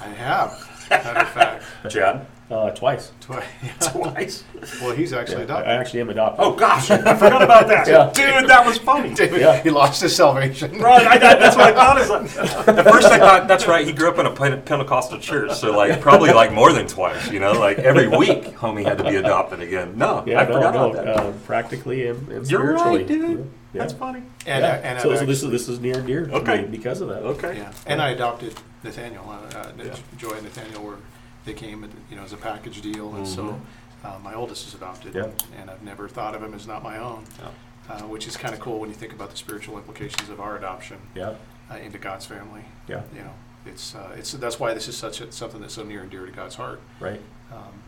I 0.01 0.07
have. 0.09 0.87
Matter 0.89 1.21
of 1.21 1.29
fact, 1.29 1.65
Chad, 1.91 2.27
Uh, 2.51 2.69
twice. 2.71 3.13
twice. 3.21 3.45
twice. 3.93 4.45
Well, 4.81 4.91
he's 4.95 5.13
actually 5.13 5.47
Yeah, 5.47 5.55
I, 5.55 5.61
I 5.63 5.73
actually 5.75 6.01
am 6.01 6.11
adopted. 6.11 6.45
Oh 6.45 6.53
gosh, 6.53 6.91
I 6.91 7.15
forgot 7.15 7.43
about 7.43 7.69
that. 7.69 7.87
Yeah. 7.87 8.11
Dude, 8.13 8.51
that 8.51 8.67
was 8.67 8.77
funny. 8.77 9.15
David, 9.15 9.41
Yeah. 9.43 9.63
he 9.63 9.71
lost 9.71 10.01
his 10.03 10.17
salvation. 10.17 10.79
Right, 10.81 11.07
I, 11.07 11.17
that- 11.19 11.39
that's 11.39 11.57
what 11.57 11.67
I 11.67 11.73
thought. 11.73 12.01
Is 12.01 12.09
like, 12.11 12.69
at 12.79 12.85
first, 12.91 13.07
I 13.07 13.19
thought 13.19 13.47
that's 13.47 13.69
right. 13.69 13.87
He 13.87 13.93
grew 13.93 14.09
up 14.11 14.19
in 14.19 14.27
a 14.27 14.33
Pentecostal 14.61 15.19
church, 15.21 15.53
so 15.53 15.77
like 15.77 16.01
probably 16.01 16.33
like 16.33 16.53
more 16.53 16.73
than 16.73 16.89
twice. 16.89 17.31
You 17.31 17.39
know, 17.39 17.53
like 17.53 17.79
every 17.79 18.09
week, 18.09 18.43
homie 18.57 18.85
had 18.85 18.99
to 18.99 19.05
be 19.05 19.15
adopted 19.17 19.61
again. 19.61 19.97
No, 19.97 20.25
Yeah, 20.27 20.41
I 20.41 20.47
no, 20.47 20.55
forgot 20.55 20.75
no, 20.75 20.91
about 20.91 21.05
that. 21.05 21.17
uh, 21.19 21.33
practically 21.47 22.09
and, 22.09 22.29
and 22.31 22.51
You're 22.51 22.61
spiritually. 22.77 22.99
right, 22.99 23.07
dude. 23.07 23.39
Yeah. 23.73 23.83
That's 23.83 23.93
funny. 23.93 24.23
And, 24.47 24.65
yeah. 24.65 24.73
I, 24.73 24.77
and 24.79 25.01
so, 25.01 25.13
I've 25.13 25.19
so 25.21 25.27
this 25.27 25.43
is 25.45 25.51
this 25.53 25.69
is 25.69 25.79
near 25.79 25.99
and 25.99 26.07
dear 26.09 26.27
to 26.27 26.33
Okay. 26.39 26.63
me 26.63 26.67
because 26.69 27.01
of 27.01 27.09
that. 27.11 27.23
Okay. 27.23 27.59
Yeah, 27.59 27.73
and 27.87 28.03
I 28.03 28.11
adopted 28.11 28.55
Nathaniel. 28.83 29.25
Uh, 29.31 29.57
uh, 29.57 29.71
Yeah. 29.79 29.95
Joy 30.19 30.33
and 30.33 30.43
Nathaniel 30.43 30.83
were 30.83 30.97
they 31.45 31.53
came, 31.55 31.89
you 32.11 32.17
know, 32.17 32.23
as 32.23 32.33
a 32.33 32.37
package 32.37 32.81
deal, 32.83 33.15
and 33.15 33.27
so 33.27 33.45
Mhm. 33.45 33.61
uh, 34.05 34.19
my 34.21 34.35
oldest 34.35 34.67
is 34.69 34.75
adopted. 34.75 35.15
Yeah. 35.15 35.29
And 35.59 35.71
I've 35.71 35.83
never 35.83 36.09
thought 36.09 36.35
of 36.35 36.43
him 36.43 36.55
as 36.55 36.67
not 36.67 36.83
my 36.83 36.99
own, 36.99 37.25
Yeah. 37.39 37.95
uh, 37.95 38.03
which 38.03 38.27
is 38.27 38.37
kind 38.37 38.55
of 38.55 38.61
cool 38.61 38.79
when 38.79 38.91
you 38.91 38.97
think 38.97 39.13
about 39.13 39.31
the 39.31 39.37
spiritual 39.37 39.77
implications 39.77 40.29
of 40.29 40.41
our 40.41 40.57
adoption 40.57 40.99
Yeah, 41.15 41.35
uh, 41.71 41.77
into 41.77 41.99
God's 41.99 42.27
family. 42.27 42.65
yeah, 42.89 43.03
You 43.15 43.23
know, 43.23 43.33
it's 43.67 43.95
uh, 43.95 44.15
it's 44.17 44.33
that's 44.33 44.61
why 44.61 44.75
this 44.75 44.89
is 44.89 44.97
such 44.97 45.21
a, 45.21 45.33
something 45.33 45.61
that's 45.61 45.75
so 45.75 45.83
near 45.85 46.03
and 46.03 46.11
dear 46.11 46.27
to 46.27 46.33
God's 46.33 46.57
heart, 46.57 46.81
right. 47.01 47.21
um, 47.53 47.83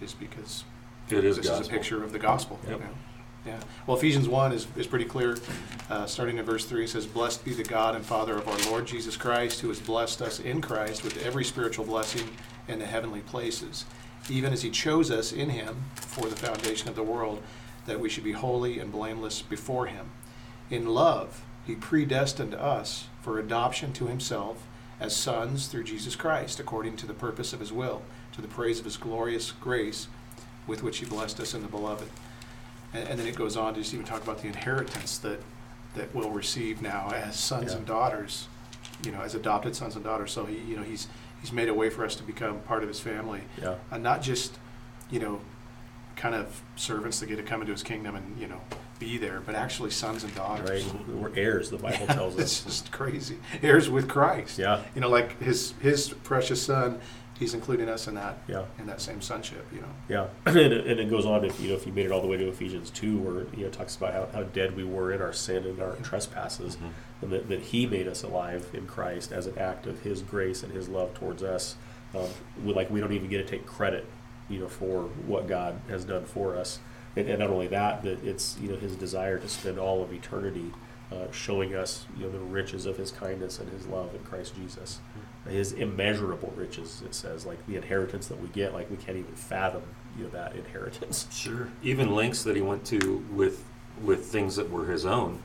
is 0.00 0.12
because 0.14 0.64
It 1.08 1.24
is 1.24 1.36
this 1.36 1.46
is 1.46 1.50
a 1.52 1.54
gospel. 1.58 1.70
picture 1.78 2.04
of 2.04 2.12
the 2.12 2.18
gospel. 2.18 2.58
Yep. 2.64 2.72
you 2.78 2.84
know. 2.84 2.90
Yeah. 3.46 3.58
Well, 3.86 3.96
Ephesians 3.96 4.28
1 4.28 4.52
is, 4.52 4.66
is 4.76 4.86
pretty 4.86 5.06
clear. 5.06 5.38
Uh, 5.88 6.04
starting 6.04 6.36
in 6.36 6.44
verse 6.44 6.66
3, 6.66 6.84
it 6.84 6.90
says, 6.90 7.06
Blessed 7.06 7.42
be 7.42 7.54
the 7.54 7.64
God 7.64 7.96
and 7.96 8.04
Father 8.04 8.36
of 8.36 8.46
our 8.46 8.58
Lord 8.70 8.86
Jesus 8.86 9.16
Christ, 9.16 9.60
who 9.60 9.68
has 9.68 9.80
blessed 9.80 10.20
us 10.20 10.40
in 10.40 10.60
Christ 10.60 11.02
with 11.02 11.16
every 11.24 11.42
spiritual 11.44 11.86
blessing 11.86 12.28
in 12.68 12.78
the 12.78 12.86
heavenly 12.86 13.20
places, 13.20 13.84
even 14.28 14.52
as 14.52 14.62
he 14.62 14.70
chose 14.70 15.10
us 15.10 15.32
in 15.32 15.50
him 15.50 15.84
for 15.94 16.28
the 16.28 16.36
foundation 16.36 16.88
of 16.88 16.94
the 16.94 17.02
world, 17.02 17.42
that 17.86 18.00
we 18.00 18.08
should 18.08 18.24
be 18.24 18.32
holy 18.32 18.78
and 18.78 18.92
blameless 18.92 19.42
before 19.42 19.86
him. 19.86 20.10
In 20.70 20.86
love, 20.86 21.42
he 21.66 21.74
predestined 21.74 22.54
us 22.54 23.08
for 23.22 23.38
adoption 23.38 23.92
to 23.94 24.06
himself 24.06 24.66
as 25.00 25.16
sons 25.16 25.66
through 25.66 25.84
Jesus 25.84 26.14
Christ, 26.14 26.60
according 26.60 26.96
to 26.98 27.06
the 27.06 27.14
purpose 27.14 27.52
of 27.52 27.60
his 27.60 27.72
will, 27.72 28.02
to 28.32 28.42
the 28.42 28.48
praise 28.48 28.78
of 28.78 28.84
his 28.84 28.96
glorious 28.96 29.50
grace 29.52 30.08
with 30.66 30.82
which 30.82 30.98
he 30.98 31.06
blessed 31.06 31.40
us 31.40 31.54
in 31.54 31.62
the 31.62 31.68
beloved. 31.68 32.08
And, 32.92 33.08
and 33.08 33.18
then 33.18 33.26
it 33.26 33.34
goes 33.36 33.56
on 33.56 33.74
to 33.74 33.80
just 33.80 33.94
even 33.94 34.04
talk 34.06 34.22
about 34.22 34.42
the 34.42 34.48
inheritance 34.48 35.18
that, 35.18 35.40
that 35.94 36.14
we'll 36.14 36.30
receive 36.30 36.82
now 36.82 37.10
as 37.14 37.38
sons 37.38 37.72
Yeah. 37.72 37.78
and 37.78 37.86
daughters, 37.86 38.46
you 39.04 39.10
know, 39.10 39.22
as 39.22 39.34
adopted 39.34 39.74
sons 39.74 39.96
and 39.96 40.04
daughters. 40.04 40.30
So 40.32 40.44
he, 40.44 40.58
you 40.58 40.76
know, 40.76 40.82
he's, 40.82 41.08
he's 41.40 41.52
made 41.52 41.68
a 41.68 41.74
way 41.74 41.90
for 41.90 42.04
us 42.04 42.14
to 42.16 42.22
become 42.22 42.60
part 42.60 42.82
of 42.82 42.88
his 42.88 43.00
family, 43.00 43.42
Yeah, 43.60 43.76
and 43.90 44.02
not 44.02 44.22
just, 44.22 44.58
you 45.10 45.18
know, 45.20 45.40
kind 46.16 46.34
of 46.34 46.62
servants 46.76 47.20
that 47.20 47.26
get 47.26 47.36
to 47.36 47.42
come 47.42 47.60
into 47.62 47.72
his 47.72 47.82
kingdom 47.82 48.14
and, 48.14 48.38
you 48.38 48.46
know, 48.46 48.60
be 48.98 49.16
there, 49.16 49.40
but 49.40 49.54
actually 49.54 49.90
sons 49.90 50.22
and 50.24 50.34
daughters. 50.34 50.84
right. 50.84 51.08
We're 51.08 51.34
heirs. 51.34 51.70
The 51.70 51.78
Bible 51.78 52.06
tells 52.08 52.34
us. 52.34 52.40
It's 52.42 52.64
just 52.64 52.92
crazy. 52.92 53.38
Heirs 53.62 53.88
with 53.88 54.06
Christ. 54.08 54.58
Yeah, 54.58 54.82
You 54.94 55.00
know, 55.00 55.08
like 55.08 55.40
his 55.42 55.72
his 55.80 56.10
precious 56.10 56.60
son, 56.62 57.00
he's 57.40 57.54
including 57.54 57.88
us 57.88 58.06
in 58.06 58.14
that 58.14 58.38
yeah. 58.46 58.66
in 58.78 58.86
that 58.86 59.00
same 59.00 59.20
sonship. 59.20 59.66
You 59.72 59.80
know. 59.80 59.88
Yeah, 60.08 60.26
and 60.46 60.56
it, 60.58 60.86
and 60.86 61.00
it 61.00 61.10
goes 61.10 61.26
on 61.26 61.44
if 61.44 61.58
you 61.58 61.70
know 61.70 61.74
if 61.74 61.86
you 61.86 61.92
made 61.92 62.06
it 62.06 62.12
all 62.12 62.20
the 62.20 62.28
way 62.28 62.36
to 62.36 62.46
Ephesians 62.48 62.90
two, 62.90 63.18
where 63.18 63.40
you 63.56 63.62
know 63.62 63.66
it 63.66 63.72
talks 63.72 63.96
about 63.96 64.12
how, 64.12 64.28
how 64.32 64.42
dead 64.44 64.76
we 64.76 64.84
were 64.84 65.10
in 65.12 65.20
our 65.20 65.32
sin 65.32 65.64
and 65.64 65.80
our 65.82 65.96
trespasses, 65.96 66.76
Mhm. 66.76 66.90
and 67.22 67.32
that, 67.32 67.48
that 67.48 67.60
He 67.60 67.86
made 67.86 68.06
us 68.06 68.22
alive 68.22 68.68
in 68.72 68.86
Christ 68.86 69.32
as 69.32 69.46
an 69.48 69.58
act 69.58 69.86
of 69.86 70.02
His 70.02 70.22
grace 70.22 70.62
and 70.62 70.72
His 70.72 70.88
love 70.88 71.14
towards 71.14 71.42
us. 71.42 71.74
Um, 72.14 72.28
we 72.64 72.72
like 72.74 72.90
we 72.90 73.00
don't 73.00 73.12
even 73.12 73.28
get 73.28 73.44
to 73.44 73.50
take 73.50 73.66
credit, 73.66 74.06
you 74.48 74.60
know, 74.60 74.68
for 74.68 75.04
what 75.26 75.48
God 75.48 75.80
has 75.88 76.04
done 76.04 76.26
for 76.26 76.54
us, 76.56 76.78
and, 77.16 77.28
and 77.28 77.38
not 77.40 77.50
only 77.50 77.66
that, 77.68 78.02
that 78.04 78.22
it's 78.22 78.56
you 78.60 78.68
know 78.68 78.76
His 78.76 78.94
desire 78.94 79.38
to 79.38 79.48
spend 79.48 79.78
all 79.78 80.02
of 80.02 80.12
eternity 80.12 80.70
uh, 81.10 81.30
showing 81.32 81.74
us 81.74 82.06
you 82.16 82.24
know 82.24 82.30
the 82.30 82.38
riches 82.38 82.84
of 82.86 82.98
His 82.98 83.10
kindness 83.10 83.58
and 83.58 83.70
His 83.72 83.86
love 83.86 84.14
in 84.14 84.22
Christ 84.24 84.54
Jesus 84.56 85.00
his 85.48 85.72
immeasurable 85.72 86.52
riches 86.56 87.02
it 87.04 87.14
says 87.14 87.46
like 87.46 87.64
the 87.66 87.76
inheritance 87.76 88.26
that 88.28 88.40
we 88.40 88.48
get 88.48 88.74
like 88.74 88.90
we 88.90 88.96
can't 88.96 89.16
even 89.16 89.32
fathom 89.34 89.82
you 90.18 90.24
know 90.24 90.30
that 90.30 90.54
inheritance 90.54 91.26
Sure. 91.32 91.68
Even 91.82 92.14
links 92.14 92.42
that 92.42 92.56
he 92.56 92.62
went 92.62 92.84
to 92.86 93.24
with 93.32 93.64
with 94.02 94.26
things 94.26 94.56
that 94.56 94.70
were 94.70 94.86
his 94.86 95.04
own, 95.06 95.40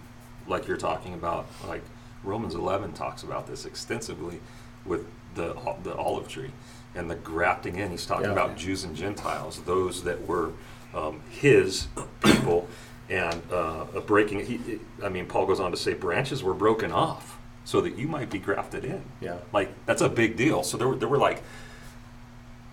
like 0.48 0.66
you're 0.68 0.78
talking 0.78 1.14
about, 1.14 1.46
like 1.68 1.82
Romans 2.24 2.56
11 2.56 2.94
talks 2.94 3.24
about 3.24 3.48
this 3.48 3.66
extensively 3.66 4.40
with 4.86 5.06
the 5.36 5.54
the 5.84 5.94
olive 5.96 6.28
tree 6.28 6.52
and 6.96 7.10
the 7.12 7.16
grafting 7.16 7.76
in. 7.78 7.92
He's 7.92 8.06
talking 8.06 8.26
Yeah. 8.28 8.32
about 8.32 8.56
Jews 8.58 8.84
and 8.86 8.96
Gentiles, 8.96 9.62
those 9.64 10.04
that 10.04 10.26
were 10.28 10.52
um, 10.94 11.22
his 11.30 11.88
people, 12.24 12.68
and 13.10 13.42
uh, 13.52 13.86
a 13.94 14.00
breaking. 14.02 14.46
He, 14.46 14.80
I 15.04 15.10
mean, 15.10 15.26
Paul 15.26 15.46
goes 15.46 15.60
on 15.60 15.72
to 15.72 15.78
say 15.78 15.94
branches 15.94 16.42
were 16.44 16.54
broken 16.54 16.92
off 16.92 17.38
so 17.66 17.82
that 17.82 17.98
you 17.98 18.08
might 18.08 18.30
be 18.30 18.40
grafted 18.40 18.86
in. 18.86 19.02
yeah 19.20 19.38
Like 19.52 19.70
that's 19.86 20.02
a 20.02 20.10
big 20.10 20.38
deal. 20.38 20.64
So 20.64 20.78
there 20.78 20.88
were 20.88 20.96
there 20.96 21.10
were 21.10 21.18
like 21.18 21.44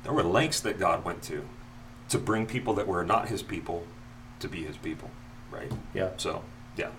there 0.05 0.13
were 0.13 0.23
lengths 0.23 0.61
that 0.61 0.79
God 0.79 1.05
went 1.05 1.23
to 1.25 1.45
to 2.11 2.19
bring 2.19 2.47
people 2.47 2.75
that 2.75 2.87
were 2.87 3.05
not 3.05 3.29
his 3.29 3.43
people 3.43 3.87
to 4.41 4.49
be 4.49 4.63
his 4.65 4.77
people, 4.77 5.09
right? 5.51 5.71
yeah 5.95 6.11
So, 6.17 6.43
yeah, 6.77 6.91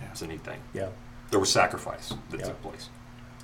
Yeah. 0.00 0.08
it's 0.10 0.22
a 0.22 0.26
neat 0.26 0.42
thing. 0.44 0.60
yeah 0.74 0.88
There 1.30 1.40
was 1.40 1.50
sacrifice 1.52 2.12
that 2.30 2.40
Yeah. 2.40 2.46
took 2.46 2.62
place. 2.62 2.88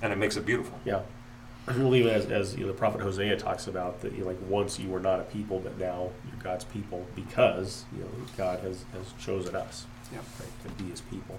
And 0.01 0.13
it 0.13 0.17
makes 0.17 0.37
it 0.37 0.45
beautiful. 0.45 0.79
yeah 0.85 1.01
well 1.67 1.93
even 1.95 2.13
as, 2.13 2.25
as 2.27 2.55
you 2.55 2.61
know, 2.61 2.67
the 2.71 2.77
prophet 2.77 3.01
hosea 3.01 3.35
talks 3.37 3.67
about 3.67 3.99
that 4.01 4.13
you 4.13 4.19
know, 4.21 4.27
like 4.27 4.37
once 4.47 4.79
you 4.79 4.87
were 4.89 5.01
not 5.01 5.19
a 5.19 5.23
people 5.23 5.59
but 5.59 5.77
now 5.77 6.09
you're 6.25 6.41
god's 6.41 6.63
people 6.63 7.05
because 7.15 7.83
you 7.93 7.99
know 8.03 8.09
god 8.37 8.59
has, 8.61 8.85
has 8.93 9.11
chosen 9.19 9.53
us 9.53 9.85
Yeah. 10.13 10.19
right, 10.39 10.53
to 10.63 10.83
be 10.83 10.89
his 10.89 11.01
people 11.01 11.37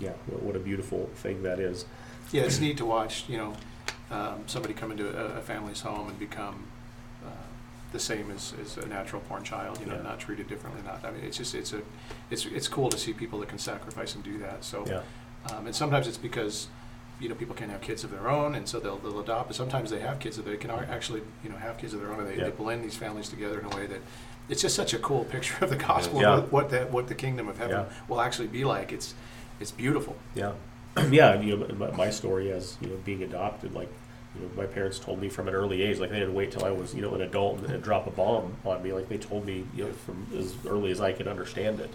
yeah 0.00 0.10
what, 0.26 0.42
what 0.42 0.56
a 0.56 0.58
beautiful 0.58 1.08
thing 1.16 1.42
that 1.42 1.58
is 1.60 1.84
Yeah, 2.32 2.42
it's 2.42 2.60
neat 2.60 2.76
to 2.78 2.84
watch. 2.86 3.24
You 3.28 3.38
know, 3.38 3.52
um, 4.10 4.44
somebody 4.46 4.72
come 4.74 4.90
into 4.92 5.08
a, 5.08 5.38
a 5.38 5.40
family's 5.40 5.80
home 5.80 6.08
and 6.08 6.18
become 6.18 6.64
uh, 7.24 7.28
the 7.92 7.98
same 7.98 8.30
as, 8.30 8.54
as 8.62 8.76
a 8.76 8.86
natural 8.86 9.20
born 9.28 9.42
child. 9.42 9.80
You 9.80 9.86
know, 9.86 9.96
Yeah. 9.96 10.02
not 10.02 10.20
treated 10.20 10.46
differently. 10.48 10.82
Not. 10.84 11.04
I 11.04 11.10
mean, 11.10 11.24
it's 11.24 11.36
just 11.36 11.54
it's 11.54 11.72
a 11.72 11.82
it's 12.30 12.46
it's 12.46 12.68
cool 12.68 12.88
to 12.90 12.98
see 12.98 13.12
people 13.12 13.38
that 13.40 13.48
can 13.48 13.58
sacrifice 13.58 14.14
and 14.14 14.22
do 14.24 14.38
that. 14.38 14.64
So, 14.64 14.84
yeah 14.86 15.02
um, 15.52 15.66
and 15.66 15.74
sometimes 15.74 16.06
it's 16.06 16.18
because. 16.30 16.68
You 17.22 17.28
know, 17.28 17.34
people 17.34 17.54
can't 17.54 17.70
have 17.70 17.82
kids 17.82 18.02
of 18.02 18.10
their 18.10 18.30
own, 18.30 18.54
and 18.54 18.66
so 18.66 18.80
they'll, 18.80 18.96
they'll 18.96 19.20
adopt. 19.20 19.48
But 19.48 19.54
sometimes 19.54 19.90
they 19.90 20.00
have 20.00 20.18
kids 20.20 20.36
that 20.38 20.46
they 20.46 20.56
can 20.56 20.70
ar- 20.70 20.86
actually, 20.90 21.20
you 21.44 21.50
know, 21.50 21.56
have 21.56 21.76
kids 21.76 21.92
of 21.92 22.00
their 22.00 22.10
own, 22.10 22.20
and 22.20 22.26
they, 22.30 22.36
Yeah. 22.38 22.44
they 22.44 22.50
blend 22.62 22.82
these 22.82 22.96
families 22.96 23.28
together 23.28 23.58
in 23.60 23.66
a 23.66 23.76
way 23.76 23.86
that 23.88 24.00
it's 24.48 24.62
just 24.62 24.74
such 24.74 24.94
a 24.94 24.98
cool 24.98 25.24
picture 25.26 25.62
of 25.62 25.68
the 25.68 25.76
gospel, 25.76 26.18
Yeah. 26.22 26.36
what, 26.36 26.50
what 26.52 26.70
that 26.70 26.90
what 26.90 27.08
the 27.08 27.14
kingdom 27.14 27.46
of 27.46 27.58
heaven 27.58 27.76
Yeah. 27.76 27.92
will 28.08 28.22
actually 28.22 28.48
be 28.48 28.64
like. 28.64 28.90
It's 28.90 29.12
it's 29.60 29.70
beautiful. 29.70 30.16
Yeah, 30.34 30.52
yeah. 31.10 31.40
You 31.40 31.56
know, 31.56 31.92
my, 31.96 32.10
story 32.10 32.50
as 32.52 32.76
you 32.80 32.88
know 32.88 32.96
being 33.04 33.22
adopted, 33.22 33.74
like 33.74 33.88
you 34.34 34.42
know, 34.42 34.50
my 34.56 34.66
parents 34.66 34.98
told 34.98 35.20
me 35.20 35.28
from 35.28 35.48
an 35.48 35.54
early 35.54 35.82
age, 35.82 35.98
like 35.98 36.10
they 36.10 36.18
didn't 36.18 36.34
wait 36.34 36.50
till 36.52 36.64
I 36.64 36.70
was 36.70 36.94
you 36.94 37.02
know 37.02 37.14
an 37.14 37.20
adult 37.22 37.58
and, 37.58 37.70
and 37.70 37.82
drop 37.82 38.06
a 38.06 38.10
bomb 38.10 38.56
on 38.64 38.82
me. 38.82 38.92
Like 38.92 39.08
they 39.08 39.18
told 39.18 39.46
me 39.46 39.66
you 39.74 39.84
know 39.84 39.92
from 39.92 40.26
as 40.36 40.54
early 40.66 40.90
as 40.90 41.00
I 41.00 41.12
could 41.12 41.28
understand 41.28 41.80
it. 41.80 41.90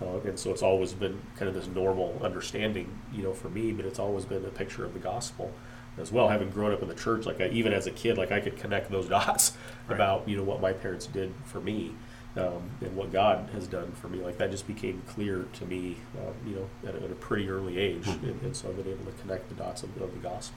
Uh, 0.00 0.18
and 0.24 0.36
so 0.38 0.50
it's 0.50 0.62
always 0.62 0.92
been 0.92 1.20
kind 1.36 1.48
of 1.48 1.54
this 1.54 1.68
normal 1.68 2.18
understanding, 2.24 2.88
you 3.12 3.22
know, 3.22 3.32
for 3.32 3.48
me. 3.48 3.72
But 3.72 3.84
it's 3.86 3.98
always 4.00 4.24
been 4.24 4.44
a 4.44 4.48
picture 4.48 4.84
of 4.84 4.94
the 4.94 4.98
gospel 4.98 5.52
as 5.98 6.10
well. 6.10 6.28
Having 6.28 6.50
grown 6.50 6.72
up 6.72 6.82
in 6.82 6.88
the 6.88 6.94
church, 6.94 7.24
like 7.26 7.40
I, 7.40 7.48
even 7.48 7.72
as 7.72 7.86
a 7.86 7.90
kid, 7.92 8.18
like 8.18 8.32
I 8.32 8.40
could 8.40 8.56
connect 8.56 8.90
those 8.90 9.08
dots 9.18 9.52
Right. 9.88 9.96
about 9.96 10.28
you 10.28 10.36
know 10.36 10.44
what 10.44 10.60
my 10.60 10.72
parents 10.72 11.06
did 11.06 11.34
for 11.44 11.60
me 11.60 11.92
um, 12.36 12.70
and 12.80 12.96
what 12.96 13.12
God 13.12 13.50
has 13.52 13.66
done 13.66 13.92
for 13.92 14.08
me. 14.08 14.20
Like 14.20 14.38
that 14.38 14.50
just 14.50 14.66
became 14.66 15.02
clear 15.06 15.46
to 15.52 15.66
me, 15.66 15.96
uh, 16.16 16.32
you 16.46 16.56
know, 16.56 16.68
at 16.88 16.94
a, 16.94 17.04
at 17.04 17.10
a 17.10 17.14
pretty 17.14 17.48
early 17.48 17.78
age, 17.78 18.06
and, 18.06 18.40
and 18.42 18.56
so 18.56 18.68
I've 18.68 18.76
been 18.76 18.92
able 18.92 19.04
to 19.04 19.18
connect 19.18 19.48
the 19.48 19.54
dots 19.54 19.82
of, 19.82 20.00
of 20.00 20.12
the 20.12 20.20
gospel. 20.20 20.56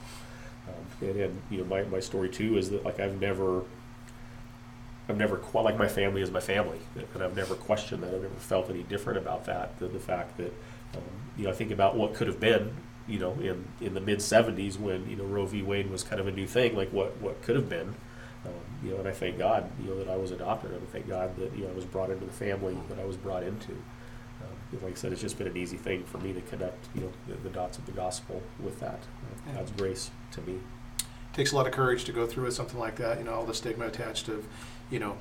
Um, 0.68 1.08
and, 1.08 1.20
and 1.20 1.42
you 1.50 1.58
know, 1.58 1.64
my, 1.64 1.82
my 1.84 2.00
story 2.00 2.28
too 2.28 2.56
is 2.56 2.70
that 2.70 2.84
like 2.84 2.98
I've 2.98 3.20
never, 3.20 3.62
I've 5.08 5.16
never 5.16 5.40
like 5.54 5.78
my 5.78 5.88
family 5.88 6.22
is 6.22 6.30
my 6.30 6.40
family, 6.40 6.80
and 7.14 7.22
I've 7.22 7.36
never 7.36 7.54
questioned 7.54 8.02
that. 8.02 8.14
I've 8.14 8.22
never 8.22 8.34
felt 8.34 8.70
any 8.70 8.82
different 8.82 9.18
about 9.18 9.44
that. 9.46 9.78
than 9.78 9.92
the 9.92 10.00
fact 10.00 10.38
that 10.38 10.52
um, 10.94 11.02
you 11.36 11.44
know, 11.44 11.50
I 11.50 11.54
think 11.54 11.70
about 11.70 11.96
what 11.96 12.14
could 12.14 12.26
have 12.26 12.40
been, 12.40 12.74
you 13.06 13.18
know, 13.18 13.32
in, 13.34 13.66
in 13.80 13.94
the 13.94 14.00
mid 14.00 14.18
'70s 14.18 14.78
when 14.78 15.08
you 15.08 15.16
know 15.16 15.24
Roe 15.24 15.46
v. 15.46 15.62
Wade 15.62 15.90
was 15.90 16.02
kind 16.02 16.20
of 16.20 16.26
a 16.26 16.32
new 16.32 16.46
thing, 16.46 16.74
like 16.74 16.90
what 16.90 17.16
what 17.20 17.42
could 17.42 17.56
have 17.56 17.68
been. 17.68 17.94
You 18.86 18.92
know, 18.92 18.98
and 19.00 19.08
I 19.08 19.12
thank 19.12 19.36
God, 19.36 19.68
you 19.82 19.90
know, 19.90 19.98
that 19.98 20.08
I 20.08 20.16
was 20.16 20.30
adopted, 20.30 20.70
and 20.70 20.80
I 20.80 20.86
thank 20.92 21.08
God 21.08 21.36
that 21.36 21.54
you 21.56 21.64
know 21.64 21.70
I 21.70 21.74
was 21.74 21.84
brought 21.84 22.10
into 22.10 22.24
the 22.24 22.32
family 22.32 22.78
that 22.88 23.00
I 23.00 23.04
was 23.04 23.16
brought 23.16 23.42
into. 23.42 23.72
Um, 23.72 24.80
like 24.82 24.92
I 24.92 24.94
said, 24.94 25.12
it's 25.12 25.20
just 25.22 25.38
been 25.38 25.46
an 25.48 25.56
easy 25.56 25.76
thing 25.76 26.04
for 26.04 26.18
me 26.18 26.32
to 26.32 26.40
connect, 26.42 26.86
you 26.94 27.00
know, 27.00 27.10
the, 27.26 27.34
the 27.42 27.48
dots 27.48 27.78
of 27.78 27.86
the 27.86 27.92
gospel 27.92 28.42
with 28.60 28.78
that 28.80 29.00
uh, 29.48 29.54
God's 29.54 29.70
grace 29.72 30.10
to 30.32 30.40
me. 30.42 30.60
takes 31.32 31.52
a 31.52 31.56
lot 31.56 31.66
of 31.66 31.72
courage 31.72 32.04
to 32.04 32.12
go 32.12 32.26
through 32.26 32.44
with 32.44 32.54
something 32.54 32.78
like 32.78 32.96
that. 32.96 33.18
You 33.18 33.24
know, 33.24 33.34
all 33.34 33.44
the 33.46 33.54
stigma 33.54 33.86
attached 33.86 34.28
of, 34.28 34.46
you 34.90 34.98
know, 34.98 35.16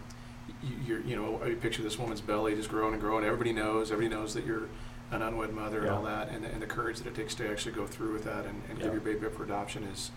you're, 0.86 1.00
you 1.02 1.16
know, 1.16 1.44
you 1.46 1.56
picture 1.56 1.82
this 1.82 1.98
woman's 1.98 2.22
belly 2.22 2.56
just 2.56 2.70
growing 2.70 2.94
and 2.94 3.02
growing. 3.02 3.24
Everybody 3.26 3.54
knows. 3.54 3.92
Everybody 3.92 4.14
knows 4.22 4.34
that 4.36 4.46
you're 4.46 4.68
an 5.12 5.22
unwed 5.22 5.54
mother 5.54 5.80
and 5.82 5.90
all 5.90 6.04
that, 6.04 6.30
and, 6.30 6.44
and 6.46 6.62
the 6.62 6.66
courage 6.68 6.98
that 6.98 7.08
it 7.08 7.16
takes 7.16 7.34
to 7.36 7.50
actually 7.50 7.72
go 7.74 7.86
through 7.88 8.12
with 8.14 8.26
that 8.26 8.46
and, 8.46 8.62
and 8.70 8.78
Yeah. 8.78 8.86
give 8.86 8.94
your 8.94 9.02
baby 9.02 9.26
up 9.28 9.34
for 9.36 9.44
adoption 9.44 9.84
is, 9.84 10.12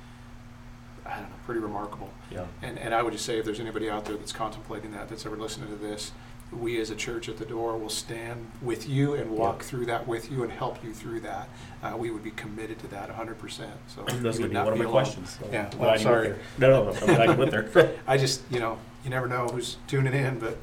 I 1.09 1.15
don't 1.21 1.31
know, 1.31 1.37
pretty 1.47 1.61
remarkable. 1.61 2.11
Yeah. 2.31 2.45
And, 2.63 2.79
and 2.79 2.95
I 2.95 3.03
would 3.03 3.13
just 3.13 3.25
say, 3.25 3.39
if 3.39 3.45
there's 3.45 3.61
anybody 3.61 3.89
out 3.89 4.05
there 4.05 4.17
that's 4.17 4.33
contemplating 4.33 4.93
that, 4.93 5.09
that's 5.09 5.25
ever 5.27 5.37
listening 5.37 5.69
to 5.71 5.77
this, 5.77 6.13
we 6.53 6.81
as 6.81 6.91
a 6.91 6.95
church 6.97 7.29
at 7.29 7.37
the 7.39 7.45
door 7.45 7.77
will 7.77 7.89
stand 7.91 8.51
with 8.63 8.89
you 8.89 9.15
and 9.15 9.31
walk 9.31 9.57
Yeah. 9.61 9.65
through 9.69 9.87
that 9.87 10.07
with 10.09 10.31
you 10.31 10.43
and 10.43 10.53
help 10.53 10.83
you 10.85 10.93
through 10.95 11.21
that. 11.21 11.49
Uh, 11.83 11.95
we 11.97 12.11
would 12.11 12.23
be 12.25 12.31
committed 12.33 12.79
to 12.81 12.87
that 12.89 13.11
100%. 13.11 13.69
So 13.87 14.03
That's 14.07 14.39
going 14.39 14.43
to 14.43 14.49
be 14.49 14.55
one 14.55 14.69
of 14.73 14.79
my 14.79 14.85
alone. 14.85 14.91
questions. 14.91 15.39
so 15.41 15.49
Yeah, 15.53 15.69
I'm 15.73 15.79
well, 15.79 15.91
went 15.91 16.03
sorry. 16.03 16.35
No, 16.59 16.69
no, 16.71 16.91
no, 16.91 16.99
I'm 17.01 17.07
glad 17.15 17.31
you 17.31 17.37
went 17.37 17.51
there. 17.51 17.93
I 18.07 18.17
just, 18.17 18.43
you 18.51 18.61
know, 18.61 18.79
you 19.05 19.11
never 19.11 19.29
know 19.29 19.47
who's 19.49 19.77
tuning 19.89 20.15
in, 20.15 20.39
but 20.39 20.57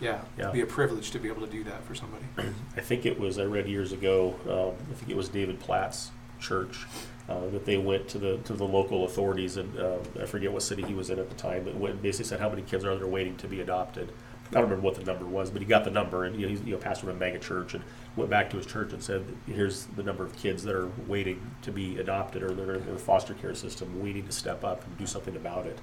yeah, 0.00 0.20
Yeah. 0.36 0.44
it'd 0.44 0.52
be 0.54 0.60
a 0.62 0.66
privilege 0.66 1.10
to 1.12 1.18
be 1.18 1.28
able 1.28 1.46
to 1.46 1.52
do 1.52 1.64
that 1.64 1.82
for 1.84 1.94
somebody. 1.94 2.24
I 2.76 2.80
think 2.80 3.04
it 3.06 3.18
was 3.18 3.38
I 3.38 3.44
read 3.44 3.66
years 3.68 3.92
ago. 3.92 4.34
Um, 4.48 4.86
I 4.90 4.94
think 4.94 5.10
it 5.10 5.16
was 5.16 5.28
David 5.28 5.60
Platt's 5.60 6.10
church 6.40 6.86
uh, 7.28 7.48
that 7.50 7.64
they 7.64 7.76
went 7.76 8.08
to 8.08 8.18
the 8.18 8.38
to 8.38 8.54
the 8.54 8.64
local 8.64 9.04
authorities, 9.04 9.56
and 9.56 9.78
uh, 9.78 9.98
I 10.20 10.26
forget 10.26 10.52
what 10.52 10.62
city 10.62 10.82
he 10.82 10.94
was 10.94 11.10
in 11.10 11.18
at 11.18 11.28
the 11.28 11.36
time. 11.36 11.64
But 11.64 11.76
went, 11.76 12.02
basically 12.02 12.26
said 12.26 12.40
how 12.40 12.48
many 12.48 12.62
kids 12.62 12.84
are 12.84 12.96
there 12.96 13.06
waiting 13.06 13.36
to 13.36 13.46
be 13.46 13.60
adopted. 13.60 14.12
I 14.50 14.54
don't 14.54 14.64
remember 14.64 14.84
what 14.84 14.96
the 14.96 15.04
number 15.04 15.24
was, 15.24 15.48
but 15.48 15.62
he 15.62 15.68
got 15.68 15.84
the 15.84 15.92
number, 15.92 16.24
and 16.24 16.34
you 16.34 16.42
know, 16.42 16.48
he's 16.48 16.62
you 16.62 16.72
know, 16.72 16.78
pastor 16.78 17.08
of 17.08 17.14
a 17.14 17.18
mega 17.18 17.38
church, 17.38 17.74
and 17.74 17.84
went 18.16 18.30
back 18.30 18.50
to 18.50 18.56
his 18.56 18.66
church 18.66 18.92
and 18.92 19.00
said, 19.00 19.24
"Here's 19.46 19.86
the 19.86 20.02
number 20.02 20.24
of 20.24 20.36
kids 20.36 20.64
that 20.64 20.74
are 20.74 20.90
waiting 21.06 21.52
to 21.62 21.70
be 21.70 21.98
adopted, 21.98 22.42
or 22.42 22.52
they're 22.52 22.74
in 22.74 22.86
the 22.86 22.98
foster 22.98 23.34
care 23.34 23.54
system. 23.54 24.00
We 24.00 24.12
need 24.12 24.26
to 24.26 24.32
step 24.32 24.64
up 24.64 24.84
and 24.84 24.98
do 24.98 25.06
something 25.06 25.36
about 25.36 25.66
it." 25.66 25.78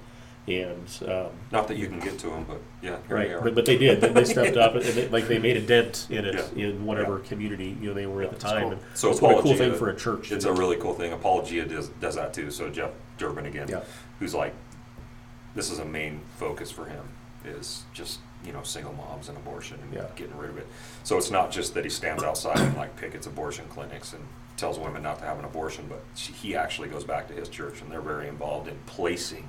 And 0.48 0.88
um, 1.06 1.26
Not 1.52 1.68
that 1.68 1.76
you 1.76 1.88
can 1.88 2.00
get 2.00 2.18
to 2.20 2.28
them, 2.28 2.44
but 2.48 2.58
yeah, 2.80 2.96
Right, 3.08 3.32
but, 3.42 3.54
but 3.54 3.66
they 3.66 3.76
did. 3.76 4.00
They, 4.00 4.08
they 4.08 4.24
stepped 4.24 4.56
up 4.56 4.74
and 4.76 4.82
they, 4.84 5.06
like 5.08 5.28
they 5.28 5.38
made 5.38 5.58
a 5.58 5.60
dent 5.60 6.06
in 6.08 6.24
it 6.24 6.34
Yeah. 6.56 6.68
in 6.68 6.86
whatever 6.86 7.18
community 7.18 7.76
you 7.80 7.88
know 7.88 7.94
they 7.94 8.06
were 8.06 8.22
at 8.22 8.30
the 8.30 8.36
time. 8.38 8.62
cool. 8.62 8.72
And 8.72 8.80
So 8.94 9.10
it's 9.10 9.20
what 9.20 9.38
a 9.38 9.42
cool 9.42 9.54
thing 9.54 9.74
for 9.74 9.90
a 9.90 9.96
church. 9.96 10.32
It's 10.32 10.46
a 10.46 10.52
really 10.52 10.76
cool 10.76 10.94
thing. 10.94 11.12
Apologia 11.12 11.66
does, 11.66 11.88
does 12.00 12.14
that 12.14 12.32
too. 12.32 12.50
So 12.50 12.70
Jeff 12.70 12.90
Durbin 13.18 13.44
again, 13.44 13.68
Yeah. 13.68 13.80
who's 14.20 14.34
like, 14.34 14.54
this 15.54 15.70
is 15.70 15.80
a 15.80 15.84
main 15.84 16.20
focus 16.38 16.70
for 16.70 16.86
him 16.86 17.04
is 17.44 17.84
just 17.92 18.20
you 18.44 18.52
know 18.52 18.62
single 18.62 18.92
moms 18.94 19.28
and 19.28 19.36
abortion 19.36 19.78
and 19.82 19.92
Yeah. 19.92 20.06
getting 20.16 20.36
rid 20.38 20.48
of 20.48 20.56
it. 20.56 20.66
So 21.04 21.18
it's 21.18 21.30
not 21.30 21.50
just 21.50 21.74
that 21.74 21.84
he 21.84 21.90
stands 21.90 22.22
outside 22.22 22.58
and 22.58 22.74
like 22.76 22.96
pickets 22.96 23.26
abortion 23.26 23.66
clinics 23.68 24.14
and 24.14 24.24
tells 24.56 24.78
women 24.78 25.02
not 25.02 25.18
to 25.18 25.24
have 25.26 25.38
an 25.38 25.44
abortion, 25.44 25.86
but 25.90 26.02
he 26.18 26.56
actually 26.56 26.88
goes 26.88 27.04
back 27.04 27.28
to 27.28 27.34
his 27.34 27.50
church 27.50 27.82
and 27.82 27.90
they're 27.92 28.00
very 28.00 28.28
involved 28.28 28.66
in 28.66 28.76
placing 28.86 29.46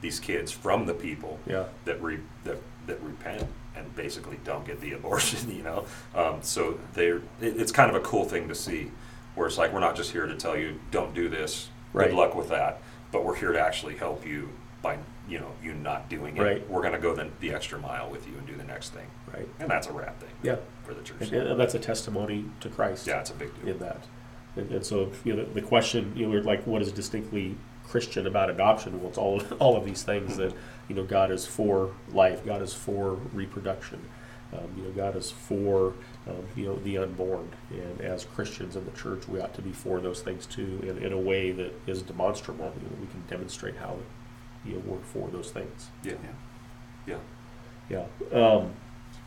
these 0.00 0.18
kids 0.20 0.50
from 0.50 0.86
the 0.86 0.94
people 0.94 1.38
yeah, 1.46 1.64
that 1.84 2.02
re, 2.02 2.18
that 2.44 2.58
that 2.86 3.00
repent 3.02 3.46
and 3.76 3.94
basically 3.94 4.38
don't 4.44 4.66
get 4.66 4.80
the 4.80 4.92
abortion, 4.98 5.54
you 5.54 5.62
know. 5.62 5.86
Um, 6.14 6.38
so 6.42 6.78
they're 6.94 7.18
it, 7.40 7.60
it's 7.60 7.72
kind 7.72 7.90
of 7.90 7.96
a 7.96 8.04
cool 8.04 8.24
thing 8.24 8.48
to 8.48 8.54
see, 8.54 8.90
where 9.34 9.46
it's 9.46 9.58
like 9.58 9.72
we're 9.72 9.80
not 9.80 9.96
just 9.96 10.12
here 10.12 10.26
to 10.26 10.34
tell 10.36 10.56
you 10.56 10.78
don't 10.90 11.14
do 11.14 11.28
this, 11.28 11.68
Right. 11.92 12.08
good 12.08 12.16
luck 12.16 12.34
with 12.34 12.48
that, 12.50 12.80
but 13.12 13.24
we're 13.24 13.34
here 13.36 13.52
to 13.52 13.60
actually 13.60 13.96
help 13.96 14.24
you 14.26 14.48
by 14.82 14.96
you 15.28 15.38
know 15.38 15.50
you 15.62 15.74
not 15.74 16.08
doing 16.08 16.36
it. 16.36 16.40
Right. 16.40 16.70
We're 16.70 16.80
going 16.82 16.94
to 16.94 16.98
go 16.98 17.14
the, 17.14 17.28
the 17.40 17.52
extra 17.52 17.78
mile 17.78 18.08
with 18.10 18.26
you 18.26 18.36
and 18.38 18.46
do 18.46 18.56
the 18.56 18.64
next 18.64 18.90
thing, 18.90 19.06
right. 19.32 19.48
and 19.58 19.68
that's 19.70 19.86
a 19.88 19.92
rad 19.92 20.18
thing. 20.20 20.30
Yeah. 20.42 20.56
for 20.84 20.94
the 20.94 21.02
church. 21.02 21.20
And, 21.20 21.32
and 21.32 21.60
that's 21.60 21.74
a 21.74 21.78
testimony 21.78 22.46
to 22.60 22.68
Christ. 22.68 23.06
yeah, 23.06 23.20
it's 23.20 23.30
a 23.30 23.34
big 23.34 23.54
deal. 23.60 23.74
in 23.74 23.78
that. 23.80 24.04
And, 24.56 24.70
and 24.72 24.84
so, 24.84 25.12
you 25.24 25.34
know, 25.36 25.44
the, 25.44 25.60
the 25.60 25.62
question, 25.62 26.12
you 26.16 26.26
know, 26.26 26.40
like, 26.40 26.66
what 26.66 26.82
is 26.82 26.90
distinctly 26.90 27.56
Christian 27.90 28.26
about 28.26 28.48
adoption? 28.50 28.98
Well, 29.00 29.08
it's 29.08 29.18
all 29.18 29.42
all 29.58 29.76
of 29.76 29.84
these 29.84 30.02
things 30.02 30.36
that, 30.36 30.54
you 30.88 30.94
know, 30.94 31.04
God 31.04 31.30
is 31.30 31.44
for 31.46 31.90
life. 32.12 32.44
God 32.46 32.62
is 32.62 32.72
for 32.72 33.14
reproduction. 33.34 34.00
Um, 34.52 34.68
you 34.76 34.82
know, 34.82 34.90
God 34.90 35.14
is 35.16 35.30
for, 35.30 35.94
um, 36.26 36.44
you 36.56 36.66
know, 36.66 36.76
the 36.76 36.98
unborn. 36.98 37.48
And 37.70 38.00
as 38.00 38.24
Christians 38.24 38.74
in 38.74 38.84
the 38.84 38.90
church, 38.92 39.28
we 39.28 39.40
ought 39.40 39.54
to 39.54 39.62
be 39.62 39.70
for 39.72 40.00
those 40.00 40.22
things 40.22 40.46
too, 40.46 40.80
in, 40.82 40.98
in 41.04 41.12
a 41.12 41.18
way 41.18 41.52
that 41.52 41.72
is 41.86 42.02
demonstrable. 42.02 42.72
You 42.76 42.88
know, 42.88 42.96
we 43.00 43.06
can 43.06 43.22
demonstrate 43.28 43.76
how, 43.76 43.96
you 44.64 44.74
know, 44.74 44.82
we're 44.86 44.98
for 44.98 45.28
those 45.28 45.50
things. 45.52 45.88
Yeah, 46.04 46.14
Yeah. 47.06 47.18
yeah. 47.88 48.06
Yeah. 48.32 48.38
Um, 48.40 48.72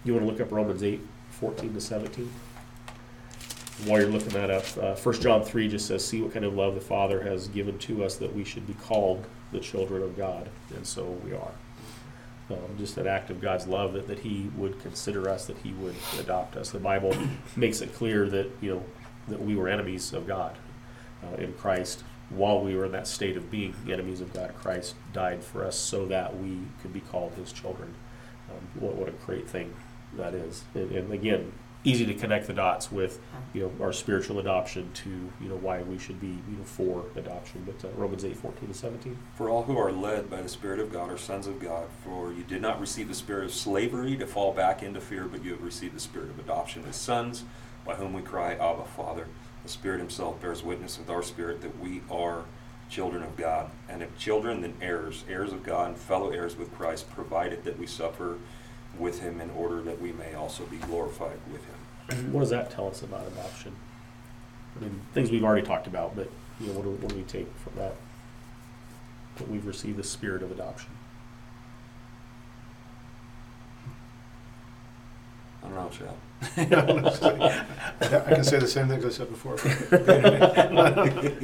you 0.06 0.14
want 0.14 0.26
to 0.26 0.32
look 0.32 0.42
up 0.42 0.52
Romans 0.52 0.84
eight 0.84 1.02
fourteen 1.32 1.74
to 1.74 1.82
17? 1.82 2.30
While 3.86 4.02
you're 4.02 4.10
looking 4.10 4.30
that 4.30 4.52
up, 4.52 4.66
uh, 4.78 4.96
1 4.96 5.22
John 5.22 5.44
3 5.44 5.68
just 5.68 5.88
says, 5.88 6.06
See 6.06 6.22
what 6.22 6.32
kind 6.32 6.46
of 6.46 6.54
love 6.54 6.76
the 6.76 6.82
Father 6.82 7.22
has 7.24 7.48
given 7.48 7.78
to 7.80 8.04
us 8.04 8.16
that 8.18 8.34
we 8.34 8.44
should 8.44 8.68
be 8.68 8.76
called 8.76 9.26
the 9.52 9.60
children 9.60 10.04
of 10.04 10.16
God. 10.16 10.50
And 10.76 10.86
so 10.86 11.04
we 11.04 11.34
are. 11.34 11.52
Um, 12.50 12.78
just 12.78 12.98
an 12.98 13.08
act 13.08 13.30
of 13.30 13.42
God's 13.42 13.68
love 13.68 13.94
that, 13.94 14.08
that 14.08 14.20
He 14.20 14.50
would 14.58 14.80
consider 14.82 15.28
us, 15.28 15.46
that 15.48 15.58
He 15.58 15.72
would 15.74 15.96
adopt 16.20 16.56
us. 16.56 16.70
The 16.70 16.80
Bible 16.80 17.16
makes 17.56 17.82
it 17.82 17.94
clear 17.96 18.30
that, 18.30 18.50
you 18.62 18.76
know, 18.76 18.84
that 19.28 19.42
we 19.42 19.56
were 19.56 19.68
enemies 19.68 20.14
of 20.14 20.28
God 20.28 20.56
uh, 21.24 21.36
in 21.38 21.54
Christ. 21.54 22.04
While 22.30 22.62
we 22.62 22.76
were 22.76 22.86
in 22.86 22.92
that 22.92 23.08
state 23.08 23.38
of 23.38 23.50
being 23.50 23.74
enemies 23.90 24.22
of 24.22 24.34
God, 24.34 24.54
Christ 24.56 24.96
died 25.14 25.44
for 25.44 25.66
us 25.66 25.78
so 25.78 26.06
that 26.08 26.38
we 26.38 26.60
could 26.82 26.94
be 26.94 27.00
called 27.00 27.34
His 27.34 27.52
children. 27.52 27.94
Um, 28.52 28.68
what, 28.80 28.96
what 28.96 29.10
a 29.10 29.14
great 29.14 29.48
thing 29.48 29.74
that 30.16 30.34
is. 30.34 30.64
And, 30.74 30.92
and 30.92 31.14
again, 31.14 31.54
easy 31.84 32.06
to 32.06 32.14
connect 32.14 32.48
the 32.48 32.54
dots 32.54 32.92
with, 32.92 33.20
you 33.54 33.62
know, 33.64 33.84
our 33.84 33.92
spiritual 33.92 34.40
adoption 34.40 34.90
to, 34.94 35.10
you 35.10 35.50
know, 35.50 35.56
why 35.56 35.82
we 35.82 35.98
should 35.98 36.20
be, 36.20 36.28
you 36.28 36.58
know, 36.58 36.64
for 36.64 37.06
adoption. 37.16 37.64
But 37.66 37.88
uh, 37.88 37.92
Romans 37.96 38.24
8, 38.24 38.36
14 38.38 38.68
to 38.70 38.74
17. 38.74 39.18
For 39.36 39.50
all 39.50 39.64
who 39.64 39.78
are 39.78 39.92
led 39.92 40.30
by 40.30 40.42
the 40.42 40.50
Spirit 40.50 40.80
of 40.80 40.92
God 40.92 41.12
are 41.12 41.18
sons 41.18 41.48
of 41.48 41.60
God. 41.60 41.88
For 42.04 42.32
you 42.32 42.44
did 42.44 42.62
not 42.62 42.80
receive 42.80 43.08
the 43.08 43.16
spirit 43.16 43.46
of 43.46 43.54
slavery 43.54 44.16
to 44.18 44.26
fall 44.28 44.54
back 44.54 44.82
into 44.82 45.02
fear, 45.02 45.26
but 45.26 45.44
you 45.44 45.52
have 45.52 45.64
received 45.64 45.96
the 45.96 46.00
spirit 46.00 46.30
of 46.30 46.40
adoption 46.40 46.84
as 46.88 46.96
sons, 46.96 47.44
by 47.86 47.96
whom 47.96 48.14
we 48.14 48.22
cry, 48.22 48.54
Abba, 48.54 48.86
Father. 48.86 49.28
The 49.64 49.70
Spirit 49.70 50.00
Himself 50.00 50.42
bears 50.42 50.64
witness 50.64 50.98
with 50.98 51.10
our 51.10 51.24
spirit 51.24 51.62
that 51.62 51.80
we 51.80 52.02
are 52.10 52.44
children 52.90 53.24
of 53.24 53.36
God. 53.36 53.72
And 53.90 54.04
if 54.04 54.18
children, 54.18 54.62
then 54.62 54.76
heirs, 54.82 55.24
heirs 55.30 55.52
of 55.52 55.64
God, 55.64 55.90
and 55.90 55.98
fellow 55.98 56.30
heirs 56.30 56.58
with 56.58 56.74
Christ, 56.76 57.10
provided 57.10 57.64
that 57.64 57.80
we 57.80 57.88
suffer 57.88 58.38
with 59.00 59.22
Him 59.22 59.42
in 59.42 59.50
order 59.52 59.82
that 59.82 60.02
we 60.02 60.12
may 60.12 60.34
also 60.34 60.66
be 60.66 60.78
glorified 60.78 61.38
with 61.52 61.62
Him. 61.66 62.32
What 62.34 62.42
does 62.42 62.50
that 62.50 62.72
tell 62.72 62.88
us 62.88 63.02
about 63.02 63.26
adoption? 63.28 63.76
I 64.78 64.84
mean, 64.84 65.02
things 65.14 65.32
we've 65.32 65.44
already 65.44 65.66
talked 65.66 65.88
about, 65.88 66.16
but, 66.16 66.30
you 66.60 66.68
know, 66.68 66.74
what 66.74 66.84
do, 66.84 66.90
what 66.92 67.10
do 67.10 67.16
we 67.16 67.24
take 67.24 67.48
from 67.58 67.74
that? 67.78 67.96
That 69.38 69.50
we've 69.50 69.66
received 69.66 69.98
the 69.98 70.04
spirit 70.04 70.44
of 70.44 70.52
adoption. 70.52 70.92
I 75.64 75.68
don't 75.70 75.76
know, 75.76 75.90
Chad. 75.90 76.14
I 78.02 78.34
can 78.34 78.44
say 78.44 78.60
the 78.60 78.68
same 78.68 78.90
things 78.90 79.06
I 79.06 79.10
said 79.10 79.30
before. 79.30 79.56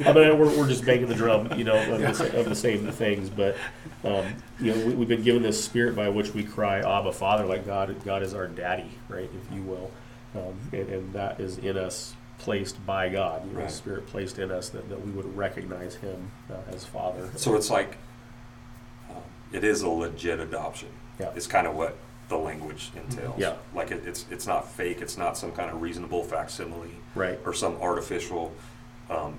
I 0.08 0.12
mean, 0.12 0.38
we're, 0.38 0.58
we're 0.58 0.68
just 0.68 0.84
banging 0.84 1.06
the 1.06 1.14
drum, 1.14 1.50
you 1.56 1.64
know, 1.64 1.76
of, 1.94 2.18
the, 2.18 2.38
of 2.40 2.48
the 2.48 2.54
same 2.54 2.90
things. 2.92 3.30
But 3.30 3.56
um, 4.04 4.34
you 4.60 4.74
know, 4.74 4.86
we, 4.86 4.94
we've 4.94 5.08
been 5.08 5.22
given 5.22 5.42
this 5.42 5.62
spirit 5.62 5.96
by 5.96 6.10
which 6.10 6.34
we 6.34 6.44
cry, 6.44 6.80
"Abba, 6.80 7.12
Father!" 7.12 7.46
Like 7.46 7.64
God, 7.64 7.94
God 8.04 8.22
is 8.22 8.34
our 8.34 8.46
daddy, 8.46 8.90
right, 9.08 9.30
if 9.34 9.54
you 9.56 9.62
will, 9.62 9.90
um, 10.34 10.54
and, 10.72 10.88
and 10.90 11.12
that 11.14 11.40
is 11.40 11.56
in 11.58 11.78
us, 11.78 12.14
placed 12.38 12.84
by 12.84 13.08
God. 13.08 13.46
You 13.46 13.52
know, 13.52 13.60
Right. 13.60 13.68
the 13.68 13.74
Spirit 13.74 14.06
placed 14.06 14.38
in 14.38 14.50
us 14.50 14.68
that, 14.70 14.88
that 14.90 15.04
we 15.04 15.12
would 15.12 15.34
recognize 15.36 15.94
Him 15.96 16.30
uh, 16.50 16.54
as 16.74 16.84
Father. 16.84 17.30
So 17.36 17.54
it's 17.56 17.70
like, 17.70 17.96
um, 19.08 19.16
it 19.52 19.64
is 19.64 19.80
a 19.82 19.88
legit 19.88 20.40
adoption. 20.40 20.88
Yeah. 21.18 21.30
It's 21.34 21.46
kind 21.46 21.66
of 21.66 21.74
what 21.74 21.96
the 22.30 22.38
language 22.38 22.90
entails. 22.96 23.34
Yeah. 23.38 23.56
Like 23.74 23.90
it, 23.90 24.06
it's 24.06 24.24
it's 24.30 24.46
not 24.46 24.66
fake. 24.70 25.02
It's 25.02 25.18
not 25.18 25.36
some 25.36 25.52
kind 25.52 25.68
of 25.68 25.82
reasonable 25.82 26.22
facsimile 26.24 26.96
right. 27.14 27.38
or 27.44 27.52
some 27.52 27.76
artificial, 27.82 28.52
um, 29.10 29.38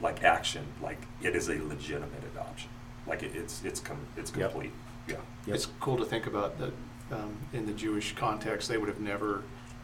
like 0.00 0.24
action. 0.24 0.64
Like 0.82 1.02
it 1.20 1.36
is 1.36 1.48
a 1.48 1.58
legitimate 1.62 2.24
adoption. 2.32 2.70
Like 3.06 3.22
it, 3.22 3.32
it's 3.34 3.62
it's 3.64 3.80
com- 3.80 4.06
it's 4.16 4.32
Yep. 4.34 4.52
complete. 4.52 4.72
Yeah. 5.06 5.16
Yep. 5.46 5.56
It's 5.56 5.66
cool 5.80 5.98
to 5.98 6.04
think 6.06 6.26
about 6.26 6.58
that 6.58 6.72
um, 7.10 7.36
in 7.52 7.66
the 7.66 7.72
Jewish 7.72 8.14
context, 8.14 8.68
they 8.68 8.78
would 8.78 8.88
have 8.88 9.00
never 9.00 9.42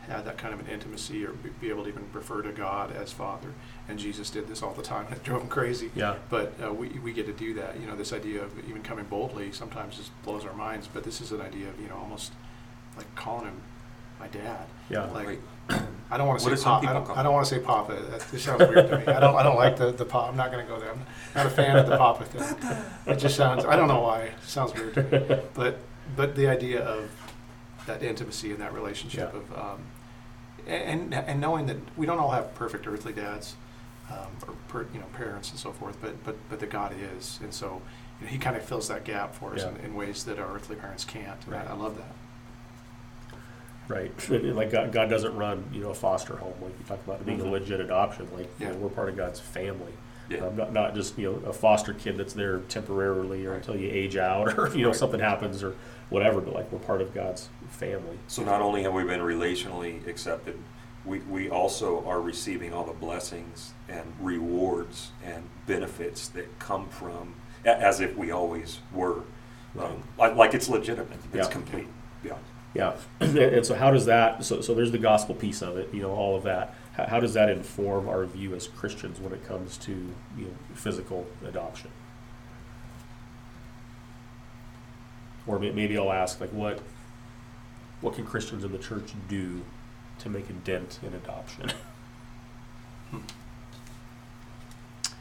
had 0.08 0.24
that 0.26 0.38
kind 0.38 0.54
of 0.54 0.60
an 0.60 0.66
intimacy 0.66 1.24
or 1.24 1.30
be 1.32 1.50
be 1.60 1.70
able 1.70 1.84
to 1.84 1.88
even 1.88 2.04
refer 2.12 2.42
to 2.42 2.52
God 2.52 2.94
as 2.94 3.12
Father. 3.12 3.48
And 3.88 3.98
Jesus 3.98 4.30
did 4.30 4.48
this 4.48 4.62
all 4.62 4.72
the 4.72 4.82
time. 4.82 5.06
It 5.12 5.22
drove 5.22 5.42
him 5.42 5.48
crazy. 5.48 5.90
Yeah. 5.94 6.16
But 6.30 6.52
uh, 6.64 6.72
we, 6.72 6.88
we 7.02 7.12
get 7.12 7.26
to 7.26 7.32
do 7.32 7.54
that. 7.54 7.78
You 7.80 7.86
know, 7.86 7.96
this 7.96 8.12
idea 8.12 8.42
of 8.42 8.50
even 8.68 8.82
coming 8.82 9.04
boldly 9.06 9.52
sometimes 9.52 9.96
just 9.96 10.10
blows 10.22 10.44
our 10.44 10.54
minds. 10.54 10.88
But 10.92 11.04
this 11.04 11.20
is 11.20 11.32
an 11.32 11.40
idea 11.40 11.68
of, 11.68 11.80
you 11.80 11.88
know, 11.88 11.96
almost 11.96 12.32
like 12.96 13.12
calling 13.14 13.46
him 13.46 13.60
my 14.20 14.28
dad. 14.28 14.66
Yeah. 14.90 15.04
Like, 15.06 15.26
Wait, 15.26 15.40
I 16.10 16.16
don't 16.18 16.28
want 16.28 16.40
to 16.40 16.44
do 16.48 16.56
say 16.56 16.62
some 16.62 16.80
pop. 16.80 16.88
I 16.88 16.92
don't, 16.92 17.10
I 17.18 17.22
don't 17.22 17.32
want 17.32 17.46
to 17.46 17.54
say 17.54 17.60
papa. 17.60 17.94
That 18.10 18.24
just 18.30 18.44
sounds 18.44 18.60
weird 18.60 18.88
to 18.88 18.98
me. 18.98 19.06
I 19.06 19.18
don't. 19.20 19.34
I 19.34 19.42
don't 19.42 19.56
like 19.56 19.76
the 19.76 19.90
the 19.92 20.04
pop. 20.04 20.28
I'm 20.28 20.36
not 20.36 20.52
going 20.52 20.64
to 20.64 20.70
go 20.72 20.78
there. 20.78 20.92
I'm 20.92 21.00
not 21.34 21.46
a 21.46 21.50
fan 21.50 21.76
of 21.76 21.86
the 21.86 21.96
papa 21.96 22.24
thing. 22.26 22.72
It 23.06 23.16
just 23.18 23.36
sounds, 23.36 23.64
I 23.64 23.74
don't 23.76 23.88
know 23.88 24.00
why, 24.00 24.20
it 24.24 24.34
sounds 24.46 24.72
weird 24.74 24.94
to 24.94 25.02
me. 25.02 25.40
But, 25.54 25.78
but 26.16 26.36
the 26.36 26.46
idea 26.48 26.84
of 26.84 27.10
that 27.86 28.02
intimacy 28.02 28.52
and 28.52 28.60
that 28.60 28.72
relationship 28.72 29.32
Yeah. 29.32 29.40
of, 29.40 29.58
um, 29.58 29.86
and, 30.66 31.14
and 31.14 31.40
knowing 31.40 31.66
that 31.66 31.76
we 31.96 32.06
don't 32.06 32.18
all 32.18 32.30
have 32.30 32.54
perfect 32.54 32.86
earthly 32.86 33.12
dads, 33.12 33.56
um, 34.10 34.28
or 34.46 34.54
per, 34.68 34.86
you 34.92 35.00
know, 35.00 35.06
parents 35.14 35.50
and 35.50 35.58
so 35.58 35.72
forth, 35.72 35.96
but, 36.00 36.22
but, 36.24 36.36
but 36.50 36.60
that 36.60 36.70
God 36.70 36.94
is. 37.16 37.38
And 37.42 37.52
so, 37.54 37.80
you 38.20 38.26
know, 38.26 38.32
he 38.32 38.38
kind 38.38 38.56
of 38.56 38.62
fills 38.64 38.88
that 38.88 39.04
gap 39.04 39.34
for 39.34 39.54
us 39.54 39.60
Yeah. 39.62 39.70
in, 39.70 39.76
in 39.86 39.94
ways 39.94 40.24
that 40.24 40.38
our 40.38 40.54
earthly 40.54 40.76
parents 40.76 41.04
can't. 41.04 41.44
And 41.46 41.54
I, 41.54 41.58
Right. 41.58 41.70
I 41.70 41.74
love 41.74 41.96
that. 41.96 42.12
Right. 43.86 44.12
Like 44.30 44.70
God, 44.72 44.92
God 44.92 45.10
doesn't 45.10 45.36
run, 45.36 45.64
you 45.72 45.82
know, 45.82 45.90
a 45.90 45.94
foster 45.94 46.36
home 46.36 46.54
like 46.62 46.72
you 46.78 46.84
talk 46.86 47.00
about 47.04 47.24
being 47.26 47.40
a 47.40 47.44
Mhm. 47.44 47.50
legit 47.50 47.80
adoption. 47.80 48.26
Like 48.34 48.48
you 48.58 48.68
know, 48.68 48.74
we're 48.76 48.88
part 48.88 49.10
of 49.10 49.16
God's 49.16 49.40
family. 49.40 49.92
Yeah. 50.30 50.38
Um, 50.46 50.56
not, 50.56 50.72
not 50.72 50.94
just 50.94 51.18
you 51.18 51.30
know 51.42 51.48
a 51.50 51.52
foster 51.52 51.92
kid 51.92 52.16
that's 52.16 52.32
there 52.32 52.60
temporarily 52.60 53.44
or 53.44 53.50
Right. 53.50 53.56
until 53.58 53.76
you 53.76 53.90
age 53.90 54.16
out 54.16 54.58
or 54.58 54.68
you 54.74 54.80
know 54.82 54.88
Right. 54.88 54.96
something 54.96 55.20
happens 55.20 55.62
or 55.62 55.74
whatever. 56.08 56.40
But 56.40 56.54
like 56.54 56.72
we're 56.72 56.78
part 56.78 57.02
of 57.02 57.12
God's 57.12 57.50
family. 57.68 58.18
So 58.28 58.42
not 58.44 58.60
only 58.60 58.82
have 58.82 58.92
we 58.92 59.04
been 59.04 59.20
relationally 59.20 60.06
accepted, 60.06 60.58
we, 61.04 61.18
we 61.20 61.50
also 61.50 62.04
are 62.06 62.20
receiving 62.20 62.72
all 62.72 62.84
the 62.84 62.92
blessings 62.92 63.72
and 63.88 64.14
rewards 64.20 65.10
and 65.22 65.44
benefits 65.66 66.28
that 66.28 66.58
come 66.58 66.88
from, 66.88 67.34
as 67.64 68.00
if 68.00 68.16
we 68.16 68.30
always 68.30 68.80
were. 68.92 69.22
Um, 69.78 70.02
like, 70.18 70.36
like 70.36 70.54
it's 70.54 70.68
legitimate, 70.68 71.18
it's 71.32 71.48
Yeah. 71.48 71.52
complete. 71.52 71.88
Yeah. 72.24 72.36
Yeah. 72.74 72.94
and, 73.20 73.36
and 73.36 73.66
so 73.66 73.74
how 73.74 73.90
does 73.90 74.06
that? 74.06 74.44
So 74.44 74.60
so 74.60 74.74
there's 74.74 74.92
the 74.92 74.98
gospel 74.98 75.34
piece 75.34 75.62
of 75.62 75.76
it. 75.76 75.92
You 75.92 76.02
know 76.02 76.10
all 76.12 76.36
of 76.36 76.42
that. 76.44 76.74
How, 76.94 77.06
how 77.06 77.20
does 77.20 77.34
that 77.34 77.48
inform 77.50 78.08
our 78.08 78.24
view 78.24 78.54
as 78.54 78.66
Christians 78.68 79.20
when 79.20 79.32
it 79.32 79.44
comes 79.46 79.76
to 79.78 79.92
you 79.92 80.44
know 80.44 80.54
physical 80.74 81.26
adoption? 81.46 81.90
Or 85.46 85.58
maybe 85.58 85.98
I'll 85.98 86.12
ask 86.12 86.40
like 86.40 86.50
what 86.50 86.80
what 88.00 88.14
can 88.14 88.24
Christians 88.26 88.64
in 88.64 88.72
the 88.72 88.78
church 88.78 89.12
do 89.28 89.62
to 90.20 90.28
make 90.28 90.48
a 90.50 90.52
dent 90.54 90.98
in 91.02 91.14
adoption? 91.14 91.70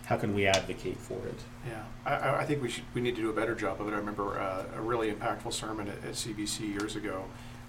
How 0.06 0.18
can 0.18 0.34
we 0.36 0.46
advocate 0.46 0.98
for 0.98 1.26
it? 1.28 1.40
Yeah, 1.68 1.84
I- 2.06 2.16
I, 2.16 2.40
I 2.42 2.46
think 2.46 2.62
we 2.62 2.70
should, 2.70 2.84
we 2.94 3.00
need 3.02 3.16
to 3.16 3.22
do 3.22 3.30
a 3.30 3.34
better 3.34 3.56
job 3.56 3.80
of 3.80 3.88
it. 3.88 3.94
I 3.94 3.98
remember 3.98 4.38
uh, 4.40 4.66
a 4.78 4.82
really 4.82 5.12
impactful 5.12 5.54
sermon 5.54 5.88
at, 5.88 5.98
at 6.04 6.12
CBC 6.14 6.60
years 6.74 6.96
ago. 6.98 7.24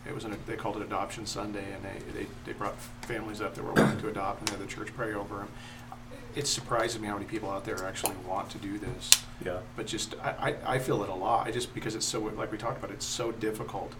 It 0.06 0.14
was, 0.14 0.24
an, 0.24 0.36
they 0.46 0.56
called 0.56 0.76
it 0.76 0.82
Adoption 0.82 1.26
Sunday, 1.26 1.64
and 1.72 1.82
they, 1.84 2.20
they, 2.22 2.26
they 2.44 2.52
brought 2.52 2.74
families 3.02 3.40
up 3.40 3.54
that 3.54 3.62
were 3.64 3.72
wanting 3.72 4.00
to 4.00 4.08
adopt, 4.08 4.40
and 4.40 4.48
they 4.48 4.52
had 4.52 4.60
the 4.60 4.66
church 4.66 4.92
pray 4.94 5.14
over 5.14 5.36
them. 5.38 5.48
It's 6.34 6.50
surprising 6.50 7.00
me 7.02 7.06
how 7.08 7.14
many 7.14 7.26
people 7.26 7.48
out 7.48 7.64
there 7.64 7.82
actually 7.86 8.16
want 8.26 8.50
to 8.50 8.58
do 8.58 8.76
this, 8.78 9.10
Yeah. 9.44 9.58
but 9.76 9.86
just, 9.86 10.16
I, 10.20 10.56
I, 10.66 10.74
I 10.74 10.78
feel 10.80 11.02
it 11.04 11.08
a 11.08 11.14
lot, 11.14 11.46
I 11.46 11.52
just, 11.52 11.72
because 11.72 11.94
it's 11.94 12.04
so, 12.04 12.18
like 12.20 12.50
we 12.50 12.58
talked 12.58 12.78
about, 12.78 12.90
it's 12.90 13.06
so 13.06 13.30
difficult. 13.30 13.92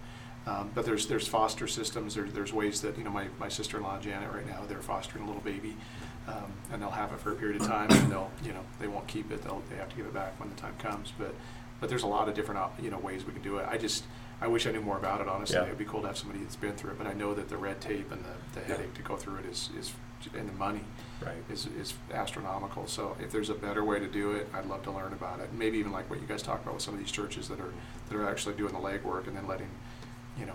Um, 0.47 0.69
but 0.75 0.85
there's, 0.85 1.07
there's 1.07 1.27
foster 1.27 1.67
systems, 1.67 2.13
there's, 2.13 2.31
there's 2.33 2.53
ways 2.53 2.81
that, 2.81 2.97
you 2.97 3.03
know, 3.03 3.09
my, 3.09 3.27
my 3.39 3.49
sister-in-law 3.49 3.99
Janet 3.99 4.31
right 4.31 4.45
now, 4.45 4.61
they're 4.67 4.81
fostering 4.81 5.23
a 5.23 5.27
little 5.27 5.41
baby, 5.41 5.75
um, 6.27 6.51
and 6.71 6.79
they'll 6.81 6.89
have 6.91 7.11
it 7.13 7.19
for 7.19 7.31
a 7.31 7.35
period 7.35 7.59
of 7.59 7.67
time, 7.67 7.89
and 7.89 8.11
they'll, 8.11 8.29
you 8.43 8.53
know, 8.53 8.61
they 8.79 8.87
won't 8.87 9.07
keep 9.07 9.31
it, 9.31 9.41
they'll, 9.43 9.63
they 9.71 9.75
have 9.77 9.89
to 9.89 9.95
give 9.95 10.05
it 10.05 10.13
back 10.13 10.39
when 10.39 10.49
the 10.49 10.55
time 10.55 10.75
comes, 10.77 11.11
but, 11.17 11.33
but 11.79 11.89
there's 11.89 12.03
a 12.03 12.07
lot 12.07 12.29
of 12.29 12.35
different, 12.35 12.59
op- 12.59 12.79
you 12.79 12.91
know, 12.91 12.99
ways 12.99 13.25
we 13.25 13.33
can 13.33 13.41
do 13.41 13.57
it. 13.57 13.67
I 13.67 13.77
just, 13.79 14.03
I 14.39 14.47
wish 14.47 14.67
I 14.67 14.71
knew 14.71 14.81
more 14.81 14.97
about 14.97 15.19
it, 15.21 15.27
honestly. 15.27 15.55
Yeah. 15.55 15.63
It'd 15.63 15.77
be 15.79 15.85
cool 15.85 16.01
to 16.01 16.07
have 16.07 16.17
somebody 16.17 16.43
that's 16.43 16.55
been 16.57 16.73
through 16.75 16.91
it, 16.91 16.97
but 16.99 17.07
I 17.07 17.13
know 17.13 17.33
that 17.33 17.49
the 17.49 17.57
red 17.57 17.81
tape 17.81 18.11
and 18.11 18.23
the, 18.23 18.59
the 18.59 18.65
headache 18.65 18.93
to 18.95 19.01
go 19.01 19.15
through 19.15 19.37
it 19.37 19.45
is, 19.47 19.69
is, 19.79 19.93
and 20.37 20.47
the 20.47 20.53
money 20.53 20.81
Right. 21.21 21.35
is, 21.49 21.67
is 21.79 21.93
astronomical. 22.13 22.85
So 22.87 23.15
if 23.21 23.31
there's 23.31 23.49
a 23.49 23.53
better 23.53 23.83
way 23.83 23.99
to 23.99 24.07
do 24.07 24.33
it, 24.33 24.47
I'd 24.53 24.65
love 24.65 24.83
to 24.83 24.91
learn 24.91 25.13
about 25.13 25.39
it. 25.39 25.53
Maybe 25.53 25.77
even 25.77 25.91
like 25.93 26.09
what 26.09 26.19
you 26.21 26.27
guys 26.27 26.41
talk 26.43 26.61
about 26.61 26.73
with 26.75 26.83
some 26.83 26.93
of 26.93 26.99
these 26.99 27.11
churches 27.11 27.47
that 27.47 27.59
are, 27.59 27.73
that 28.09 28.15
are 28.15 28.27
actually 28.29 28.55
doing 28.55 28.73
the 28.73 28.79
legwork 28.79 29.27
and 29.27 29.35
then 29.37 29.47
letting, 29.47 29.69
you 30.39 30.45
know, 30.45 30.53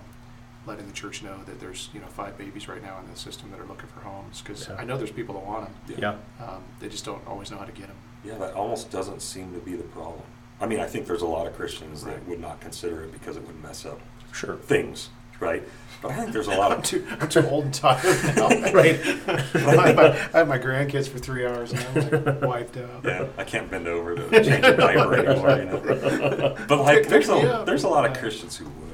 letting 0.67 0.87
the 0.87 0.93
church 0.93 1.23
know 1.23 1.39
that 1.47 1.59
there's, 1.61 1.89
you 1.95 2.01
know, 2.01 2.07
five 2.07 2.37
babies 2.37 2.69
right 2.69 2.83
now 2.83 2.99
in 2.99 3.11
the 3.11 3.19
system 3.19 3.51
that 3.51 3.59
are 3.61 3.65
looking 3.67 3.89
for 3.89 4.01
homes. 4.01 4.43
Cause 4.43 4.69
Yeah. 4.69 4.77
I 4.77 4.85
know 4.85 4.97
there's 4.99 5.11
people 5.11 5.35
that 5.37 5.45
want 5.47 5.67
them. 5.87 5.97
Yeah. 5.99 6.45
Um, 6.47 6.63
they 6.81 6.89
just 6.89 7.05
don't 7.05 7.27
always 7.27 7.51
know 7.51 7.57
how 7.59 7.65
to 7.65 7.73
get 7.73 7.87
them. 7.89 7.97
Yeah, 8.25 8.37
that 8.39 8.53
almost 8.55 8.91
doesn't 8.91 9.23
seem 9.23 9.53
to 9.55 9.61
be 9.61 9.75
the 9.77 9.83
problem. 9.85 10.21
I 10.61 10.67
mean, 10.67 10.79
I 10.81 10.87
think 10.87 11.07
there's 11.07 11.23
a 11.23 11.27
lot 11.27 11.47
of 11.47 11.57
Christians 11.57 12.05
that 12.05 12.27
would 12.29 12.41
not 12.41 12.61
consider 12.61 13.03
it 13.05 13.13
because 13.13 13.37
it 13.39 13.47
would 13.47 13.63
mess 13.63 13.87
up 13.87 13.99
Sure. 14.33 14.57
things, 14.57 15.09
right? 15.41 15.67
But 16.03 16.13
I 16.13 16.17
think 16.17 16.33
there's 16.33 16.47
a 16.49 16.55
lot 16.55 16.73
I'm 16.73 16.79
of 16.81 16.85
too, 16.85 17.07
I'm 17.19 17.29
too 17.29 17.47
old 17.49 17.65
and 17.65 17.75
tired 17.75 18.05
now. 18.37 18.49
Right. 18.73 19.01
I, 19.27 19.87
have 19.87 19.97
my, 19.97 20.09
I 20.35 20.39
have 20.39 20.49
my 20.49 20.59
grandkids 20.59 21.09
for 21.09 21.19
three 21.19 21.47
hours 21.47 21.73
and 21.73 21.81
I'm 21.81 22.25
like 22.25 22.43
wiped 22.43 22.77
out. 22.77 23.03
Yeah, 23.05 23.27
I 23.39 23.45
can't 23.45 23.71
bend 23.71 23.89
over 23.89 24.15
to 24.17 24.31
change 24.45 24.65
a 24.67 24.77
diaper 24.77 25.15
anymore, 25.15 25.51
you 25.57 25.65
know. 25.65 26.57
But 26.69 26.79
like, 26.83 27.09
there's 27.09 27.31
a 27.31 27.63
there's 27.67 27.85
a 27.85 27.89
lot 27.89 28.09
of 28.11 28.17
Christians 28.19 28.57
who 28.59 28.67
would, 28.67 28.90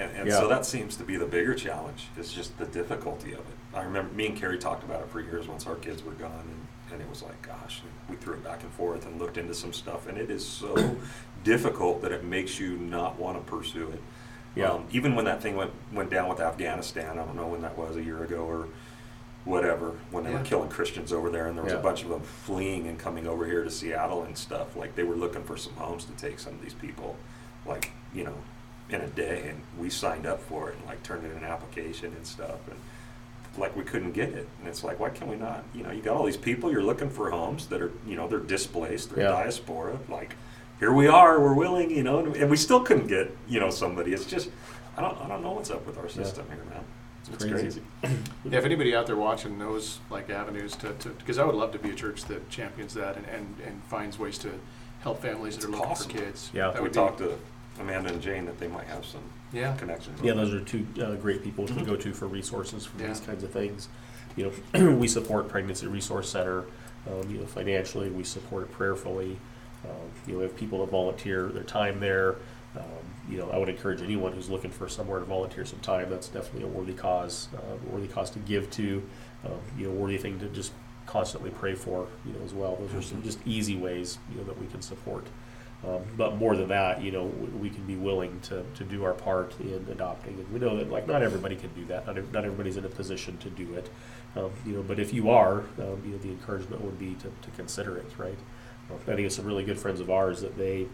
and, 0.00 0.16
and 0.16 0.28
Yeah. 0.28 0.38
so 0.38 0.48
that 0.48 0.64
seems 0.66 0.96
to 0.96 1.04
be 1.04 1.16
the 1.16 1.26
bigger 1.26 1.54
challenge. 1.54 2.08
Is 2.18 2.32
just 2.32 2.56
the 2.58 2.66
difficulty 2.66 3.32
of 3.32 3.40
it. 3.40 3.46
I 3.74 3.82
remember 3.82 4.12
me 4.14 4.26
and 4.26 4.36
Carrie 4.36 4.58
talked 4.58 4.82
about 4.84 5.02
it 5.02 5.08
for 5.10 5.20
years 5.20 5.46
once 5.46 5.66
our 5.66 5.76
kids 5.76 6.02
were 6.02 6.12
gone, 6.12 6.32
and, 6.44 6.92
and 6.92 7.00
it 7.02 7.08
was 7.08 7.22
like, 7.22 7.40
gosh, 7.42 7.82
and 7.82 7.90
we 8.08 8.16
threw 8.16 8.34
it 8.34 8.42
back 8.44 8.62
and 8.62 8.72
forth 8.72 9.06
and 9.06 9.18
looked 9.20 9.36
into 9.38 9.54
some 9.54 9.72
stuff, 9.72 10.08
and 10.08 10.18
it 10.18 10.30
is 10.30 10.44
so 10.46 10.96
difficult 11.44 12.02
that 12.02 12.12
it 12.12 12.24
makes 12.24 12.58
you 12.58 12.76
not 12.78 13.18
want 13.18 13.36
to 13.38 13.50
pursue 13.50 13.90
it. 13.90 14.00
Yeah. 14.56 14.70
Um, 14.72 14.86
even 14.90 15.14
when 15.14 15.24
that 15.26 15.40
thing 15.40 15.54
went 15.56 15.70
went 15.92 16.10
down 16.10 16.28
with 16.28 16.40
Afghanistan, 16.40 17.18
I 17.18 17.24
don't 17.24 17.36
know 17.36 17.46
when 17.46 17.62
that 17.62 17.78
was, 17.78 17.96
a 17.96 18.02
year 18.02 18.24
ago 18.24 18.38
or 18.44 18.68
whatever, 19.44 19.92
when 20.10 20.24
they 20.24 20.30
Yeah. 20.30 20.38
were 20.38 20.44
killing 20.44 20.68
Christians 20.68 21.12
over 21.12 21.30
there, 21.30 21.46
and 21.46 21.56
there 21.56 21.64
was 21.64 21.72
Yeah. 21.72 21.78
a 21.78 21.82
bunch 21.82 22.02
of 22.02 22.08
them 22.10 22.20
fleeing 22.22 22.88
and 22.88 22.98
coming 22.98 23.26
over 23.28 23.46
here 23.46 23.62
to 23.64 23.70
Seattle 23.70 24.24
and 24.24 24.36
stuff. 24.36 24.74
Like 24.76 24.96
they 24.96 25.04
were 25.04 25.14
looking 25.14 25.44
for 25.44 25.56
some 25.56 25.74
homes 25.74 26.04
to 26.06 26.12
take 26.12 26.38
some 26.40 26.54
of 26.54 26.62
these 26.62 26.74
people, 26.74 27.16
like 27.64 27.92
you 28.12 28.24
know, 28.24 28.34
in 28.92 29.00
a 29.00 29.06
day, 29.08 29.48
and 29.48 29.60
we 29.78 29.90
signed 29.90 30.26
up 30.26 30.40
for 30.42 30.70
it 30.70 30.76
and 30.76 30.86
like 30.86 31.02
turned 31.02 31.24
in 31.24 31.30
an 31.32 31.44
application 31.44 32.12
and 32.14 32.26
stuff, 32.26 32.58
and 32.68 32.78
like 33.58 33.74
we 33.76 33.82
couldn't 33.82 34.12
get 34.12 34.30
it, 34.30 34.48
and 34.58 34.68
it's 34.68 34.84
like, 34.84 34.98
why 35.00 35.10
can 35.10 35.28
we 35.28 35.36
not? 35.36 35.64
You 35.74 35.82
know, 35.82 35.90
you 35.90 36.02
got 36.02 36.16
all 36.16 36.24
these 36.24 36.36
people, 36.36 36.70
you're 36.70 36.82
looking 36.82 37.10
for 37.10 37.30
homes 37.30 37.66
that 37.66 37.82
are, 37.82 37.92
you 38.06 38.16
know, 38.16 38.28
they're 38.28 38.38
displaced, 38.38 39.10
they're 39.14 39.24
Yeah. 39.24 39.30
diaspora, 39.32 39.98
like. 40.08 40.36
Here 40.78 40.94
we 40.94 41.08
are. 41.08 41.38
We're 41.38 41.52
willing, 41.52 41.90
you 41.90 42.02
know, 42.02 42.20
and- 42.20 42.34
and 42.36 42.48
we 42.50 42.56
still 42.56 42.80
couldn't 42.80 43.06
get, 43.08 43.36
you 43.46 43.60
know, 43.60 43.68
somebody. 43.68 44.14
It's 44.14 44.24
just, 44.24 44.48
I 44.96 45.02
don't, 45.02 45.14
I 45.20 45.28
don't 45.28 45.42
know 45.42 45.50
what's 45.52 45.70
up 45.70 45.84
with 45.86 45.98
our 45.98 46.08
system 46.08 46.46
here, 46.48 46.64
man. 46.70 46.82
It's 47.30 47.44
Crazy. 47.44 47.82
crazy. 48.02 48.16
Yeah, 48.50 48.58
if 48.60 48.64
anybody 48.64 48.96
out 48.96 49.06
there 49.06 49.16
watching 49.16 49.58
knows 49.58 49.98
like 50.08 50.30
avenues 50.30 50.74
to, 50.76 50.94
to, 50.94 51.10
because 51.10 51.36
I 51.38 51.44
would 51.44 51.54
love 51.54 51.72
to 51.72 51.78
be 51.78 51.90
a 51.90 51.94
church 51.94 52.24
that 52.24 52.48
champions 52.48 52.94
that 52.94 53.18
and, 53.18 53.26
and, 53.26 53.56
and 53.66 53.82
finds 53.90 54.18
ways 54.18 54.38
to 54.38 54.52
help 55.02 55.20
families 55.20 55.56
that 55.58 55.64
It's 55.68 55.74
are 55.74 55.78
looking 55.80 55.96
for 55.96 56.08
kids. 56.08 56.50
Yeah. 56.54 56.68
That 56.68 56.76
we 56.76 56.80
would 56.84 56.92
be- 56.92 56.94
talked 56.94 57.18
to 57.18 57.38
Amanda 57.80 58.12
and 58.12 58.20
Jane 58.22 58.46
that 58.46 58.58
they 58.58 58.68
might 58.68 58.86
have 58.86 59.04
some 59.04 59.22
Yeah, 59.52 59.74
connections. 59.76 60.20
Yeah, 60.22 60.34
those 60.34 60.52
are 60.54 60.60
two 60.60 60.86
uh, 61.02 61.14
great 61.16 61.42
people 61.42 61.66
to 61.66 61.84
go 61.84 61.96
to 61.96 62.12
for 62.12 62.26
resources 62.26 62.86
for 62.86 62.96
these 62.98 63.20
Yeah. 63.20 63.26
kinds 63.26 63.42
of 63.42 63.50
things. 63.50 63.88
You 64.36 64.52
know, 64.74 64.90
we 64.94 65.08
support 65.08 65.48
Pregnancy 65.48 65.86
Resource 65.86 66.28
Center. 66.30 66.64
Um, 67.08 67.28
you 67.30 67.38
know, 67.38 67.46
financially, 67.46 68.10
we 68.10 68.24
support 68.24 68.64
it 68.64 68.72
prayerfully. 68.72 69.38
Um, 69.84 69.94
you 70.26 70.32
know, 70.34 70.38
we 70.40 70.44
have 70.44 70.56
people 70.56 70.84
that 70.84 70.90
volunteer 70.90 71.46
their 71.48 71.62
time 71.64 71.98
there. 72.00 72.36
Um, 72.76 72.84
you 73.28 73.38
know, 73.38 73.50
I 73.50 73.58
would 73.58 73.68
encourage 73.68 74.02
anyone 74.02 74.32
who's 74.32 74.48
looking 74.50 74.70
for 74.70 74.88
somewhere 74.88 75.18
to 75.18 75.24
volunteer 75.24 75.64
some 75.64 75.80
time. 75.80 76.10
That's 76.10 76.28
definitely 76.28 76.64
a 76.64 76.66
worthy 76.68 76.92
cause, 76.92 77.48
uh, 77.56 77.60
worthy 77.90 78.06
cause 78.06 78.30
to 78.30 78.38
give 78.40 78.70
to. 78.72 79.02
Um, 79.44 79.52
you 79.76 79.86
know, 79.86 79.92
worthy 79.92 80.18
thing 80.18 80.38
to 80.40 80.46
just 80.50 80.72
constantly 81.06 81.50
pray 81.50 81.74
for. 81.74 82.06
You 82.26 82.34
know, 82.34 82.44
as 82.44 82.52
well. 82.54 82.76
Those 82.76 82.94
are 82.94 83.02
some 83.02 83.22
just 83.22 83.38
easy 83.46 83.76
ways 83.76 84.18
you 84.30 84.36
know 84.38 84.44
that 84.44 84.60
we 84.60 84.66
can 84.68 84.82
support. 84.82 85.26
Um, 85.86 86.02
but 86.16 86.36
more 86.36 86.56
than 86.56 86.68
that, 86.68 87.02
you 87.02 87.10
know, 87.10 87.24
we 87.58 87.70
can 87.70 87.84
be 87.84 87.96
willing 87.96 88.38
to, 88.40 88.62
to 88.74 88.84
do 88.84 89.02
our 89.04 89.14
part 89.14 89.58
in 89.60 89.86
adopting. 89.90 90.34
And 90.34 90.52
we 90.52 90.58
know 90.58 90.76
that, 90.76 90.90
like, 90.90 91.06
not 91.06 91.22
everybody 91.22 91.56
can 91.56 91.72
do 91.74 91.86
that. 91.86 92.06
Not, 92.06 92.16
not 92.32 92.44
everybody's 92.44 92.76
in 92.76 92.84
a 92.84 92.88
position 92.90 93.38
to 93.38 93.48
do 93.48 93.74
it. 93.74 93.88
Um, 94.36 94.50
you 94.66 94.74
know, 94.74 94.82
but 94.82 94.98
if 94.98 95.14
you 95.14 95.30
are, 95.30 95.60
um, 95.78 96.02
you 96.04 96.12
know, 96.12 96.18
the 96.18 96.28
encouragement 96.28 96.82
would 96.82 96.98
be 96.98 97.14
to, 97.14 97.28
to 97.28 97.50
consider 97.56 97.96
it, 97.96 98.12
right? 98.18 98.38
I 98.92 99.14
think 99.14 99.20
it's 99.20 99.36
some 99.36 99.46
really 99.46 99.64
good 99.64 99.78
friends 99.78 100.00
of 100.00 100.10
ours 100.10 100.40
that 100.40 100.58
they, 100.58 100.86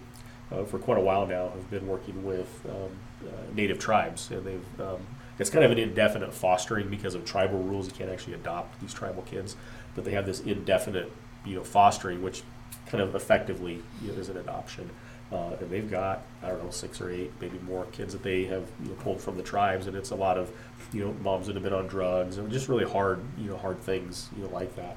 uh, 0.52 0.64
for 0.64 0.78
quite 0.78 0.98
a 0.98 1.00
while 1.00 1.26
now, 1.26 1.48
have 1.48 1.70
been 1.70 1.86
working 1.86 2.24
with 2.24 2.64
um, 2.68 2.90
uh, 3.26 3.54
native 3.54 3.78
tribes, 3.78 4.30
and 4.30 4.44
they've. 4.44 4.80
Um, 4.80 5.06
it's 5.38 5.50
kind 5.50 5.64
of 5.64 5.70
an 5.70 5.78
indefinite 5.78 6.32
fostering 6.32 6.88
because 6.88 7.14
of 7.14 7.26
tribal 7.26 7.58
rules. 7.58 7.86
You 7.86 7.92
can't 7.92 8.10
actually 8.10 8.34
adopt 8.34 8.80
these 8.80 8.94
tribal 8.94 9.22
kids, 9.22 9.54
but 9.94 10.04
they 10.04 10.12
have 10.12 10.24
this 10.24 10.40
indefinite, 10.40 11.12
you 11.44 11.56
know, 11.56 11.64
fostering, 11.64 12.22
which 12.22 12.42
kind 12.88 13.02
of 13.02 13.14
effectively 13.14 13.82
you 14.02 14.12
know, 14.12 14.18
is 14.18 14.28
an 14.28 14.36
adoption. 14.36 14.90
Uh, 15.32 15.56
and 15.60 15.70
they've 15.70 15.90
got 15.90 16.22
I 16.42 16.48
don't 16.48 16.62
know 16.62 16.70
six 16.70 17.00
or 17.00 17.10
eight, 17.10 17.32
maybe 17.40 17.58
more 17.58 17.86
kids 17.86 18.12
that 18.12 18.22
they 18.22 18.44
have 18.44 18.68
you 18.82 18.90
know, 18.90 18.94
pulled 18.94 19.20
from 19.20 19.36
the 19.36 19.42
tribes, 19.42 19.88
and 19.88 19.96
it's 19.96 20.10
a 20.10 20.14
lot 20.14 20.38
of 20.38 20.52
you 20.92 21.04
know 21.04 21.12
moms 21.14 21.48
that 21.48 21.54
have 21.54 21.64
been 21.64 21.72
on 21.72 21.88
drugs 21.88 22.38
and 22.38 22.50
just 22.50 22.68
really 22.68 22.84
hard 22.84 23.20
you 23.36 23.50
know 23.50 23.56
hard 23.56 23.80
things 23.80 24.28
you 24.36 24.44
know 24.44 24.50
like 24.50 24.76
that, 24.76 24.96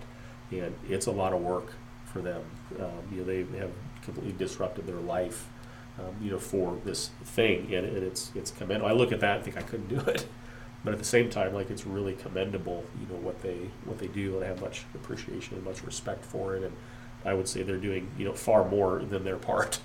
and 0.51 0.75
it's 0.87 1.07
a 1.07 1.11
lot 1.11 1.33
of 1.33 1.41
work 1.41 1.73
for 2.05 2.21
them. 2.21 2.43
Um, 2.79 2.91
you 3.11 3.17
know 3.17 3.23
they 3.23 3.57
have 3.57 3.71
completely 4.03 4.33
disrupted 4.33 4.85
their 4.85 4.97
life, 4.97 5.47
um, 5.97 6.15
you 6.21 6.29
know 6.29 6.39
for 6.39 6.77
this 6.85 7.09
thing, 7.23 7.73
and, 7.73 7.87
and 7.87 8.03
it's 8.03 8.31
it's 8.35 8.51
commendable. 8.51 8.87
I 8.87 8.93
look 8.93 9.11
at 9.11 9.21
that 9.21 9.37
and 9.37 9.45
think 9.45 9.57
I 9.57 9.63
couldn't 9.63 9.89
do 9.89 9.99
it, 10.11 10.27
but 10.83 10.93
at 10.93 10.99
the 10.99 11.05
same 11.05 11.31
time, 11.31 11.55
like 11.55 11.71
it's 11.71 11.87
really 11.87 12.13
commendable, 12.13 12.85
you 13.01 13.07
know 13.07 13.19
what 13.19 13.41
they 13.41 13.71
what 13.85 13.97
they 13.97 14.07
do, 14.07 14.35
and 14.35 14.43
I 14.43 14.47
have 14.47 14.61
much 14.61 14.83
appreciation 14.93 15.55
and 15.55 15.65
much 15.65 15.83
respect 15.83 16.23
for 16.23 16.55
it, 16.55 16.61
and 16.61 16.75
I 17.25 17.33
would 17.33 17.47
say 17.47 17.63
they're 17.63 17.77
doing 17.77 18.09
you 18.17 18.25
know 18.25 18.33
far 18.33 18.67
more 18.67 18.99
than 18.99 19.23
their 19.23 19.37
part 19.37 19.79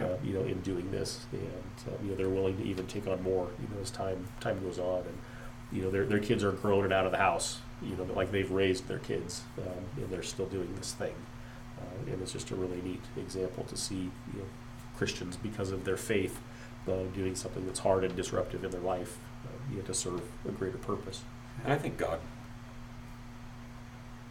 uh, 0.00 0.16
you 0.22 0.32
know, 0.32 0.42
in 0.42 0.60
doing 0.60 0.90
this, 0.90 1.26
and 1.32 1.92
uh, 1.92 1.96
you 2.02 2.10
know, 2.10 2.16
they're 2.16 2.28
willing 2.28 2.56
to 2.56 2.64
even 2.64 2.86
take 2.86 3.06
on 3.06 3.22
more, 3.22 3.48
you 3.60 3.74
know, 3.74 3.80
as 3.82 3.90
time 3.90 4.26
time 4.40 4.60
goes 4.62 4.78
on, 4.78 4.98
and 5.00 5.18
you 5.72 5.82
know, 5.82 5.90
their 5.90 6.04
their 6.04 6.20
kids 6.20 6.44
are 6.44 6.52
grown 6.52 6.84
and 6.84 6.92
out 6.92 7.04
of 7.04 7.12
the 7.12 7.18
house, 7.18 7.60
you 7.82 7.96
know, 7.96 8.04
like 8.14 8.30
they've 8.30 8.50
raised 8.50 8.86
their 8.86 8.98
kids, 8.98 9.42
um, 9.58 9.84
and 9.96 10.10
they're 10.10 10.22
still 10.22 10.46
doing 10.46 10.72
this 10.76 10.92
thing, 10.92 11.14
uh, 11.80 12.12
and 12.12 12.22
it's 12.22 12.32
just 12.32 12.50
a 12.50 12.54
really 12.54 12.80
neat 12.82 13.02
example 13.16 13.64
to 13.64 13.76
see, 13.76 14.10
you 14.32 14.38
know, 14.38 14.46
Christians 14.96 15.36
because 15.36 15.72
of 15.72 15.84
their 15.84 15.96
faith, 15.96 16.40
uh, 16.86 17.02
doing 17.14 17.34
something 17.34 17.66
that's 17.66 17.80
hard 17.80 18.04
and 18.04 18.14
disruptive 18.14 18.64
in 18.64 18.70
their 18.70 18.80
life, 18.80 19.18
uh, 19.46 19.48
you 19.70 19.78
know, 19.78 19.82
to 19.82 19.94
serve 19.94 20.22
a 20.46 20.52
greater 20.52 20.78
purpose. 20.78 21.22
And 21.64 21.72
I 21.72 21.76
think 21.76 21.96
God 21.96 22.20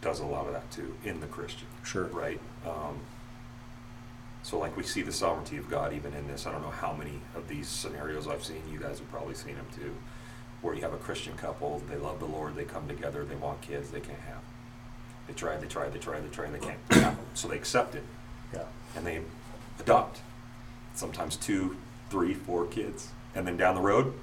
does 0.00 0.20
a 0.20 0.24
lot 0.26 0.46
of 0.46 0.52
that 0.52 0.70
too 0.70 0.94
in 1.04 1.20
the 1.20 1.26
Christian, 1.26 1.66
Sure. 1.84 2.04
right? 2.04 2.40
Um, 2.66 2.98
so, 4.42 4.58
like, 4.58 4.76
we 4.76 4.82
see 4.84 5.02
the 5.02 5.12
sovereignty 5.12 5.56
of 5.58 5.68
God 5.68 5.92
even 5.92 6.14
in 6.14 6.26
this. 6.28 6.46
I 6.46 6.52
don't 6.52 6.62
know 6.62 6.70
how 6.70 6.92
many 6.92 7.20
of 7.34 7.48
these 7.48 7.66
scenarios 7.68 8.26
I've 8.28 8.44
seen. 8.44 8.62
You 8.72 8.78
guys 8.78 8.98
have 9.00 9.10
probably 9.10 9.34
seen 9.34 9.56
them 9.56 9.66
too, 9.74 9.94
where 10.62 10.74
you 10.74 10.80
have 10.82 10.92
a 10.94 10.98
Christian 10.98 11.36
couple, 11.36 11.82
they 11.90 11.96
love 11.96 12.18
the 12.20 12.26
Lord, 12.26 12.54
they 12.56 12.64
come 12.64 12.86
together, 12.88 13.24
they 13.24 13.34
want 13.34 13.60
kids, 13.60 13.90
they 13.90 14.00
can't 14.00 14.20
have. 14.20 14.40
They 15.26 15.34
try, 15.34 15.56
they 15.56 15.66
try, 15.66 15.88
they 15.88 15.98
try, 15.98 16.20
they 16.20 16.28
try, 16.28 16.46
and 16.46 16.54
they 16.54 16.60
can't 16.60 16.78
have 16.90 17.16
them. 17.16 17.26
So 17.34 17.48
they 17.48 17.56
accept 17.56 17.94
it 17.94 18.04
Yeah. 18.54 18.62
and 18.96 19.06
they 19.06 19.20
adopt. 19.80 20.20
Sometimes 20.94 21.36
two, 21.36 21.76
three, 22.08 22.32
four 22.32 22.64
kids, 22.66 23.08
and 23.34 23.46
then 23.46 23.56
down 23.56 23.74
the 23.74 23.80
road, 23.82 24.14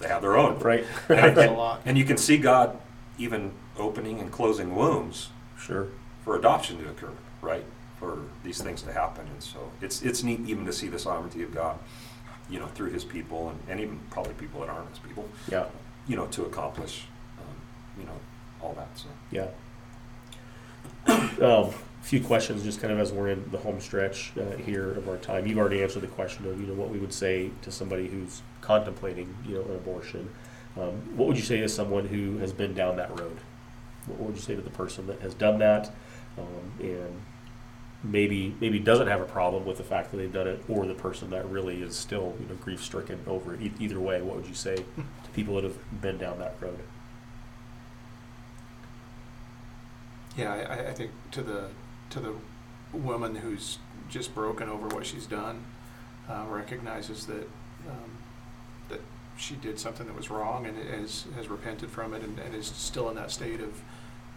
they 0.00 0.08
have 0.08 0.20
their 0.22 0.36
own. 0.36 0.58
Right. 0.58 0.84
And, 1.08 1.18
Happens 1.18 1.38
a 1.38 1.40
and- 1.48 1.56
lot. 1.56 1.80
and 1.86 1.96
you 1.96 2.04
can 2.04 2.16
see 2.18 2.36
God 2.36 2.78
even 3.18 3.52
opening 3.78 4.20
and 4.20 4.30
closing 4.32 4.74
wombs 4.74 5.28
Sure. 5.58 5.88
for 6.24 6.36
adoption 6.36 6.78
to 6.82 6.88
occur, 6.88 7.10
right? 7.40 7.64
For 7.98 8.18
these 8.42 8.60
things 8.60 8.82
to 8.82 8.92
happen, 8.92 9.26
and 9.28 9.42
so 9.42 9.70
it's 9.80 10.02
it's 10.02 10.22
neat 10.24 10.40
even 10.46 10.64
to 10.66 10.72
see 10.72 10.88
the 10.88 10.98
sovereignty 10.98 11.42
of 11.42 11.54
God, 11.54 11.78
you 12.50 12.58
know, 12.58 12.66
through 12.66 12.90
His 12.90 13.04
people 13.04 13.50
and, 13.50 13.58
and 13.68 13.80
even 13.80 14.00
probably 14.10 14.34
people 14.34 14.60
that 14.60 14.68
aren't 14.68 14.88
His 14.90 14.98
people, 14.98 15.28
Yeah. 15.48 15.66
you 16.08 16.16
know, 16.16 16.26
to 16.26 16.44
accomplish, 16.44 17.06
um, 17.38 17.54
you 18.00 18.04
know, 18.04 18.18
all 18.60 18.72
that. 18.74 18.88
So 18.96 19.06
Yeah. 19.30 19.48
Um, 21.06 21.70
a 22.00 22.04
few 22.04 22.20
questions, 22.20 22.64
just 22.64 22.80
kind 22.80 22.92
of 22.92 22.98
as 22.98 23.12
we're 23.12 23.28
in 23.28 23.48
the 23.52 23.58
home 23.58 23.80
stretch 23.80 24.32
uh, 24.36 24.56
here 24.56 24.90
of 24.92 25.08
our 25.08 25.16
time. 25.18 25.46
You've 25.46 25.58
already 25.58 25.82
answered 25.82 26.00
the 26.02 26.08
question 26.08 26.46
of, 26.46 26.60
you 26.60 26.66
know, 26.66 26.74
what 26.74 26.90
we 26.90 26.98
would 26.98 27.12
say 27.12 27.50
to 27.62 27.70
somebody 27.70 28.08
who's 28.08 28.42
contemplating, 28.60 29.32
you 29.46 29.54
know, 29.56 29.62
an 29.62 29.76
abortion. 29.76 30.28
Um, 30.76 31.16
what 31.16 31.28
would 31.28 31.36
you 31.36 31.42
say 31.42 31.60
to 31.60 31.68
someone 31.68 32.06
who 32.06 32.38
has 32.38 32.52
been 32.52 32.74
down 32.74 32.96
that 32.96 33.10
road? 33.18 33.36
What 34.06 34.20
would 34.20 34.36
you 34.36 34.42
say 34.42 34.54
to 34.56 34.62
the 34.62 34.70
person 34.70 35.06
that 35.06 35.20
has 35.20 35.34
done 35.34 35.58
that 35.58 35.92
um, 36.38 36.72
and 36.80 37.20
maybe 38.02 38.56
maybe 38.60 38.78
doesn't 38.80 39.06
have 39.06 39.20
a 39.20 39.24
problem 39.26 39.64
with 39.64 39.76
the 39.76 39.84
fact 39.84 40.10
that 40.10 40.16
they've 40.16 40.32
done 40.32 40.48
it, 40.48 40.64
or 40.68 40.86
the 40.86 40.94
person 40.94 41.30
that 41.30 41.48
really 41.48 41.82
is 41.82 41.94
still, 41.94 42.34
you 42.40 42.46
know, 42.46 42.54
grief 42.56 42.82
stricken 42.82 43.20
over 43.26 43.54
it? 43.54 43.60
E- 43.62 43.72
either 43.78 44.00
way, 44.00 44.20
what 44.22 44.36
would 44.36 44.46
you 44.46 44.54
say 44.54 44.76
to 44.76 45.30
people 45.34 45.54
that 45.56 45.64
have 45.64 46.00
been 46.00 46.18
down 46.18 46.38
that 46.40 46.56
road? 46.60 46.78
Yeah, 50.36 50.52
I, 50.54 50.88
I- 50.90 50.94
think 50.94 51.10
to 51.32 51.42
the 51.42 51.68
to 52.10 52.20
the 52.20 52.34
woman 52.92 53.36
who's 53.36 53.78
just 54.10 54.34
broken 54.34 54.68
over 54.68 54.88
what 54.88 55.06
she's 55.06 55.26
done, 55.26 55.64
uh, 56.28 56.44
recognizes 56.48 57.26
that 57.26 57.48
she 59.36 59.54
did 59.56 59.78
something 59.78 60.06
that 60.06 60.16
was 60.16 60.30
wrong 60.30 60.66
and 60.66 60.76
has 60.76 61.24
has 61.36 61.48
repented 61.48 61.90
from 61.90 62.14
it 62.14 62.22
and, 62.22 62.38
and 62.38 62.54
is 62.54 62.66
still 62.66 63.08
in 63.08 63.16
that 63.16 63.30
state 63.30 63.60
of 63.60 63.80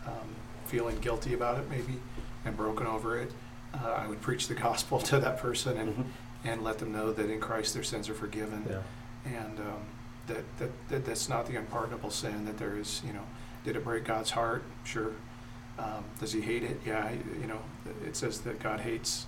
um, 0.07 0.35
feeling 0.65 0.97
guilty 0.99 1.33
about 1.33 1.59
it 1.59 1.69
maybe 1.69 1.99
and 2.45 2.55
broken 2.55 2.87
over 2.87 3.17
it. 3.19 3.31
Uh, 3.73 3.89
I 4.03 4.07
would 4.07 4.21
preach 4.21 4.47
the 4.47 4.53
gospel 4.67 4.99
to 4.99 5.19
that 5.19 5.37
person 5.39 5.77
and 5.77 6.11
and 6.43 6.63
let 6.63 6.77
them 6.77 6.91
know 6.91 7.11
that 7.11 7.29
in 7.29 7.39
Christ 7.39 7.73
their 7.73 7.83
sins 7.83 8.07
are 8.09 8.13
forgiven 8.13 8.65
Yeah. 8.69 8.81
and 9.25 9.59
um, 9.59 9.81
that, 10.27 10.43
that, 10.59 10.69
that 10.89 11.05
that's 11.05 11.27
not 11.29 11.47
the 11.47 11.55
unpardonable 11.55 12.09
sin. 12.11 12.45
That 12.45 12.57
there 12.57 12.77
is, 12.77 13.01
you 13.05 13.13
know, 13.13 13.23
did 13.63 13.75
it 13.75 13.83
break 13.83 14.03
God's 14.05 14.31
heart? 14.31 14.63
Sure. 14.83 15.11
Um, 15.77 16.03
does 16.19 16.31
He 16.33 16.41
hate 16.41 16.63
it? 16.63 16.79
Yeah. 16.85 17.11
You 17.41 17.47
know, 17.47 17.59
it 18.05 18.15
says 18.15 18.41
that 18.41 18.59
God 18.59 18.79
hates 18.79 19.25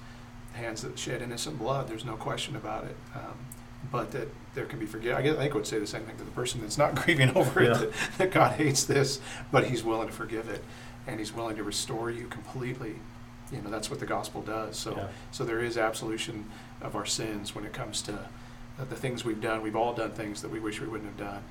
hands 0.53 0.81
that 0.83 0.97
shed 0.97 1.21
innocent 1.21 1.59
blood. 1.59 1.87
There's 1.87 2.05
no 2.05 2.15
question 2.15 2.55
about 2.55 2.85
it. 2.85 2.95
Um, 3.15 3.37
but 3.91 4.11
that 4.11 4.27
there 4.57 4.65
can 4.65 4.79
be 4.79 4.87
forgiveness. 4.87 5.19
I 5.19 5.21
guess 5.21 5.35
I 5.35 5.41
think 5.41 5.53
I 5.53 5.55
would 5.55 5.67
say 5.67 5.79
the 5.79 5.87
same 5.87 6.01
thing 6.01 6.17
to 6.17 6.23
the 6.23 6.31
person 6.31 6.61
that's 6.61 6.77
not 6.77 6.95
grieving 7.03 7.35
over 7.37 7.61
it. 7.61 7.73
That, 7.73 7.91
that 8.17 8.31
God 8.31 8.53
hates 8.53 8.83
this, 8.83 9.21
but 9.51 9.65
He's 9.65 9.83
willing 9.83 10.07
to 10.07 10.13
forgive 10.13 10.49
it, 10.49 10.63
and 11.05 11.19
He's 11.19 11.31
willing 11.31 11.55
to 11.55 11.63
restore 11.63 12.09
you 12.09 12.27
completely. 12.27 12.95
You 13.51 13.61
know, 13.61 13.69
that's 13.69 13.89
what 13.89 13.99
the 13.99 14.05
gospel 14.05 14.41
does. 14.41 14.77
So. 14.77 14.95
Yeah. 14.97 15.07
So 15.31 15.45
there 15.45 15.59
is 15.59 15.77
absolution 15.77 16.49
of 16.81 16.95
our 16.95 17.05
sins 17.05 17.55
when 17.55 17.65
it 17.65 17.71
comes 17.71 18.01
to 18.03 18.13
uh, 18.13 18.85
the 18.89 18.95
things 18.95 19.23
we've 19.23 19.39
done. 19.39 19.61
We've 19.61 19.75
all 19.75 19.93
done 19.93 20.11
things 20.11 20.41
that 20.41 20.51
we 20.51 20.59
wish 20.59 20.81
we 20.81 20.87
wouldn't 20.87 21.17
have 21.17 21.17
done. 21.17 21.43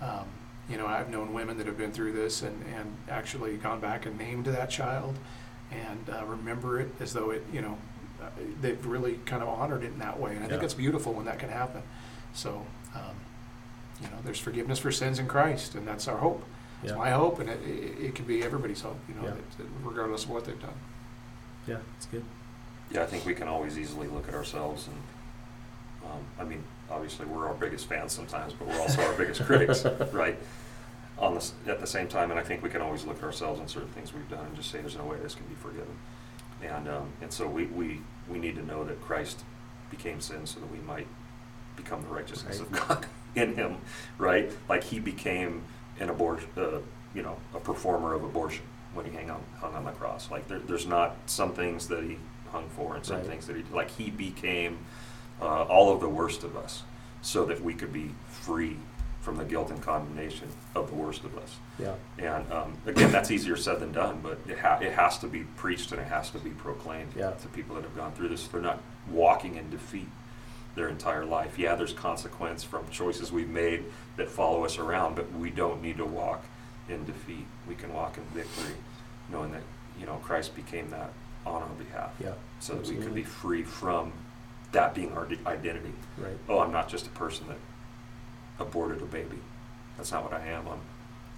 Um, 0.00 0.26
you 0.68 0.76
know, 0.76 0.86
I've 0.86 1.10
known 1.10 1.32
women 1.32 1.58
that 1.58 1.66
have 1.66 1.76
been 1.76 1.90
through 1.90 2.12
this 2.12 2.42
and, 2.42 2.64
and 2.76 2.96
actually 3.08 3.56
gone 3.56 3.80
back 3.80 4.06
and 4.06 4.16
named 4.16 4.44
that 4.46 4.70
child 4.70 5.18
and 5.72 6.10
uh, 6.10 6.24
remember 6.24 6.80
it 6.80 6.88
as 7.00 7.12
though 7.12 7.30
it, 7.30 7.44
you 7.52 7.62
know, 7.62 7.76
uh, 8.22 8.26
they've 8.60 8.84
really 8.86 9.14
kind 9.24 9.42
of 9.42 9.48
honored 9.48 9.82
it 9.82 9.88
in 9.88 9.98
that 9.98 10.18
way. 10.18 10.36
And 10.36 10.44
I 10.44 10.48
think 10.48 10.62
it's 10.62 10.74
beautiful 10.74 11.12
when 11.12 11.24
that 11.24 11.38
can 11.38 11.48
happen. 11.48 11.82
So, 12.34 12.64
um, 12.94 13.16
you 14.00 14.08
know, 14.08 14.16
there's 14.24 14.38
forgiveness 14.38 14.78
for 14.78 14.90
sins 14.92 15.18
in 15.18 15.26
Christ, 15.26 15.74
and 15.74 15.86
that's 15.86 16.08
our 16.08 16.16
hope. 16.18 16.42
It's 16.82 16.90
Yeah. 16.92 16.98
my 16.98 17.10
hope, 17.10 17.38
and 17.38 17.48
it, 17.48 17.60
it, 17.62 18.04
it 18.06 18.14
can 18.14 18.24
be 18.24 18.42
everybody's 18.42 18.80
hope, 18.80 18.98
you 19.08 19.14
know, 19.14 19.22
Yeah. 19.28 19.30
that, 19.34 19.58
that 19.58 19.66
regardless 19.82 20.24
of 20.24 20.30
what 20.30 20.44
they've 20.44 20.60
done. 20.60 20.74
Yeah, 21.66 21.76
it's 21.96 22.06
good. 22.06 22.24
yeah, 22.90 23.02
I 23.02 23.06
think 23.06 23.24
we 23.24 23.34
can 23.34 23.46
always 23.48 23.78
easily 23.78 24.08
look 24.08 24.28
at 24.28 24.34
ourselves 24.34 24.86
and. 24.88 24.96
Um, 26.04 26.18
I 26.36 26.42
mean, 26.42 26.64
obviously, 26.90 27.26
we're 27.26 27.46
our 27.46 27.54
biggest 27.54 27.86
fans 27.86 28.10
sometimes, 28.12 28.52
but 28.54 28.66
we're 28.66 28.80
also 28.80 29.00
our 29.02 29.12
biggest 29.12 29.40
critics, 29.46 29.84
right? 30.12 30.36
On 31.16 31.32
this, 31.34 31.52
at 31.68 31.78
the 31.80 31.86
same 31.86 32.08
time, 32.08 32.32
and 32.32 32.40
I 32.40 32.42
think 32.42 32.60
we 32.60 32.68
can 32.68 32.80
always 32.82 33.04
look 33.04 33.18
at 33.18 33.22
ourselves 33.22 33.60
and 33.60 33.70
certain 33.70 33.90
things 33.90 34.12
we've 34.12 34.28
done 34.28 34.44
and 34.44 34.56
just 34.56 34.72
say, 34.72 34.80
"There's 34.80 34.96
no 34.96 35.04
way 35.04 35.16
this 35.22 35.36
can 35.36 35.46
be 35.46 35.54
forgiven." 35.54 35.94
And 36.60 36.88
um, 36.88 37.12
and 37.20 37.32
so 37.32 37.46
we, 37.46 37.66
we 37.66 38.00
we 38.28 38.40
need 38.40 38.56
to 38.56 38.66
know 38.66 38.82
that 38.82 39.00
Christ 39.00 39.44
became 39.92 40.20
sin 40.20 40.44
so 40.44 40.58
that 40.58 40.72
we 40.72 40.78
might 40.80 41.06
become 41.76 42.02
the 42.02 42.08
righteousness 42.08 42.60
of 42.60 42.70
God 42.72 43.06
in 43.34 43.54
Him, 43.54 43.76
right? 44.18 44.50
Like 44.68 44.84
He 44.84 44.98
became 45.00 45.62
an 46.00 46.08
abortion, 46.10 46.48
uh, 46.56 46.78
you 47.14 47.22
know, 47.22 47.36
a 47.54 47.60
performer 47.60 48.14
of 48.14 48.24
abortion 48.24 48.62
when 48.94 49.06
He 49.06 49.12
hung 49.16 49.30
on 49.30 49.42
hung 49.60 49.74
on 49.74 49.84
the 49.84 49.92
cross. 49.92 50.30
Like 50.30 50.48
there, 50.48 50.58
there's 50.60 50.86
not 50.86 51.16
some 51.26 51.52
things 51.52 51.88
that 51.88 52.02
He 52.02 52.18
hung 52.50 52.68
for 52.70 52.96
and 52.96 53.04
some 53.04 53.18
Right. 53.18 53.26
things 53.26 53.46
that 53.46 53.56
He 53.56 53.64
like 53.72 53.90
He 53.90 54.10
became 54.10 54.78
uh, 55.40 55.62
all 55.64 55.92
of 55.92 56.00
the 56.00 56.08
worst 56.08 56.44
of 56.44 56.56
us 56.56 56.82
so 57.22 57.44
that 57.46 57.62
we 57.62 57.74
could 57.74 57.92
be 57.92 58.10
free 58.28 58.76
from 59.20 59.36
the 59.36 59.44
guilt 59.44 59.70
and 59.70 59.80
condemnation 59.80 60.48
of 60.74 60.88
the 60.88 60.94
worst 60.96 61.22
of 61.22 61.38
us. 61.38 61.54
Yeah. 61.78 61.94
And 62.18 62.52
um, 62.52 62.76
again, 62.86 63.12
that's 63.12 63.30
easier 63.30 63.56
said 63.56 63.78
than 63.78 63.92
done, 63.92 64.18
but 64.20 64.40
it, 64.48 64.58
ha- 64.58 64.80
it 64.82 64.92
has 64.94 65.16
to 65.20 65.28
be 65.28 65.44
preached 65.56 65.92
and 65.92 66.00
it 66.00 66.08
has 66.08 66.30
to 66.30 66.38
be 66.40 66.50
proclaimed 66.50 67.12
Yeah. 67.16 67.30
to 67.30 67.48
people 67.48 67.76
that 67.76 67.84
have 67.84 67.94
gone 67.96 68.10
through 68.12 68.30
this. 68.30 68.48
They're 68.48 68.60
not 68.60 68.80
walking 69.08 69.54
in 69.54 69.70
defeat 69.70 70.08
their 70.74 70.88
entire 70.88 71.24
life. 71.24 71.58
Yeah, 71.58 71.74
there's 71.74 71.92
consequence 71.92 72.62
from 72.64 72.88
choices 72.90 73.30
we've 73.30 73.48
made 73.48 73.84
that 74.16 74.28
follow 74.28 74.64
us 74.64 74.78
around, 74.78 75.16
but 75.16 75.30
we 75.34 75.50
don't 75.50 75.82
need 75.82 75.98
to 75.98 76.04
walk 76.04 76.44
in 76.88 77.04
defeat. 77.04 77.46
We 77.68 77.74
can 77.74 77.92
walk 77.92 78.16
in 78.16 78.24
victory, 78.34 78.74
knowing 79.30 79.52
that 79.52 79.62
you 79.98 80.06
know 80.06 80.16
Christ 80.22 80.54
became 80.54 80.90
that 80.90 81.12
on 81.44 81.62
our 81.62 81.68
behalf, 81.70 82.12
Yeah. 82.22 82.32
so 82.60 82.74
that 82.74 82.86
we 82.86 82.96
could 82.96 83.14
be 83.14 83.24
free 83.24 83.62
from 83.62 84.12
that 84.72 84.94
being 84.94 85.12
our 85.12 85.28
identity. 85.46 85.92
Right. 86.16 86.36
Oh, 86.48 86.60
I'm 86.60 86.72
not 86.72 86.88
just 86.88 87.06
a 87.06 87.10
person 87.10 87.46
that 87.48 87.58
aborted 88.58 89.02
a 89.02 89.06
baby. 89.06 89.38
That's 89.96 90.12
not 90.12 90.22
what 90.24 90.32
I 90.32 90.46
am. 90.46 90.66
I'm, 90.68 90.80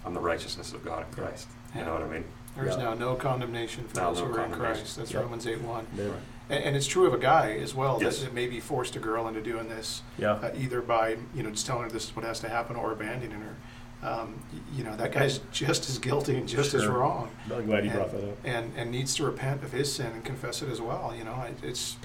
I'm 0.05 0.14
the 0.14 0.20
righteousness 0.20 0.72
of 0.72 0.85
God 0.85 1.01
in 1.11 1.18
Yeah. 1.18 1.24
Christ. 1.28 1.49
You 1.74 1.85
know 1.85 1.93
what 1.95 2.03
I 2.03 2.07
mean? 2.09 2.24
There 2.55 2.66
is 2.68 2.76
Yeah. 2.76 2.85
now 2.85 2.95
no 2.95 3.16
condemnation 3.16 3.85
for 3.89 3.97
Now 3.97 4.11
those 4.12 4.20
no 4.20 4.26
who 4.28 4.37
are 4.37 4.45
in. 4.45 4.53
Christ. 4.53 4.97
That's 4.97 5.11
Yeah. 5.11 5.20
Romans 5.20 5.47
8 5.47 5.61
1. 5.62 5.87
Yeah. 5.97 6.11
And, 6.51 6.62
and 6.64 6.76
it's 6.76 6.86
true 6.86 7.07
of 7.07 7.14
a 7.14 7.18
guy 7.18 7.53
as 7.53 7.74
well 7.74 7.99
Yes. 8.03 8.18
that, 8.18 8.26
that 8.26 8.34
maybe 8.34 8.61
forced 8.61 8.97
a 8.97 8.99
girl 8.99 9.26
into 9.28 9.40
doing 9.40 9.68
this, 9.68 10.03
Yeah. 10.18 10.32
uh, 10.32 10.51
either 10.57 10.80
by 10.82 11.16
you 11.34 11.42
know 11.42 11.51
just 11.51 11.66
telling 11.66 11.84
her 11.84 11.90
this 11.90 12.05
is 12.05 12.16
what 12.16 12.24
has 12.24 12.40
to 12.40 12.49
happen 12.49 12.76
or 12.76 12.92
abandoning 12.92 13.40
her. 13.40 13.55
Um, 14.03 14.34
you 14.74 14.84
know 14.84 14.95
that 14.97 15.12
guy's 15.12 15.38
just 15.53 15.88
as 15.88 15.99
guilty 15.99 16.36
and 16.36 16.47
just 16.47 16.74
as 16.74 16.86
wrong, 16.86 17.30
I'm 17.51 17.64
glad 17.64 17.84
you 17.84 17.90
and, 17.90 17.99
brought 17.99 18.11
that 18.12 18.24
up. 18.28 18.36
and 18.45 18.72
and 18.76 18.90
needs 18.90 19.14
to 19.16 19.24
repent 19.24 19.62
of 19.62 19.72
his 19.72 19.92
sin 19.95 20.07
and 20.12 20.22
confess 20.24 20.61
it 20.61 20.68
as 20.68 20.80
well. 20.80 21.14
You 21.16 21.24
know, 21.24 21.40
it, 21.49 21.57
it's 21.62 21.97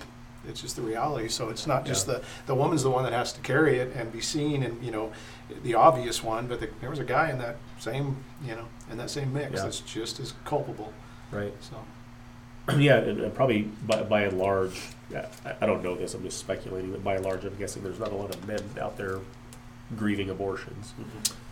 it's 0.47 0.61
just 0.61 0.77
the 0.77 0.81
reality. 0.81 1.27
So 1.27 1.49
it's 1.49 1.67
not 1.67 1.85
just 1.85 2.07
Yeah. 2.07 2.13
the 2.15 2.21
the 2.45 2.55
woman's 2.55 2.83
the 2.83 2.89
one 2.89 3.03
that 3.03 3.11
has 3.11 3.33
to 3.33 3.41
carry 3.41 3.79
it 3.79 3.93
and 3.93 4.09
be 4.13 4.21
seen 4.21 4.63
and 4.63 4.81
you 4.81 4.91
know 4.91 5.11
the 5.63 5.73
obvious 5.75 6.23
one, 6.23 6.47
but 6.47 6.61
the, 6.61 6.69
there 6.79 6.89
was 6.89 6.99
a 6.99 7.03
guy 7.03 7.29
in 7.31 7.39
that 7.39 7.57
same 7.79 8.23
you 8.45 8.55
know 8.55 8.65
in 8.89 8.97
that 8.97 9.09
same 9.09 9.33
mix 9.33 9.51
Yeah. 9.55 9.63
that's 9.63 9.81
just 9.81 10.21
as 10.21 10.33
culpable. 10.45 10.93
Right. 11.31 11.53
So. 11.59 11.75
Yeah, 12.78 12.97
and, 12.97 13.20
and 13.22 13.34
probably 13.34 13.63
by, 13.86 14.03
by 14.03 14.22
and 14.22 14.38
large, 14.38 14.80
I, 15.13 15.55
I 15.61 15.65
don't 15.65 15.84
know 15.84 15.95
this, 15.95 16.13
I'm 16.13 16.24
just 16.24 16.38
speculating, 16.38 16.91
but 16.91 17.03
by 17.03 17.15
and 17.15 17.26
large, 17.26 17.45
I'm 17.45 17.55
guessing 17.55 17.84
there's 17.84 17.99
not 17.99 18.11
a 18.11 18.15
lot 18.15 18.34
of 18.34 18.47
men 18.47 18.61
out 18.80 18.97
there 18.97 19.20
grieving 19.95 20.30
abortions. 20.30 20.93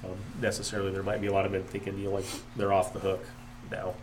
Um, 0.04 0.18
necessarily, 0.42 0.92
there 0.92 1.04
might 1.04 1.22
be 1.22 1.28
a 1.28 1.34
lot 1.34 1.46
of 1.46 1.52
men 1.52 1.64
thinking, 1.64 1.98
you 1.98 2.06
know, 2.06 2.12
like 2.12 2.26
they're 2.56 2.74
off 2.74 2.94
the 2.94 3.00
hook 3.00 3.26
now. 3.72 3.96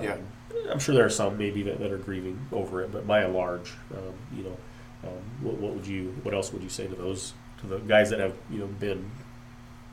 Yeah. 0.00 0.14
Um, 0.14 0.26
I'm 0.70 0.78
sure 0.78 0.94
there 0.94 1.04
are 1.04 1.10
some 1.10 1.38
maybe 1.38 1.62
that, 1.64 1.78
that 1.78 1.90
are 1.90 1.98
grieving 1.98 2.38
over 2.52 2.82
it, 2.82 2.92
but 2.92 3.06
by 3.06 3.22
and 3.22 3.34
large, 3.34 3.72
um, 3.94 4.14
you 4.36 4.44
know, 4.44 4.56
um, 5.04 5.18
what, 5.40 5.56
what 5.56 5.74
would 5.74 5.86
you, 5.86 6.14
what 6.22 6.34
else 6.34 6.52
would 6.52 6.62
you 6.62 6.68
say 6.68 6.86
to 6.86 6.94
those, 6.94 7.32
to 7.60 7.66
the 7.66 7.78
guys 7.78 8.10
that 8.10 8.20
have, 8.20 8.34
you 8.50 8.58
know, 8.58 8.66
been, 8.66 9.10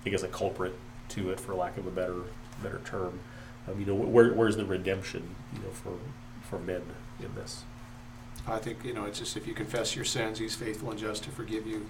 I 0.05 0.09
guess, 0.09 0.23
a 0.23 0.27
culprit 0.27 0.75
to 1.09 1.31
it, 1.31 1.39
for 1.39 1.55
lack 1.55 1.77
of 1.77 1.87
a 1.87 1.91
better, 1.91 2.23
better 2.61 2.81
term? 2.85 3.19
Um, 3.67 3.79
you 3.79 3.85
know, 3.85 3.95
where, 3.95 4.33
where's 4.33 4.57
the 4.57 4.65
redemption, 4.65 5.35
you 5.53 5.59
know, 5.59 5.69
for, 5.69 5.93
for 6.49 6.59
men 6.59 6.81
in 7.19 7.33
this? 7.35 7.63
I 8.47 8.57
think, 8.57 8.83
you 8.83 8.93
know, 8.93 9.05
it's 9.05 9.19
just 9.19 9.37
if 9.37 9.45
you 9.45 9.53
confess 9.53 9.95
your 9.95 10.05
sins, 10.05 10.39
he's 10.39 10.55
faithful 10.55 10.89
and 10.89 10.99
just 10.99 11.23
to 11.25 11.29
forgive 11.29 11.67
you 11.67 11.85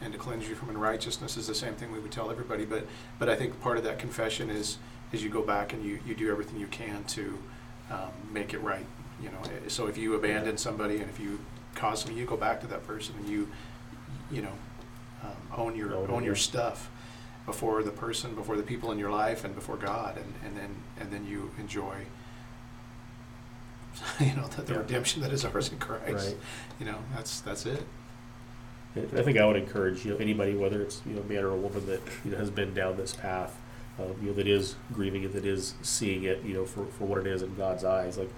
and 0.00 0.12
to 0.12 0.18
cleanse 0.18 0.48
you 0.48 0.54
from 0.54 0.70
unrighteousness 0.70 1.36
is 1.36 1.46
the 1.46 1.54
same 1.54 1.74
thing 1.74 1.92
we 1.92 1.98
would 1.98 2.12
tell 2.12 2.30
everybody. 2.30 2.64
But, 2.64 2.86
but 3.18 3.28
I 3.28 3.36
think 3.36 3.60
part 3.60 3.76
of 3.76 3.84
that 3.84 3.98
confession 3.98 4.48
is, 4.48 4.78
is 5.12 5.22
you 5.22 5.28
go 5.28 5.42
back 5.42 5.72
and 5.72 5.84
you, 5.84 6.00
you 6.06 6.14
do 6.14 6.30
everything 6.30 6.58
you 6.58 6.68
can 6.68 7.04
to 7.04 7.38
um, 7.90 8.12
make 8.32 8.54
it 8.54 8.60
right. 8.60 8.86
You 9.20 9.28
know, 9.28 9.38
Eh, 9.44 9.68
so 9.68 9.86
if 9.86 9.98
you 9.98 10.14
abandon 10.14 10.56
somebody 10.56 10.96
and 10.96 11.10
if 11.10 11.20
you 11.20 11.40
cause 11.74 12.00
something, 12.00 12.16
you 12.16 12.24
go 12.24 12.36
back 12.36 12.60
to 12.62 12.66
that 12.68 12.86
person 12.86 13.14
and 13.18 13.28
you, 13.28 13.48
you 14.30 14.42
know, 14.42 14.52
um, 15.22 15.36
own 15.56 15.76
your 15.76 15.94
Own 15.94 16.10
own 16.10 16.24
your 16.24 16.36
stuff 16.36 16.90
before 17.44 17.82
the 17.82 17.90
person, 17.90 18.34
before 18.34 18.56
the 18.56 18.62
people 18.62 18.92
in 18.92 18.98
your 18.98 19.10
life, 19.10 19.44
and 19.44 19.54
before 19.54 19.76
God, 19.76 20.16
and, 20.16 20.34
and 20.44 20.56
then 20.56 20.74
and 20.98 21.12
then 21.12 21.26
you 21.26 21.50
enjoy. 21.58 22.06
You 24.20 24.34
know 24.36 24.46
the, 24.48 24.62
the 24.62 24.72
Yeah. 24.74 24.78
redemption 24.80 25.22
that 25.22 25.32
is 25.32 25.44
ours 25.44 25.70
in 25.72 25.78
Christ. 25.78 26.12
Right. 26.28 26.36
You 26.78 26.86
know 26.86 26.98
that's 27.14 27.40
that's 27.40 27.66
it. 27.66 27.82
I 28.96 29.22
think 29.22 29.38
I 29.38 29.46
would 29.46 29.56
encourage 29.56 30.04
you 30.04 30.12
know 30.12 30.16
anybody, 30.18 30.54
whether 30.54 30.82
it's 30.82 31.00
you 31.06 31.12
know 31.14 31.22
man 31.22 31.44
or 31.44 31.50
a 31.50 31.56
woman 31.56 31.86
that 31.86 32.00
you 32.24 32.32
know, 32.32 32.38
has 32.38 32.50
been 32.50 32.74
down 32.74 32.96
this 32.96 33.14
path, 33.14 33.56
um, 33.98 34.14
you 34.20 34.28
know 34.28 34.34
that 34.34 34.48
is 34.48 34.74
grieving 34.92 35.22
it, 35.22 35.32
that 35.32 35.44
is 35.44 35.74
seeing 35.82 36.24
it, 36.24 36.42
you 36.42 36.54
know 36.54 36.64
for, 36.64 36.86
for 36.86 37.04
what 37.04 37.18
it 37.18 37.26
is 37.26 37.42
in 37.42 37.54
God's 37.54 37.84
eyes. 37.84 38.18
Like 38.18 38.30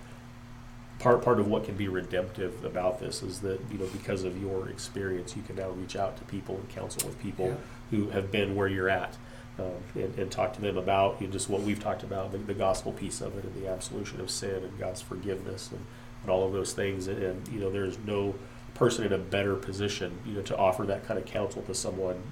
part 0.98 1.22
part 1.24 1.40
of 1.40 1.48
what 1.48 1.64
can 1.64 1.74
be 1.76 1.88
redemptive 1.88 2.64
about 2.64 3.00
this 3.00 3.22
is 3.22 3.40
that 3.40 3.60
you 3.70 3.78
know 3.78 3.86
because 3.86 4.24
of 4.24 4.40
your 4.40 4.68
experience, 4.68 5.34
you 5.36 5.42
can 5.42 5.56
now 5.56 5.70
reach 5.70 5.96
out 5.96 6.16
to 6.18 6.24
people 6.24 6.56
and 6.56 6.68
counsel 6.68 7.08
with 7.08 7.18
people 7.22 7.46
Yeah. 7.48 7.54
who 7.90 8.10
have 8.10 8.30
been 8.30 8.54
where 8.54 8.68
you're 8.68 8.90
at. 8.90 9.16
Um, 9.58 9.72
and, 9.94 10.18
and 10.18 10.30
talk 10.30 10.54
to 10.54 10.62
them 10.62 10.78
about 10.78 11.20
you 11.20 11.26
know, 11.26 11.32
just 11.32 11.50
what 11.50 11.60
we've 11.60 11.78
talked 11.78 12.02
about, 12.02 12.32
the, 12.32 12.38
the 12.38 12.54
gospel 12.54 12.90
piece 12.90 13.20
of 13.20 13.36
it, 13.36 13.44
and 13.44 13.54
the 13.62 13.68
absolution 13.68 14.18
of 14.20 14.30
sin, 14.30 14.64
and 14.64 14.78
God's 14.78 15.02
forgiveness, 15.02 15.70
and, 15.70 15.84
and 16.22 16.30
all 16.30 16.46
of 16.46 16.54
those 16.54 16.72
things. 16.72 17.06
And, 17.06 17.22
and 17.22 17.48
you 17.48 17.60
know, 17.60 17.70
there's 17.70 17.98
no 18.06 18.34
person 18.74 19.04
in 19.04 19.12
a 19.12 19.18
better 19.18 19.54
position, 19.54 20.18
you 20.24 20.32
know, 20.32 20.42
to 20.42 20.56
offer 20.56 20.84
that 20.84 21.06
kind 21.06 21.20
of 21.20 21.26
counsel 21.26 21.60
to 21.62 21.74
someone 21.74 22.22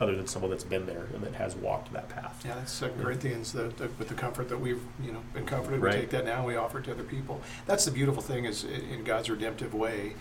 other 0.00 0.16
than 0.16 0.26
someone 0.26 0.50
that's 0.50 0.64
been 0.64 0.86
there 0.86 1.06
and 1.14 1.22
that 1.22 1.34
has 1.34 1.54
walked 1.54 1.92
that 1.92 2.08
path. 2.08 2.42
Yeah, 2.44 2.56
that's 2.56 2.72
Second 2.72 2.98
Yeah. 2.98 3.04
Corinthians. 3.04 3.52
The, 3.52 3.64
the, 3.76 3.88
with 3.98 4.08
the 4.08 4.14
comfort 4.14 4.48
that 4.48 4.58
we've 4.58 4.82
you 5.00 5.12
know 5.12 5.22
been 5.32 5.46
comforted, 5.46 5.80
we 5.80 5.90
take 5.92 6.10
that 6.10 6.24
now 6.24 6.38
and 6.38 6.46
we 6.46 6.56
offer 6.56 6.80
it 6.80 6.84
to 6.84 6.90
other 6.90 7.04
people. 7.04 7.40
That's 7.66 7.84
the 7.84 7.92
beautiful 7.92 8.22
thing 8.22 8.44
is 8.44 8.64
in 8.64 9.04
God's 9.04 9.30
redemptive 9.30 9.72
way. 9.74 10.14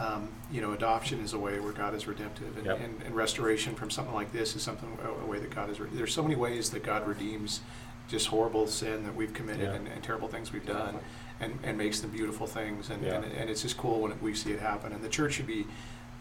Um, 0.00 0.30
you 0.50 0.62
know, 0.62 0.72
adoption 0.72 1.20
is 1.20 1.34
a 1.34 1.38
way 1.38 1.60
where 1.60 1.72
God 1.72 1.94
is 1.94 2.06
redemptive, 2.06 2.56
and, 2.56 2.64
Yep. 2.64 2.80
and, 2.80 3.02
and 3.02 3.14
restoration 3.14 3.74
from 3.74 3.90
something 3.90 4.14
like 4.14 4.32
this 4.32 4.56
is 4.56 4.62
something 4.62 4.88
a, 5.04 5.26
way 5.26 5.38
that 5.38 5.54
God 5.54 5.68
is. 5.68 5.78
Re- 5.78 5.90
There's 5.92 6.14
so 6.14 6.22
many 6.22 6.36
ways 6.36 6.70
that 6.70 6.82
God 6.82 7.06
redeems 7.06 7.60
just 8.08 8.28
horrible 8.28 8.66
sin 8.66 9.04
that 9.04 9.14
we've 9.14 9.34
committed 9.34 9.68
Yeah. 9.68 9.74
and, 9.74 9.88
and 9.88 10.02
terrible 10.02 10.26
things 10.26 10.52
we've 10.54 10.64
done, 10.64 10.98
and, 11.38 11.58
and 11.62 11.76
makes 11.76 12.00
them 12.00 12.10
beautiful 12.10 12.46
things. 12.46 12.88
And, 12.88 13.02
Yeah. 13.04 13.16
and, 13.16 13.24
and 13.26 13.50
it's 13.50 13.60
just 13.60 13.76
cool 13.76 14.00
when 14.00 14.18
we 14.22 14.32
see 14.34 14.52
it 14.52 14.60
happen. 14.60 14.92
And 14.94 15.04
the 15.04 15.08
church 15.08 15.34
should 15.34 15.46
be 15.46 15.66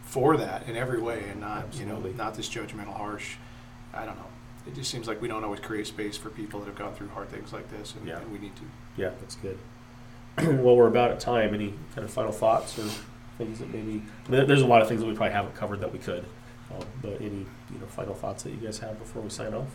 for 0.03 0.35
that 0.35 0.67
in 0.67 0.75
every 0.75 1.01
way, 1.01 1.23
and 1.31 1.39
not 1.39 1.65
Absolutely. 1.67 2.09
you 2.11 2.17
know 2.17 2.23
not 2.23 2.35
this 2.35 2.49
judgmental, 2.49 2.93
harsh. 2.97 3.35
I 3.93 4.05
don't 4.05 4.17
know. 4.17 4.25
It 4.67 4.75
just 4.75 4.91
seems 4.91 5.07
like 5.07 5.21
we 5.21 5.29
don't 5.29 5.43
always 5.45 5.61
create 5.61 5.87
space 5.87 6.17
for 6.17 6.29
people 6.29 6.59
that 6.59 6.65
have 6.65 6.75
gone 6.77 6.93
through 6.95 7.09
hard 7.09 7.29
things 7.29 7.53
like 7.53 7.69
this, 7.71 7.95
and, 7.95 8.05
Yeah. 8.05 8.19
and 8.19 8.29
we 8.31 8.39
need 8.39 8.55
to. 8.57 8.63
Yeah, 8.97 9.11
that's 9.21 9.35
good. 9.35 9.57
well, 10.37 10.75
we're 10.75 10.87
about 10.87 11.11
at 11.11 11.19
time. 11.21 11.53
Any 11.53 11.75
kind 11.95 12.03
of 12.03 12.11
final 12.11 12.33
thoughts 12.33 12.77
or 12.77 12.89
things 13.39 13.57
that 13.59 13.73
maybe 13.73 14.03
I 14.27 14.31
mean, 14.31 14.47
there's 14.47 14.61
a 14.61 14.67
lot 14.67 14.83
of 14.83 14.87
things 14.87 15.01
that 15.01 15.07
we 15.07 15.15
probably 15.15 15.33
haven't 15.33 15.55
covered 15.55 15.79
that 15.79 15.91
we 15.91 15.97
could, 15.97 16.25
um, 16.71 16.85
but 17.01 17.19
any 17.19 17.47
you 17.71 17.79
know 17.79 17.87
final 17.87 18.13
thoughts 18.13 18.43
that 18.43 18.51
you 18.51 18.57
guys 18.57 18.77
have 18.79 18.99
before 18.99 19.23
we 19.23 19.29
sign 19.29 19.55
off? 19.55 19.69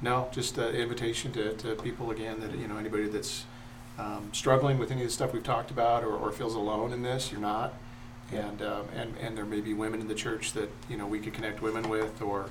No, 0.00 0.28
just 0.32 0.58
an 0.58 0.74
invitation 0.74 1.32
to, 1.32 1.54
to 1.54 1.74
people 1.76 2.10
again 2.10 2.40
that 2.40 2.56
you 2.56 2.66
know 2.66 2.78
anybody 2.78 3.08
that's 3.08 3.44
um, 3.98 4.30
struggling 4.32 4.78
with 4.78 4.90
any 4.90 5.02
of 5.02 5.08
the 5.08 5.12
stuff 5.12 5.32
we've 5.32 5.44
talked 5.44 5.70
about 5.70 6.02
or, 6.02 6.14
or 6.16 6.32
feels 6.32 6.54
alone 6.54 6.92
in 6.92 7.02
this, 7.02 7.30
you're 7.30 7.40
not. 7.40 7.74
And, 8.30 8.62
um, 8.62 8.86
and 8.94 9.14
and 9.20 9.36
there 9.36 9.44
may 9.44 9.60
be 9.60 9.74
women 9.74 10.00
in 10.00 10.08
the 10.08 10.14
church 10.14 10.52
that 10.52 10.70
you 10.88 10.96
know 10.96 11.06
we 11.06 11.18
could 11.18 11.34
connect 11.34 11.62
women 11.62 11.88
with, 11.88 12.22
or 12.22 12.46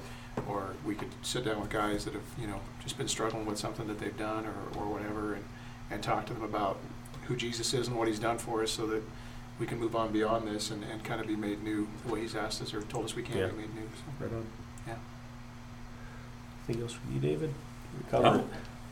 or 0.47 0.75
we 0.85 0.93
could 0.93 1.09
sit 1.23 1.45
down 1.45 1.59
with 1.59 1.69
guys 1.69 2.05
that 2.05 2.13
have 2.13 2.23
you 2.39 2.47
know 2.47 2.59
just 2.83 2.97
been 2.97 3.07
struggling 3.07 3.45
with 3.45 3.57
something 3.57 3.87
that 3.87 3.99
they've 3.99 4.17
done 4.17 4.45
or, 4.45 4.79
or 4.79 4.85
whatever, 4.87 5.33
and, 5.33 5.45
and 5.89 6.03
talk 6.03 6.25
to 6.27 6.33
them 6.33 6.43
about 6.43 6.79
who 7.27 7.35
Jesus 7.35 7.73
is 7.73 7.87
and 7.87 7.97
what 7.97 8.07
He's 8.07 8.19
done 8.19 8.37
for 8.37 8.63
us, 8.63 8.71
so 8.71 8.85
that 8.87 9.03
we 9.59 9.65
can 9.65 9.79
move 9.79 9.95
on 9.95 10.11
beyond 10.11 10.47
this 10.47 10.69
and, 10.71 10.83
and 10.83 11.03
kind 11.03 11.19
of 11.19 11.27
be 11.27 11.35
made 11.35 11.63
new 11.63 11.87
the 12.05 12.13
way 12.13 12.21
He's 12.21 12.35
asked 12.35 12.61
us 12.61 12.73
or 12.73 12.81
told 12.83 13.05
us 13.05 13.15
we 13.15 13.23
can 13.23 13.37
Yeah. 13.37 13.47
be 13.47 13.57
made 13.57 13.75
new. 13.75 13.81
So, 13.95 14.25
Right 14.25 14.33
on. 14.33 14.45
yeah. 14.87 14.93
Anything 16.67 16.83
else 16.83 16.93
from 16.93 17.13
you, 17.13 17.19
David? 17.19 17.53
You 17.97 18.05
covered 18.11 18.45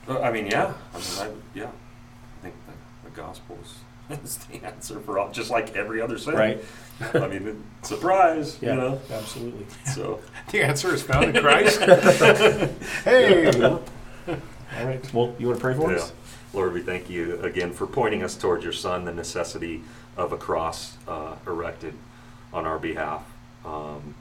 No. 0.08 0.16
it? 0.16 0.22
I 0.24 0.32
mean, 0.32 0.48
yeah. 0.48 0.74
I 0.94 0.98
mean, 0.98 1.08
I, 1.20 1.30
yeah. 1.60 1.66
I 1.66 2.42
think 2.44 2.56
the, 2.68 3.10
the 3.10 3.16
gospel 3.16 3.58
is, 3.64 4.20
is 4.24 4.38
the 4.38 4.64
answer 4.66 5.00
for 5.00 5.20
all, 5.20 5.32
just 5.32 5.50
like 5.50 5.76
every 5.76 6.02
other 6.02 6.18
sin. 6.18 6.34
Right. 6.36 6.64
I 7.14 7.28
mean, 7.28 7.48
it- 7.48 7.86
surprise, 7.86 8.58
Yeah. 8.62 8.70
you 8.76 8.76
know. 8.82 9.02
Absolutely. 9.12 9.66
So 9.94 10.20
The 10.52 10.62
answer 10.64 10.94
is 10.94 11.02
found 11.04 11.36
in 11.36 11.42
Christ. 11.44 11.80
hey. 13.04 13.48
All 13.64 13.80
right. 14.86 15.14
Well, 15.14 15.36
you 15.40 15.48
want 15.48 15.60
to 15.60 15.62
pray 15.62 15.74
for 15.76 15.92
Yeah. 15.92 15.98
us? 15.98 16.14
Lord, 16.56 16.72
we 16.72 16.80
thank 16.80 17.10
you 17.10 17.38
again 17.42 17.74
for 17.74 17.86
pointing 17.86 18.24
us 18.24 18.34
towards 18.38 18.64
your 18.64 18.72
Son, 18.72 19.04
the 19.04 19.14
necessity 19.14 19.82
of 20.16 20.32
a 20.32 20.38
cross 20.38 20.96
uh, 21.06 21.36
erected 21.46 21.94
on 22.54 22.66
our 22.66 22.80
behalf, 22.80 23.30
um, 23.66 24.16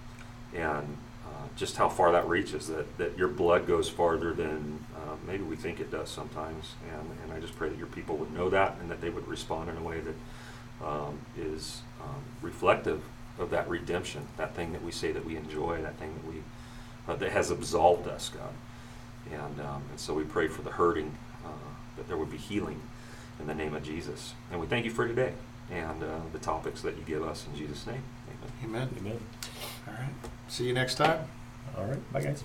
and 0.53 0.99
uh, 1.24 1.47
just 1.55 1.76
how 1.76 1.89
far 1.89 2.11
that 2.11 2.26
reaches. 2.26 2.66
That 2.66 2.99
that 2.99 3.16
your 3.16 3.28
blood 3.28 3.68
goes 3.68 3.89
farther 3.89 4.35
than 4.35 4.85
uh, 4.97 5.14
maybe 5.28 5.45
we 5.45 5.55
think 5.55 5.78
it 5.78 5.93
does 5.93 6.11
sometimes. 6.11 6.74
And 6.93 7.09
and 7.22 7.32
I 7.32 7.39
just 7.39 7.55
pray 7.55 7.68
that 7.68 7.78
your 7.78 7.87
people 7.87 8.16
would 8.16 8.35
know 8.35 8.51
that, 8.51 8.78
and 8.80 8.91
that 8.91 9.01
they 9.01 9.11
would 9.11 9.28
respond 9.28 9.70
in 9.70 9.76
a 9.76 9.82
way 9.82 10.01
that 10.01 10.85
um, 10.85 11.20
is 11.39 11.82
um, 12.03 12.20
reflective 12.43 13.01
of 13.39 13.51
that 13.51 13.68
redemption, 13.68 14.26
that 14.39 14.57
thing 14.57 14.72
that 14.72 14.82
we 14.82 14.91
say 14.91 15.12
that 15.12 15.24
we 15.24 15.37
enjoy, 15.37 15.80
that 15.82 15.97
thing 15.99 16.12
that 16.12 16.26
we 16.26 16.43
uh, 17.07 17.14
that 17.14 17.30
has 17.30 17.53
absolved 17.53 18.09
us, 18.09 18.28
God. 18.28 18.55
And, 19.32 19.61
um, 19.61 19.82
and 19.91 19.99
so 19.99 20.14
we 20.14 20.24
pray 20.24 20.49
for 20.49 20.62
the 20.62 20.70
hurting, 20.72 21.16
that 21.97 22.09
there 22.09 22.16
would 22.16 22.30
be 22.30 22.36
healing 22.36 22.80
in 23.40 23.47
the 23.47 23.55
name 23.55 23.74
of 23.74 23.82
Jesus. 23.82 24.34
And 24.51 24.61
we 24.61 24.66
thank 24.66 24.84
you 24.84 24.90
for 24.90 25.07
today 25.07 25.32
and 25.70 26.03
uh, 26.03 26.20
the 26.32 26.38
topics 26.38 26.82
that 26.82 26.97
you 26.97 27.03
give 27.05 27.22
us 27.22 27.47
in 27.47 27.57
Jesus' 27.59 27.86
name. 27.86 28.03
Amen. 28.64 28.88
Amen. 28.88 28.88
Amen. 28.99 29.20
All 29.86 29.95
right. 29.95 30.12
See 30.49 30.66
you 30.66 30.72
next 30.72 30.97
time. 30.97 31.26
All 31.76 31.86
right. 31.86 32.12
Bye, 32.12 32.22
guys. 32.22 32.45